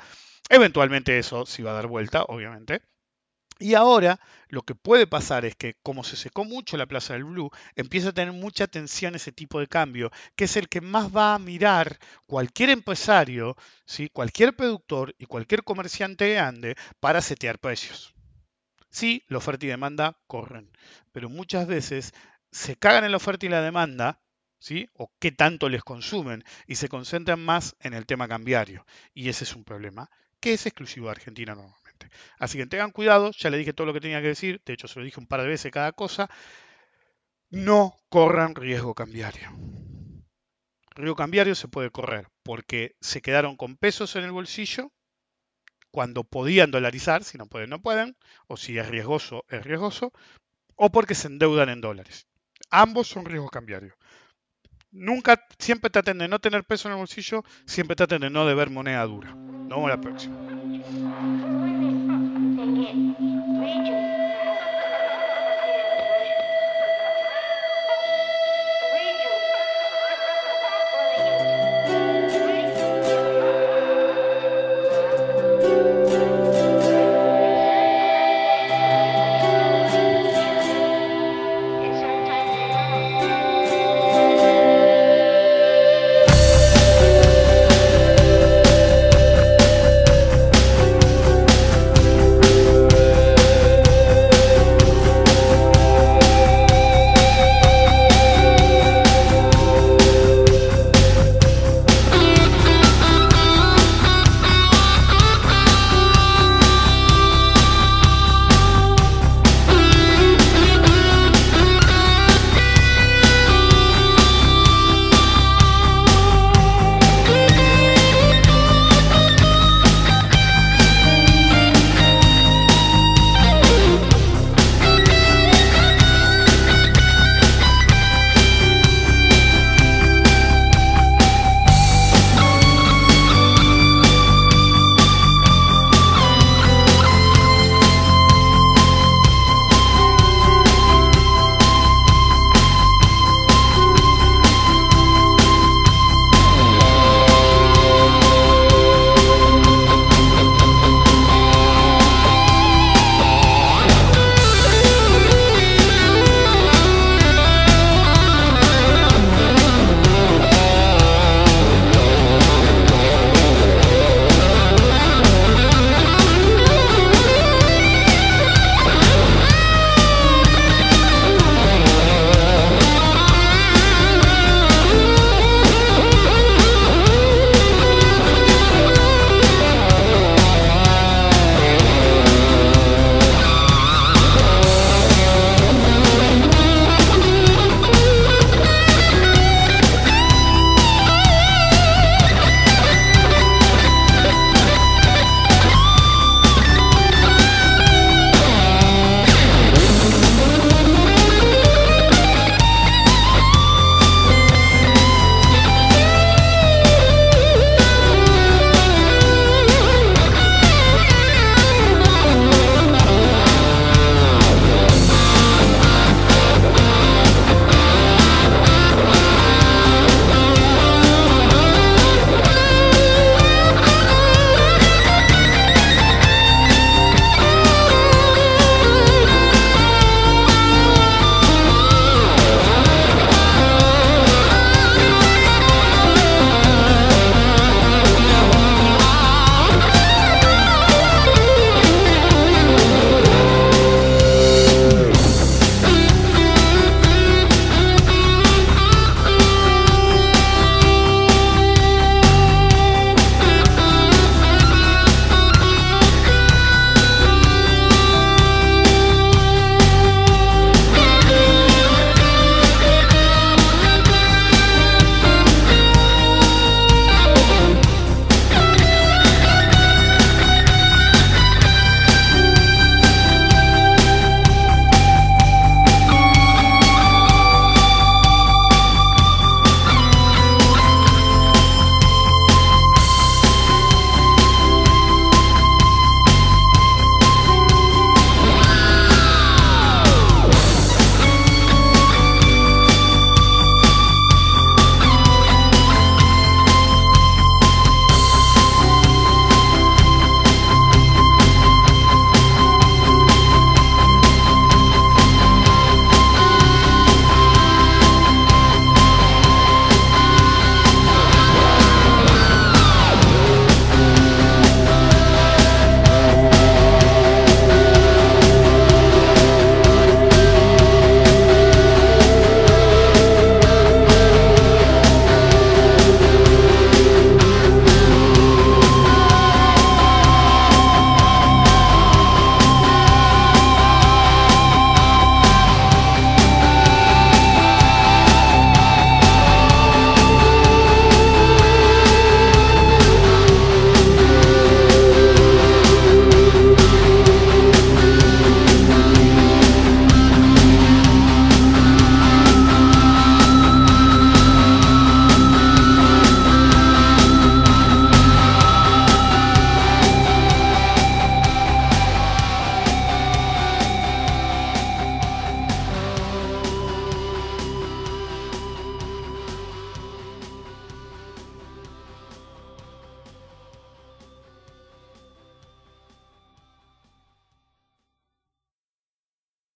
Eventualmente 0.49 1.17
eso 1.19 1.45
se 1.45 1.61
iba 1.61 1.71
a 1.71 1.75
dar 1.75 1.87
vuelta, 1.87 2.23
obviamente. 2.23 2.81
Y 3.59 3.75
ahora 3.75 4.19
lo 4.49 4.63
que 4.63 4.75
puede 4.75 5.07
pasar 5.07 5.45
es 5.45 5.55
que 5.55 5.75
como 5.83 6.03
se 6.03 6.17
secó 6.17 6.43
mucho 6.43 6.75
la 6.75 6.87
Plaza 6.87 7.13
del 7.13 7.23
Blue, 7.23 7.51
empieza 7.75 8.09
a 8.09 8.13
tener 8.13 8.33
mucha 8.33 8.65
atención 8.65 9.15
ese 9.15 9.31
tipo 9.31 9.59
de 9.59 9.67
cambio, 9.67 10.11
que 10.35 10.45
es 10.45 10.57
el 10.57 10.67
que 10.69 10.81
más 10.81 11.15
va 11.15 11.35
a 11.35 11.39
mirar 11.39 11.99
cualquier 12.25 12.71
empresario, 12.71 13.55
¿sí? 13.85 14.09
cualquier 14.09 14.55
productor 14.55 15.15
y 15.19 15.27
cualquier 15.27 15.63
comerciante 15.63 16.25
de 16.25 16.39
ande 16.39 16.75
para 16.99 17.21
setear 17.21 17.59
precios. 17.59 18.13
Sí, 18.89 19.23
la 19.27 19.37
oferta 19.37 19.65
y 19.65 19.69
demanda 19.69 20.17
corren, 20.27 20.69
pero 21.11 21.29
muchas 21.29 21.65
veces 21.65 22.13
se 22.53 22.75
cagan 22.75 23.03
en 23.03 23.11
la 23.11 23.17
oferta 23.17 23.45
y 23.45 23.49
la 23.49 23.61
demanda, 23.61 24.21
¿sí? 24.59 24.87
O 24.93 25.11
qué 25.19 25.31
tanto 25.31 25.69
les 25.69 25.83
consumen 25.83 26.43
y 26.67 26.75
se 26.75 26.87
concentran 26.87 27.43
más 27.43 27.75
en 27.79 27.93
el 27.93 28.05
tema 28.05 28.27
cambiario. 28.27 28.85
Y 29.13 29.29
ese 29.29 29.43
es 29.43 29.55
un 29.55 29.63
problema 29.63 30.09
que 30.39 30.53
es 30.53 30.65
exclusivo 30.65 31.07
de 31.07 31.13
Argentina 31.13 31.55
normalmente. 31.55 32.09
Así 32.37 32.57
que 32.57 32.67
tengan 32.67 32.91
cuidado, 32.91 33.31
ya 33.31 33.49
le 33.49 33.57
dije 33.57 33.73
todo 33.73 33.87
lo 33.87 33.93
que 33.93 34.01
tenía 34.01 34.21
que 34.21 34.27
decir, 34.27 34.61
de 34.65 34.73
hecho 34.73 34.87
se 34.87 34.99
lo 34.99 35.05
dije 35.05 35.19
un 35.19 35.25
par 35.25 35.41
de 35.41 35.47
veces 35.47 35.71
cada 35.71 35.93
cosa. 35.93 36.29
No 37.49 37.97
corran 38.09 38.55
riesgo 38.55 38.93
cambiario. 38.93 39.51
Riesgo 40.91 41.15
cambiario 41.15 41.55
se 41.55 41.67
puede 41.67 41.89
correr 41.89 42.27
porque 42.43 42.95
se 43.01 43.21
quedaron 43.21 43.57
con 43.57 43.77
pesos 43.77 44.15
en 44.15 44.25
el 44.25 44.31
bolsillo 44.31 44.91
cuando 45.89 46.23
podían 46.23 46.71
dolarizar, 46.71 47.23
si 47.23 47.37
no 47.37 47.47
pueden, 47.47 47.71
no 47.71 47.81
pueden, 47.81 48.15
o 48.47 48.57
si 48.57 48.77
es 48.77 48.87
riesgoso, 48.87 49.45
es 49.49 49.63
riesgoso, 49.63 50.11
o 50.75 50.91
porque 50.91 51.15
se 51.15 51.27
endeudan 51.27 51.69
en 51.69 51.81
dólares. 51.81 52.27
Ambos 52.75 53.07
son 53.07 53.23
riesgos 53.25 53.51
cambiarios. 53.51 53.93
Nunca, 54.89 55.39
siempre 55.59 55.91
traten 55.91 56.17
de 56.17 56.27
no 56.27 56.39
tener 56.39 56.63
peso 56.63 56.87
en 56.87 56.93
el 56.93 56.97
bolsillo, 56.97 57.43
siempre 57.67 57.95
traten 57.95 58.21
de 58.21 58.31
no 58.31 58.47
deber 58.47 58.71
moneda 58.71 59.05
dura. 59.05 59.35
Nos 59.35 59.69
vemos 59.69 59.89
la 59.89 60.01
próxima. 60.01 60.35